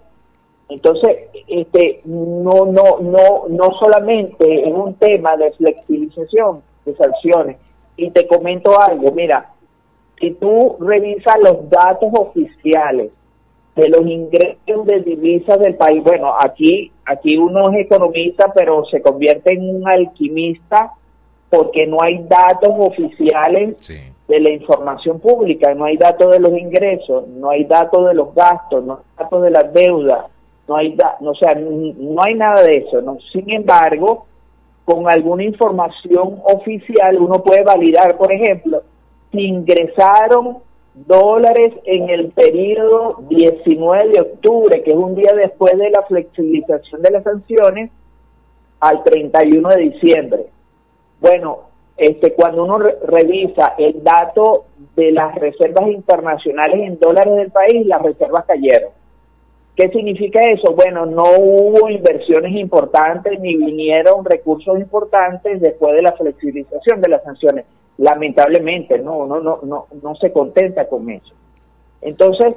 Entonces, 0.69 1.17
este, 1.47 1.99
no, 2.05 2.65
no, 2.65 2.99
no, 3.01 3.47
no 3.49 3.71
solamente 3.79 4.69
es 4.69 4.73
un 4.73 4.93
tema 4.93 5.35
de 5.35 5.51
flexibilización 5.51 6.61
de 6.85 6.95
sanciones. 6.95 7.57
Y 7.97 8.11
te 8.11 8.25
comento 8.25 8.79
algo, 8.79 9.11
mira, 9.11 9.51
si 10.17 10.31
tú 10.31 10.77
revisas 10.79 11.39
los 11.41 11.69
datos 11.69 12.09
oficiales 12.13 13.11
de 13.75 13.89
los 13.89 14.05
ingresos 14.05 14.85
de 14.85 15.01
divisas 15.01 15.59
del 15.59 15.75
país. 15.75 16.03
Bueno, 16.03 16.33
aquí, 16.39 16.91
aquí 17.05 17.37
uno 17.37 17.71
es 17.71 17.85
economista, 17.85 18.51
pero 18.53 18.83
se 18.85 19.01
convierte 19.01 19.53
en 19.53 19.75
un 19.75 19.87
alquimista 19.87 20.93
porque 21.49 21.87
no 21.87 21.97
hay 22.01 22.23
datos 22.27 22.73
oficiales 22.77 23.75
de 24.27 24.39
la 24.39 24.51
información 24.51 25.19
pública, 25.19 25.73
no 25.73 25.85
hay 25.85 25.97
datos 25.97 26.31
de 26.31 26.39
los 26.39 26.55
ingresos, 26.55 27.27
no 27.27 27.49
hay 27.49 27.63
datos 27.63 28.07
de 28.07 28.13
los 28.13 28.35
gastos, 28.35 28.83
no 28.83 28.93
hay 28.93 29.23
datos 29.23 29.41
de 29.41 29.49
las 29.49 29.73
deudas, 29.73 30.25
no 30.67 30.75
hay, 30.75 30.95
no, 31.19 31.31
o 31.31 31.35
sea, 31.35 31.55
no 31.55 32.21
hay 32.21 32.35
nada 32.35 32.61
de 32.61 32.77
eso. 32.77 33.01
¿no? 33.01 33.17
Sin 33.31 33.49
embargo, 33.49 34.27
con 34.85 35.09
alguna 35.09 35.43
información 35.43 36.39
oficial 36.43 37.17
uno 37.17 37.41
puede 37.43 37.63
validar, 37.63 38.17
por 38.17 38.31
ejemplo, 38.31 38.83
si 39.31 39.41
ingresaron 39.41 40.59
dólares 40.93 41.73
en 41.85 42.09
el 42.09 42.29
periodo 42.29 43.23
19 43.29 44.09
de 44.09 44.21
octubre, 44.21 44.83
que 44.83 44.91
es 44.91 44.97
un 44.97 45.15
día 45.15 45.33
después 45.35 45.77
de 45.77 45.89
la 45.89 46.03
flexibilización 46.03 47.01
de 47.01 47.11
las 47.11 47.23
sanciones, 47.23 47.91
al 48.79 49.03
31 49.03 49.69
de 49.69 49.81
diciembre. 49.81 50.45
Bueno, 51.19 51.69
este, 51.97 52.33
cuando 52.33 52.63
uno 52.63 52.79
revisa 52.79 53.73
el 53.77 54.03
dato 54.03 54.65
de 54.95 55.11
las 55.11 55.35
reservas 55.35 55.87
internacionales 55.89 56.79
en 56.81 56.97
dólares 56.97 57.35
del 57.35 57.51
país, 57.51 57.85
las 57.85 58.01
reservas 58.01 58.45
cayeron. 58.45 58.91
¿Qué 59.75 59.89
significa 59.89 60.41
eso? 60.41 60.73
Bueno, 60.73 61.05
no 61.05 61.23
hubo 61.37 61.89
inversiones 61.89 62.53
importantes 62.53 63.39
ni 63.39 63.55
vinieron 63.55 64.25
recursos 64.25 64.77
importantes 64.79 65.61
después 65.61 65.95
de 65.95 66.01
la 66.01 66.13
flexibilización 66.13 67.01
de 67.01 67.09
las 67.09 67.23
sanciones. 67.23 67.65
Lamentablemente, 67.99 68.97
no, 68.99 69.27
no, 69.27 69.39
no, 69.39 69.59
no, 69.63 69.87
no 70.01 70.15
se 70.15 70.31
contenta 70.31 70.87
con 70.87 71.09
eso. 71.09 71.33
Entonces, 72.01 72.55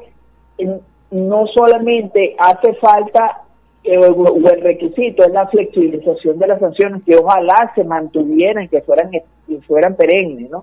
no 1.10 1.46
solamente 1.48 2.34
hace 2.38 2.74
falta 2.74 3.42
o 3.84 4.48
el 4.48 4.60
requisito 4.60 5.24
es 5.24 5.32
la 5.32 5.48
flexibilización 5.48 6.38
de 6.38 6.46
las 6.46 6.60
sanciones 6.60 7.02
que 7.04 7.16
ojalá 7.16 7.72
se 7.74 7.82
mantuvieran, 7.82 8.68
que 8.68 8.80
fueran, 8.82 9.10
que 9.10 9.22
fueran 9.66 9.96
perennes, 9.96 10.50
¿no? 10.50 10.62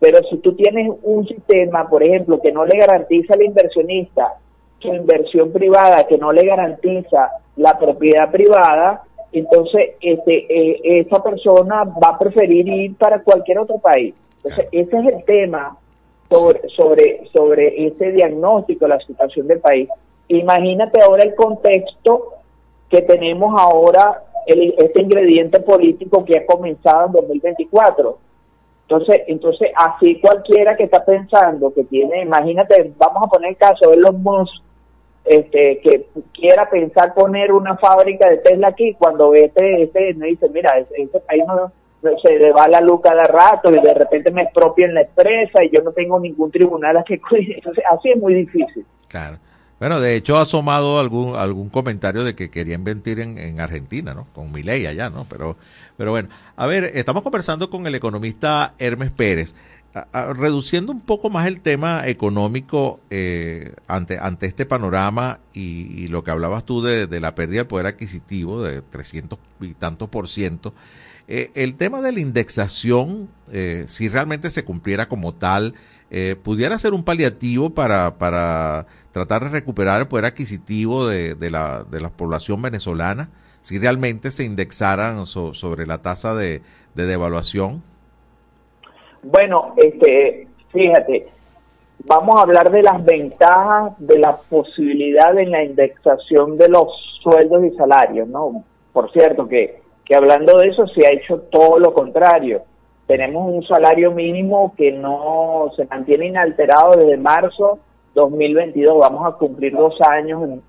Pero 0.00 0.18
si 0.28 0.38
tú 0.38 0.54
tienes 0.54 0.90
un 1.02 1.26
sistema, 1.26 1.88
por 1.88 2.02
ejemplo, 2.02 2.40
que 2.40 2.52
no 2.52 2.66
le 2.66 2.76
garantiza 2.76 3.34
al 3.34 3.42
inversionista 3.42 4.34
su 4.80 4.88
inversión 4.88 5.52
privada, 5.52 6.06
que 6.06 6.18
no 6.18 6.32
le 6.32 6.44
garantiza 6.44 7.30
la 7.56 7.78
propiedad 7.78 8.30
privada, 8.30 9.04
entonces 9.32 9.90
este, 10.00 10.46
eh, 10.48 11.00
esa 11.00 11.22
persona 11.22 11.84
va 11.84 12.14
a 12.14 12.18
preferir 12.18 12.68
ir 12.68 12.96
para 12.96 13.22
cualquier 13.22 13.58
otro 13.58 13.78
país. 13.78 14.14
Entonces, 14.36 14.68
ese 14.72 14.98
es 14.98 15.06
el 15.06 15.24
tema 15.24 15.76
sobre, 16.30 16.68
sobre, 16.68 17.26
sobre 17.32 17.86
ese 17.86 18.12
diagnóstico 18.12 18.86
la 18.86 19.00
situación 19.00 19.46
del 19.46 19.60
país. 19.60 19.88
Imagínate 20.28 21.00
ahora 21.02 21.22
el 21.22 21.34
contexto 21.34 22.34
que 22.88 23.02
tenemos 23.02 23.54
ahora 23.58 24.22
este 24.46 25.02
ingrediente 25.02 25.60
político 25.60 26.24
que 26.24 26.38
ha 26.38 26.46
comenzado 26.46 27.06
en 27.06 27.12
2024. 27.12 28.18
Entonces, 28.82 29.22
entonces 29.26 29.72
así 29.74 30.20
cualquiera 30.20 30.76
que 30.76 30.84
está 30.84 31.04
pensando 31.04 31.74
que 31.74 31.82
tiene, 31.84 32.22
imagínate, 32.22 32.92
vamos 32.96 33.24
a 33.26 33.28
poner 33.28 33.50
el 33.50 33.56
caso 33.56 33.90
de 33.90 33.96
los 33.96 34.14
Musk, 34.14 34.62
este, 35.26 35.80
que 35.82 36.06
quiera 36.32 36.68
pensar 36.70 37.14
poner 37.14 37.52
una 37.52 37.76
fábrica 37.76 38.28
de 38.30 38.38
Tesla 38.38 38.68
aquí, 38.68 38.94
cuando 38.94 39.34
este, 39.34 39.82
este 39.82 40.14
me 40.14 40.28
dice, 40.28 40.48
mira, 40.50 40.78
este 40.78 41.20
país 41.20 41.44
no, 41.46 41.72
se 42.22 42.38
le 42.38 42.52
va 42.52 42.68
la 42.68 42.80
luz 42.80 43.00
cada 43.02 43.24
rato 43.24 43.70
y 43.70 43.80
de 43.80 43.94
repente 43.94 44.30
me 44.30 44.42
expropian 44.42 44.94
la 44.94 45.02
empresa 45.02 45.64
y 45.64 45.70
yo 45.70 45.82
no 45.82 45.92
tengo 45.92 46.20
ningún 46.20 46.50
tribunal 46.50 46.96
a 46.96 47.04
que 47.04 47.20
Entonces, 47.30 47.84
así 47.90 48.10
es 48.10 48.18
muy 48.18 48.34
difícil. 48.34 48.84
Claro. 49.08 49.38
Bueno, 49.78 50.00
de 50.00 50.16
hecho 50.16 50.36
ha 50.36 50.42
asomado 50.42 50.98
algún 50.98 51.36
algún 51.36 51.68
comentario 51.68 52.24
de 52.24 52.34
que 52.34 52.50
quería 52.50 52.76
invertir 52.76 53.20
en, 53.20 53.36
en 53.36 53.60
Argentina, 53.60 54.14
¿no? 54.14 54.26
Con 54.32 54.50
mi 54.50 54.62
ley 54.62 54.86
allá, 54.86 55.10
¿no? 55.10 55.26
Pero, 55.28 55.56
pero 55.98 56.12
bueno, 56.12 56.30
a 56.56 56.66
ver, 56.66 56.92
estamos 56.94 57.22
conversando 57.22 57.68
con 57.68 57.86
el 57.86 57.94
economista 57.94 58.72
Hermes 58.78 59.10
Pérez, 59.10 59.54
reduciendo 60.34 60.92
un 60.92 61.00
poco 61.00 61.30
más 61.30 61.46
el 61.46 61.60
tema 61.60 62.06
económico 62.06 63.00
eh, 63.10 63.74
ante, 63.86 64.18
ante 64.18 64.46
este 64.46 64.66
panorama 64.66 65.40
y, 65.54 66.06
lo 66.08 66.22
que 66.22 66.30
hablabas 66.30 66.64
tú 66.64 66.82
de, 66.82 67.08
la 67.20 67.34
pérdida 67.34 67.60
del 67.60 67.66
poder 67.66 67.86
adquisitivo 67.86 68.62
de 68.62 68.82
300 68.82 69.38
y 69.60 69.74
tantos 69.74 70.08
por 70.08 70.28
ciento. 70.28 70.74
Eh, 71.28 71.50
el 71.54 71.74
tema 71.74 72.00
de 72.00 72.12
la 72.12 72.20
indexación, 72.20 73.28
eh, 73.50 73.84
si 73.88 74.08
realmente 74.08 74.50
se 74.50 74.64
cumpliera 74.64 75.08
como 75.08 75.34
tal, 75.34 75.74
eh, 76.10 76.36
pudiera 76.40 76.78
ser 76.78 76.92
un 76.94 77.02
paliativo 77.02 77.70
para, 77.70 78.16
para 78.18 78.86
tratar 79.12 79.44
de 79.44 79.50
recuperar 79.50 80.00
el 80.00 80.08
poder 80.08 80.26
adquisitivo 80.26 81.08
de, 81.08 81.50
la, 81.50 81.84
de 81.90 82.00
la 82.00 82.10
población 82.10 82.62
venezolana, 82.62 83.30
si 83.60 83.78
realmente 83.78 84.30
se 84.30 84.44
indexaran 84.44 85.26
sobre 85.26 85.86
la 85.86 85.98
tasa 85.98 86.34
de 86.34 86.62
devaluación? 86.94 87.82
Bueno, 89.22 89.74
este, 89.76 90.48
fíjate, 90.72 91.28
vamos 92.04 92.36
a 92.36 92.42
hablar 92.42 92.70
de 92.70 92.82
las 92.82 93.04
ventajas 93.04 93.92
de 93.98 94.18
la 94.18 94.36
posibilidad 94.36 95.36
en 95.38 95.50
la 95.50 95.64
indexación 95.64 96.56
de 96.56 96.68
los 96.68 96.88
sueldos 97.22 97.64
y 97.64 97.70
salarios, 97.76 98.28
¿no? 98.28 98.64
Por 98.92 99.10
cierto, 99.12 99.48
que, 99.48 99.80
que 100.04 100.14
hablando 100.14 100.58
de 100.58 100.68
eso 100.68 100.86
se 100.88 101.06
ha 101.06 101.10
hecho 101.10 101.40
todo 101.50 101.78
lo 101.78 101.92
contrario 101.92 102.62
tenemos 103.06 103.54
un 103.54 103.64
salario 103.66 104.10
mínimo 104.10 104.74
que 104.76 104.92
no 104.92 105.70
se 105.76 105.86
mantiene 105.86 106.26
inalterado 106.26 106.96
desde 106.96 107.16
marzo 107.16 107.78
2022. 108.14 108.98
Vamos 108.98 109.24
a 109.24 109.32
cumplir 109.32 109.76
dos 109.76 109.94
años 110.00 110.42
en, 110.42 110.62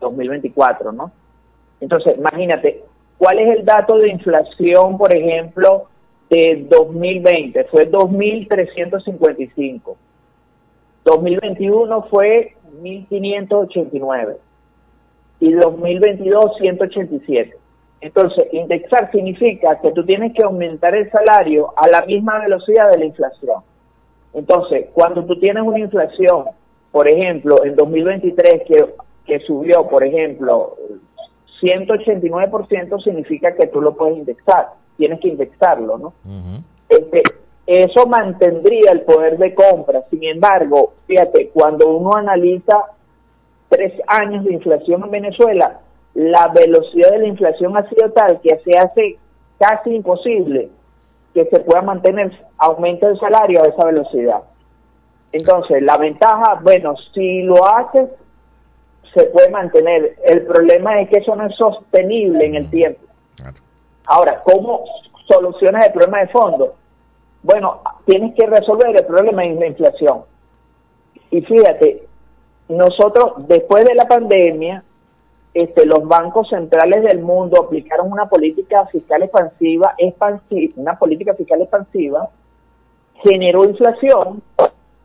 2024, 0.00 0.92
¿no? 0.92 1.12
Entonces, 1.82 2.16
imagínate, 2.16 2.82
¿cuál 3.18 3.38
es 3.40 3.58
el 3.58 3.64
dato 3.64 3.98
de 3.98 4.08
inflación, 4.08 4.96
por 4.96 5.14
ejemplo, 5.14 5.88
de 6.30 6.66
2020? 6.70 7.64
Fue 7.64 7.90
2.355. 7.90 9.96
2021 11.04 12.02
fue 12.04 12.54
1.589. 12.80 14.36
Y 15.40 15.52
2022, 15.52 16.56
187. 16.58 17.56
Entonces, 18.02 18.46
indexar 18.52 19.10
significa 19.10 19.78
que 19.80 19.92
tú 19.92 20.04
tienes 20.04 20.32
que 20.34 20.42
aumentar 20.42 20.94
el 20.94 21.10
salario 21.10 21.72
a 21.76 21.88
la 21.88 22.02
misma 22.06 22.38
velocidad 22.40 22.90
de 22.90 22.98
la 22.98 23.04
inflación. 23.04 23.62
Entonces, 24.32 24.86
cuando 24.92 25.24
tú 25.24 25.38
tienes 25.38 25.62
una 25.62 25.80
inflación, 25.80 26.44
por 26.92 27.08
ejemplo, 27.08 27.64
en 27.64 27.76
2023 27.76 28.62
que, 28.66 28.86
que 29.26 29.40
subió, 29.40 29.86
por 29.88 30.04
ejemplo, 30.04 30.76
189% 31.60 33.02
significa 33.02 33.54
que 33.54 33.66
tú 33.66 33.82
lo 33.82 33.94
puedes 33.94 34.18
indexar, 34.18 34.68
tienes 35.00 35.20
que 35.20 35.28
indexarlo, 35.28 35.96
¿no? 35.96 36.12
este, 36.88 37.22
eso 37.66 38.06
mantendría 38.06 38.92
el 38.92 39.00
poder 39.02 39.38
de 39.38 39.54
compra. 39.54 40.02
Sin 40.10 40.22
embargo, 40.24 40.92
fíjate, 41.06 41.48
cuando 41.54 41.88
uno 41.88 42.10
analiza 42.14 42.78
tres 43.68 43.94
años 44.06 44.44
de 44.44 44.52
inflación 44.52 45.02
en 45.04 45.10
Venezuela, 45.10 45.80
la 46.14 46.48
velocidad 46.48 47.12
de 47.12 47.20
la 47.20 47.28
inflación 47.28 47.76
ha 47.76 47.88
sido 47.88 48.10
tal 48.10 48.40
que 48.40 48.58
se 48.64 48.76
hace 48.76 49.18
casi 49.58 49.94
imposible 49.94 50.68
que 51.32 51.44
se 51.46 51.60
pueda 51.60 51.80
mantener 51.80 52.32
aumento 52.58 53.06
del 53.06 53.18
salario 53.18 53.62
a 53.62 53.68
esa 53.68 53.86
velocidad. 53.86 54.42
Entonces, 55.32 55.80
la 55.82 55.96
ventaja, 55.96 56.60
bueno, 56.62 56.94
si 57.14 57.42
lo 57.42 57.64
haces, 57.66 58.08
se 59.14 59.24
puede 59.26 59.48
mantener. 59.50 60.16
El 60.24 60.42
problema 60.42 61.00
es 61.00 61.08
que 61.08 61.18
eso 61.18 61.34
no 61.36 61.46
es 61.46 61.54
sostenible 61.56 62.44
en 62.44 62.56
el 62.56 62.68
tiempo. 62.68 63.00
Ahora, 64.06 64.42
¿cómo 64.42 64.84
solucionas 65.26 65.86
el 65.86 65.92
problema 65.92 66.20
de 66.20 66.28
fondo? 66.28 66.74
Bueno, 67.42 67.80
tienes 68.04 68.34
que 68.34 68.46
resolver 68.46 68.96
el 68.96 69.06
problema 69.06 69.42
de 69.42 69.54
la 69.54 69.66
inflación. 69.66 70.22
Y 71.30 71.40
fíjate, 71.42 72.06
nosotros 72.68 73.46
después 73.46 73.84
de 73.84 73.94
la 73.94 74.06
pandemia 74.06 74.84
este, 75.52 75.84
los 75.84 76.06
bancos 76.06 76.48
centrales 76.48 77.02
del 77.02 77.20
mundo 77.20 77.60
aplicaron 77.60 78.12
una 78.12 78.28
política 78.28 78.86
fiscal 78.86 79.22
expansiva, 79.24 79.94
expansiva, 79.98 80.72
una 80.76 80.96
política 80.96 81.34
fiscal 81.34 81.60
expansiva, 81.62 82.30
generó 83.24 83.64
inflación 83.64 84.42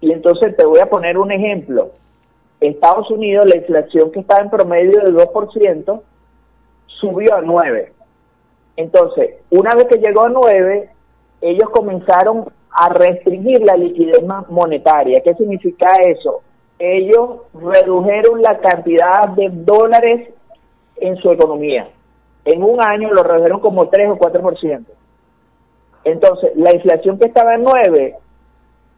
y 0.02 0.12
entonces 0.12 0.56
te 0.56 0.66
voy 0.66 0.80
a 0.80 0.90
poner 0.90 1.18
un 1.18 1.32
ejemplo. 1.32 1.90
Estados 2.62 3.10
Unidos, 3.10 3.48
la 3.48 3.58
inflación 3.58 4.12
que 4.12 4.20
estaba 4.20 4.42
en 4.42 4.50
promedio 4.52 5.02
del 5.02 5.16
2%, 5.16 6.02
subió 6.86 7.36
a 7.36 7.42
9. 7.42 7.92
Entonces, 8.78 9.36
una 9.50 9.74
vez 9.76 9.86
que 9.86 9.98
llegó 9.98 10.26
a 10.26 10.30
9, 10.30 10.90
ellos 11.42 11.70
comenzaron 11.70 12.46
a 12.70 12.90
restringir 12.90 13.62
la 13.62 13.78
liquidez 13.78 14.22
monetaria. 14.50 15.22
¿Qué 15.22 15.34
significa 15.36 15.88
eso? 16.06 16.42
ellos 16.80 17.42
redujeron 17.54 18.42
la 18.42 18.58
cantidad 18.60 19.30
de 19.30 19.50
dólares 19.50 20.30
en 20.98 21.16
su 21.18 21.32
economía. 21.32 21.90
En 22.44 22.64
un 22.64 22.82
año 22.82 23.12
lo 23.12 23.24
redujeron 23.24 23.60
como 23.60 23.90
3 23.90 24.10
o 24.12 24.18
4%. 24.18 24.86
Entonces, 26.04 26.52
la 26.56 26.74
inflación 26.74 27.18
que 27.18 27.28
estaba 27.28 27.56
en 27.56 27.64
9 27.64 28.16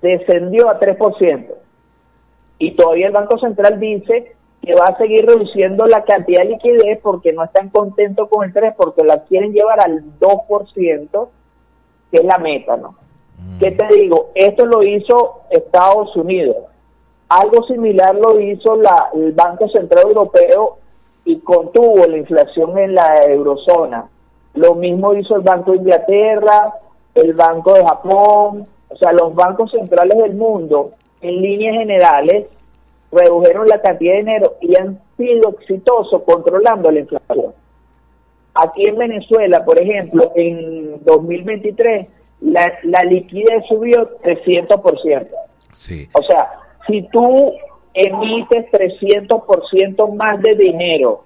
descendió 0.02 0.70
a 0.70 0.80
3%. 0.80 1.48
Y 2.60 2.72
todavía 2.72 3.08
el 3.08 3.14
Banco 3.14 3.38
Central 3.38 3.80
dice 3.80 4.36
que 4.68 4.76
va 4.76 4.88
a 4.88 4.98
seguir 4.98 5.26
reduciendo 5.26 5.88
la 5.88 6.04
cantidad 6.04 6.44
de 6.44 6.50
liquidez 6.50 7.00
porque 7.02 7.32
no 7.32 7.46
están 7.46 7.70
contentos 7.70 8.28
con 8.30 8.46
el 8.46 8.52
3, 8.52 8.74
porque 8.76 9.06
la 9.06 9.24
quieren 9.24 9.54
llevar 9.54 9.80
al 9.80 10.04
2%, 10.20 11.28
que 12.12 12.18
es 12.18 12.26
la 12.26 12.38
meta, 12.38 12.76
¿no? 12.76 12.96
¿Qué 13.60 13.72
te 13.72 13.88
digo? 13.96 14.32
Esto 14.36 14.66
lo 14.66 14.84
hizo 14.84 15.44
Estados 15.50 16.14
Unidos. 16.18 16.58
Algo 17.30 17.64
similar 17.64 18.14
lo 18.16 18.42
hizo 18.42 18.76
la, 18.76 19.10
el 19.14 19.32
Banco 19.32 19.70
Central 19.70 20.04
Europeo 20.06 20.80
y 21.24 21.40
contuvo 21.40 22.06
la 22.06 22.18
inflación 22.18 22.78
en 22.78 22.96
la 22.96 23.22
eurozona. 23.26 24.10
Lo 24.54 24.76
mismo 24.76 25.14
hizo 25.14 25.38
el 25.38 25.44
Banco 25.44 25.72
de 25.72 25.78
Inglaterra, 25.78 26.74
el 27.16 27.34
Banco 27.34 27.74
de 27.74 27.86
Japón, 27.86 28.68
o 28.90 28.98
sea, 28.98 29.14
los 29.14 29.34
bancos 29.34 29.72
centrales 29.72 30.18
del 30.18 30.36
mundo, 30.36 30.92
en 31.22 31.42
líneas 31.42 31.78
generales, 31.78 32.48
redujeron 33.18 33.68
la 33.68 33.82
cantidad 33.82 34.14
de 34.14 34.20
dinero 34.20 34.56
y 34.62 34.78
han 34.78 35.00
sido 35.18 35.50
exitosos 35.60 36.22
controlando 36.24 36.90
la 36.92 37.00
inflación. 37.00 37.54
Aquí 38.54 38.88
en 38.88 38.98
Venezuela, 38.98 39.64
por 39.66 39.80
ejemplo, 39.82 40.32
en 40.36 41.04
2023 41.04 42.08
la, 42.42 42.72
la 42.84 43.02
liquidez 43.04 43.64
subió 43.68 44.18
300%. 44.22 45.28
Sí. 45.74 46.08
O 46.14 46.22
sea, 46.24 46.50
si 46.88 47.04
tú 47.12 47.52
emites 47.94 48.66
300% 48.72 50.16
más 50.16 50.42
de 50.42 50.56
dinero 50.56 51.24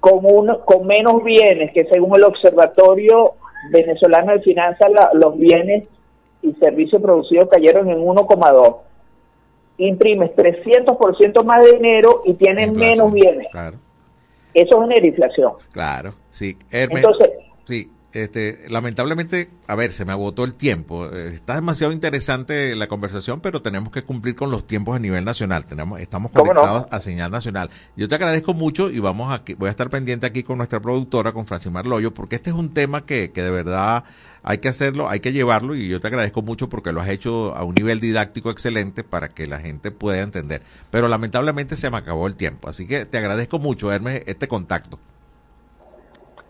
con, 0.00 0.20
uno, 0.22 0.60
con 0.64 0.86
menos 0.86 1.22
bienes, 1.22 1.72
que 1.72 1.84
según 1.84 2.16
el 2.16 2.24
Observatorio 2.24 3.34
Venezolano 3.70 4.32
de 4.32 4.40
Finanzas, 4.40 4.90
la- 4.90 5.10
los 5.14 5.38
bienes 5.38 5.84
y 6.42 6.52
servicios 6.54 7.00
producidos 7.00 7.48
cayeron 7.48 7.88
en 7.88 7.98
1,2. 8.04 8.76
Imprimes 9.88 10.30
300% 10.36 11.44
más 11.44 11.64
de 11.64 11.72
dinero 11.72 12.20
y 12.24 12.34
tienes 12.34 12.76
menos 12.76 13.12
bienes. 13.12 13.48
Claro, 13.50 13.78
Eso 14.54 14.80
genera 14.82 15.06
inflación. 15.06 15.52
claro. 15.72 16.14
Sí, 16.30 16.56
Hermes. 16.70 17.04
Entonces, 17.04 17.30
Sí, 17.66 17.90
este, 18.12 18.66
lamentablemente, 18.68 19.48
a 19.66 19.74
ver, 19.74 19.92
se 19.92 20.04
me 20.04 20.12
agotó 20.12 20.44
el 20.44 20.54
tiempo. 20.54 21.06
Eh, 21.06 21.28
Está 21.34 21.54
demasiado 21.54 21.92
interesante 21.92 22.74
la 22.76 22.86
conversación, 22.88 23.40
pero 23.40 23.62
tenemos 23.62 23.90
que 23.92 24.04
cumplir 24.04 24.36
con 24.36 24.50
los 24.50 24.66
tiempos 24.66 24.96
a 24.96 24.98
nivel 24.98 25.24
nacional. 25.24 25.64
Tenemos, 25.64 25.98
estamos 26.00 26.30
conectados 26.62 26.86
a 26.90 27.00
señal 27.00 27.30
nacional. 27.30 27.70
Yo 27.96 28.08
te 28.08 28.14
agradezco 28.14 28.54
mucho 28.54 28.90
y 28.90 28.98
vamos 29.00 29.32
a, 29.34 29.44
que- 29.44 29.54
voy 29.54 29.68
a 29.68 29.70
estar 29.70 29.88
pendiente 29.90 30.26
aquí 30.26 30.42
con 30.42 30.58
nuestra 30.58 30.80
productora, 30.80 31.32
con 31.32 31.46
Francimar 31.46 31.86
Loyo, 31.86 32.12
porque 32.12 32.36
este 32.36 32.50
es 32.50 32.56
un 32.56 32.74
tema 32.74 33.06
que, 33.06 33.32
que 33.32 33.42
de 33.42 33.50
verdad 33.50 34.04
hay 34.44 34.58
que 34.58 34.68
hacerlo, 34.68 35.08
hay 35.08 35.20
que 35.20 35.32
llevarlo 35.32 35.74
y 35.76 35.88
yo 35.88 36.00
te 36.00 36.08
agradezco 36.08 36.42
mucho 36.42 36.68
porque 36.68 36.92
lo 36.92 37.00
has 37.00 37.08
hecho 37.08 37.54
a 37.54 37.62
un 37.64 37.74
nivel 37.76 38.00
didáctico 38.00 38.50
excelente 38.50 39.04
para 39.04 39.28
que 39.28 39.46
la 39.46 39.60
gente 39.60 39.90
pueda 39.92 40.20
entender. 40.20 40.62
Pero 40.90 41.06
lamentablemente 41.08 41.76
se 41.76 41.90
me 41.90 41.96
acabó 41.96 42.26
el 42.26 42.34
tiempo, 42.34 42.68
así 42.68 42.86
que 42.86 43.06
te 43.06 43.18
agradezco 43.18 43.58
mucho, 43.58 43.92
Hermes, 43.92 44.22
este 44.26 44.48
contacto. 44.48 44.98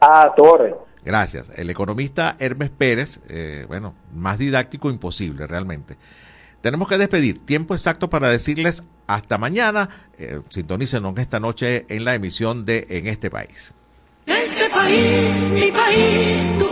a 0.01 0.33
Torre. 0.35 0.75
Gracias. 1.05 1.51
El 1.57 1.69
economista 1.71 2.37
Hermes 2.39 2.71
Pérez, 2.71 3.21
eh, 3.29 3.65
bueno, 3.67 3.95
más 4.15 4.39
didáctico 4.39 4.91
imposible 4.91 5.47
realmente. 5.47 5.97
Tenemos 6.61 6.89
que 6.89 6.97
despedir. 6.97 7.45
Tiempo 7.45 7.75
exacto 7.75 8.09
para 8.09 8.29
decirles 8.29 8.85
hasta 9.07 9.37
mañana. 9.37 9.89
Eh, 10.19 10.41
sintonícenos 10.49 11.19
esta 11.19 11.41
noche 11.41 11.87
en 11.89 12.05
la 12.05 12.15
emisión 12.15 12.65
de 12.65 12.87
En 12.89 13.09
este 13.09 13.31
país. 13.31 13.75
Este 14.27 14.71
país, 14.71 15.51
mi 15.51 15.73
país, 15.73 16.59
tu 16.59 16.72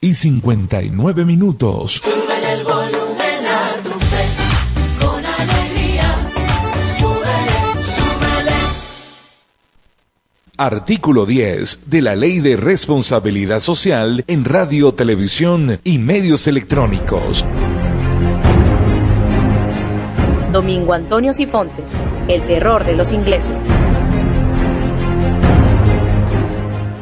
y 0.00 0.14
59 0.14 1.24
minutos. 1.26 2.00
Súbele 2.02 2.52
el 2.54 2.64
volumen 2.64 3.46
a 3.46 3.82
tu 3.82 3.90
fe, 3.90 4.24
con 4.98 5.24
alegría. 5.26 6.22
Súbele, 6.98 7.84
súbele. 7.84 8.52
Artículo 10.56 11.26
10 11.26 11.90
de 11.90 12.02
la 12.02 12.16
Ley 12.16 12.40
de 12.40 12.56
Responsabilidad 12.56 13.60
Social 13.60 14.24
en 14.26 14.46
Radio, 14.46 14.92
Televisión 14.92 15.78
y 15.84 15.98
Medios 15.98 16.46
Electrónicos. 16.48 17.44
Domingo 20.50 20.94
Antonio 20.94 21.34
Sifontes, 21.34 21.92
el 22.26 22.46
terror 22.46 22.84
de 22.84 22.96
los 22.96 23.12
ingleses. 23.12 23.66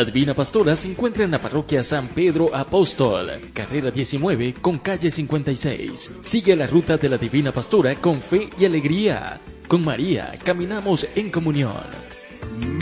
La 0.00 0.06
Divina 0.06 0.32
Pastora 0.32 0.74
se 0.76 0.88
encuentra 0.88 1.24
en 1.24 1.30
la 1.30 1.38
parroquia 1.38 1.82
San 1.82 2.08
Pedro 2.08 2.56
Apóstol, 2.56 3.38
carrera 3.52 3.90
19 3.90 4.54
con 4.54 4.78
calle 4.78 5.10
56. 5.10 6.12
Sigue 6.22 6.56
la 6.56 6.66
ruta 6.66 6.96
de 6.96 7.10
la 7.10 7.18
Divina 7.18 7.52
Pastora 7.52 7.94
con 7.96 8.22
fe 8.22 8.48
y 8.58 8.64
alegría. 8.64 9.38
Con 9.68 9.84
María 9.84 10.32
caminamos 10.42 11.06
en 11.14 11.30
comunión. 11.30 11.82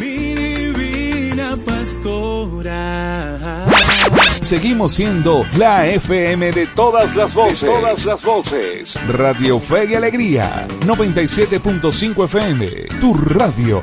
Mi 0.01 0.37
divina 0.37 1.57
pastora. 1.67 3.67
Seguimos 4.41 4.93
siendo 4.93 5.45
la 5.57 5.89
FM 5.89 6.53
de 6.53 6.69
todas 6.69 7.17
las 7.17 7.35
voces. 7.35 7.63
De 7.63 7.67
todas 7.67 8.07
las 8.07 8.25
voces. 8.25 8.97
Radio 9.09 9.59
Fe 9.59 9.89
y 9.91 9.95
Alegría. 9.97 10.69
97.5 10.87 12.27
FM. 12.27 12.67
Tu 13.01 13.13
radio. 13.13 13.83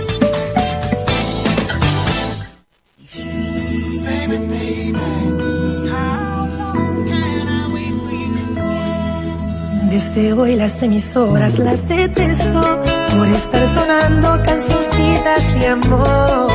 Desde 9.91 10.31
hoy 10.31 10.55
las 10.55 10.81
emisoras 10.83 11.59
las 11.59 11.85
detesto 11.85 12.81
por 13.11 13.27
estar 13.27 13.67
sonando 13.67 14.41
cancioncitas 14.41 15.53
de 15.59 15.67
amor, 15.67 16.49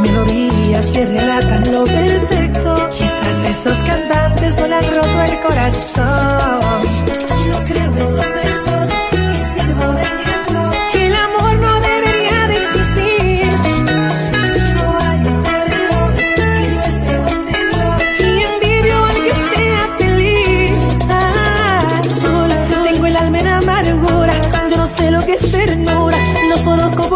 melodías 0.00 0.86
que 0.86 1.04
relatan 1.04 1.72
lo 1.72 1.84
perfecto. 1.84 2.88
Quizás 2.90 3.36
esos 3.50 3.78
cantantes 3.78 4.56
no 4.56 4.68
le 4.68 4.74
han 4.76 4.94
roto 4.94 5.22
el 5.24 5.40
corazón. 5.40 6.82
Yo 7.48 7.64
creo 7.64 7.96
esos 7.96 8.32
versos 8.32 8.92
que 9.10 9.60
sirvo 9.60 9.92
de 9.94 10.37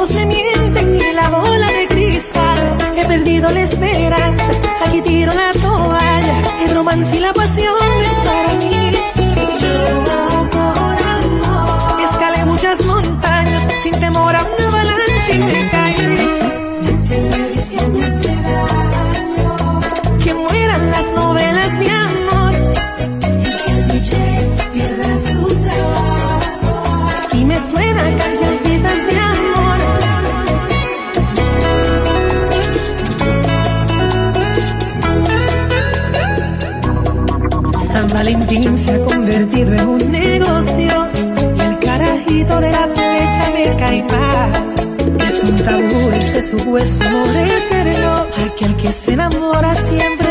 horóscopos 0.02 0.14
me 0.14 0.26
mienten 0.26 0.96
y 0.96 1.12
la 1.12 1.30
bola 1.30 1.70
de 1.72 1.88
cristal. 1.88 2.76
He 2.96 3.04
perdido 3.04 3.48
la 3.50 3.62
esperanza. 3.62 4.52
Aquí 4.86 5.02
tiro 5.02 5.32
la 5.32 5.52
toalla. 5.52 6.64
El 6.64 6.74
romance 6.74 7.16
y 7.16 7.20
la 7.20 7.32
pasión 7.32 7.81
ese 46.52 46.58
supuesto 46.58 47.04
amor 47.04 47.26
eterno. 47.36 48.26
Aquel 48.46 48.76
que 48.76 48.90
se 48.90 49.12
enamora 49.12 49.74
siempre 49.74 50.21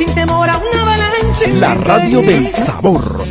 sin 0.00 0.14
temor 0.14 0.48
a 0.48 0.56
una 0.56 0.82
avalancha. 0.82 1.46
La 1.56 1.74
radio 1.74 2.22
del 2.22 2.48
sabor. 2.48 3.22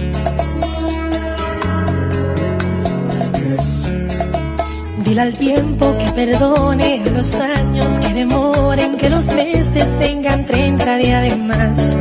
Dile 5.04 5.22
al 5.22 5.34
tiempo 5.34 5.98
que 5.98 6.12
perdone 6.12 7.04
a 7.08 7.10
los 7.10 7.34
años 7.34 7.92
que 8.00 8.14
demoren, 8.14 8.98
que 8.98 9.10
los 9.10 9.26
meses 9.34 10.00
tengan 10.00 10.46
30 10.46 10.98
días 10.98 11.24
de 11.24 11.36
más. 11.38 11.98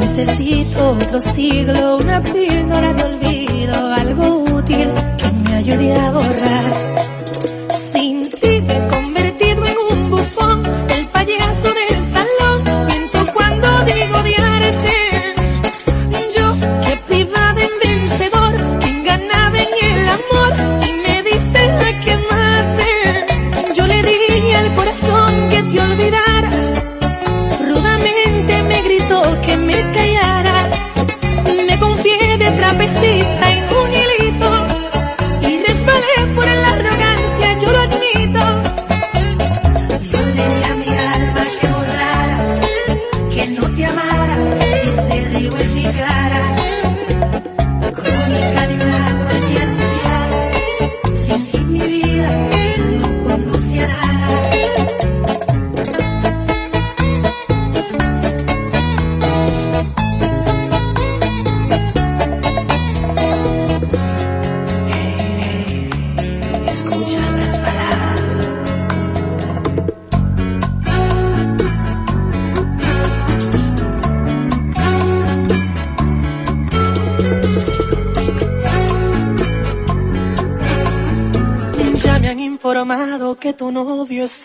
Necesito 0.00 0.90
otro 0.90 1.20
siglo, 1.20 1.98
una 1.98 2.20
píldora 2.24 2.92
de 2.92 3.04
olvido, 3.04 3.92
algo 3.92 4.38
útil 4.52 4.88
que 5.16 5.30
me 5.30 5.54
ayude 5.54 5.94
a 5.94 6.10
borrar. 6.10 6.89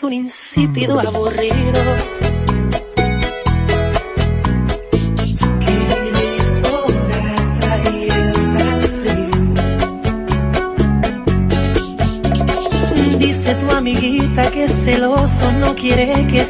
Un 0.06 0.12
insípido 0.12 1.00
aburrido. 1.00 1.82
Tan 8.56 8.80
frío. 9.00 9.36
Dice 13.18 13.54
tu 13.56 13.70
amiguita 13.74 14.50
que 14.52 14.68
celoso 14.68 15.52
no 15.52 15.74
quiere 15.74 16.26
que. 16.28 16.45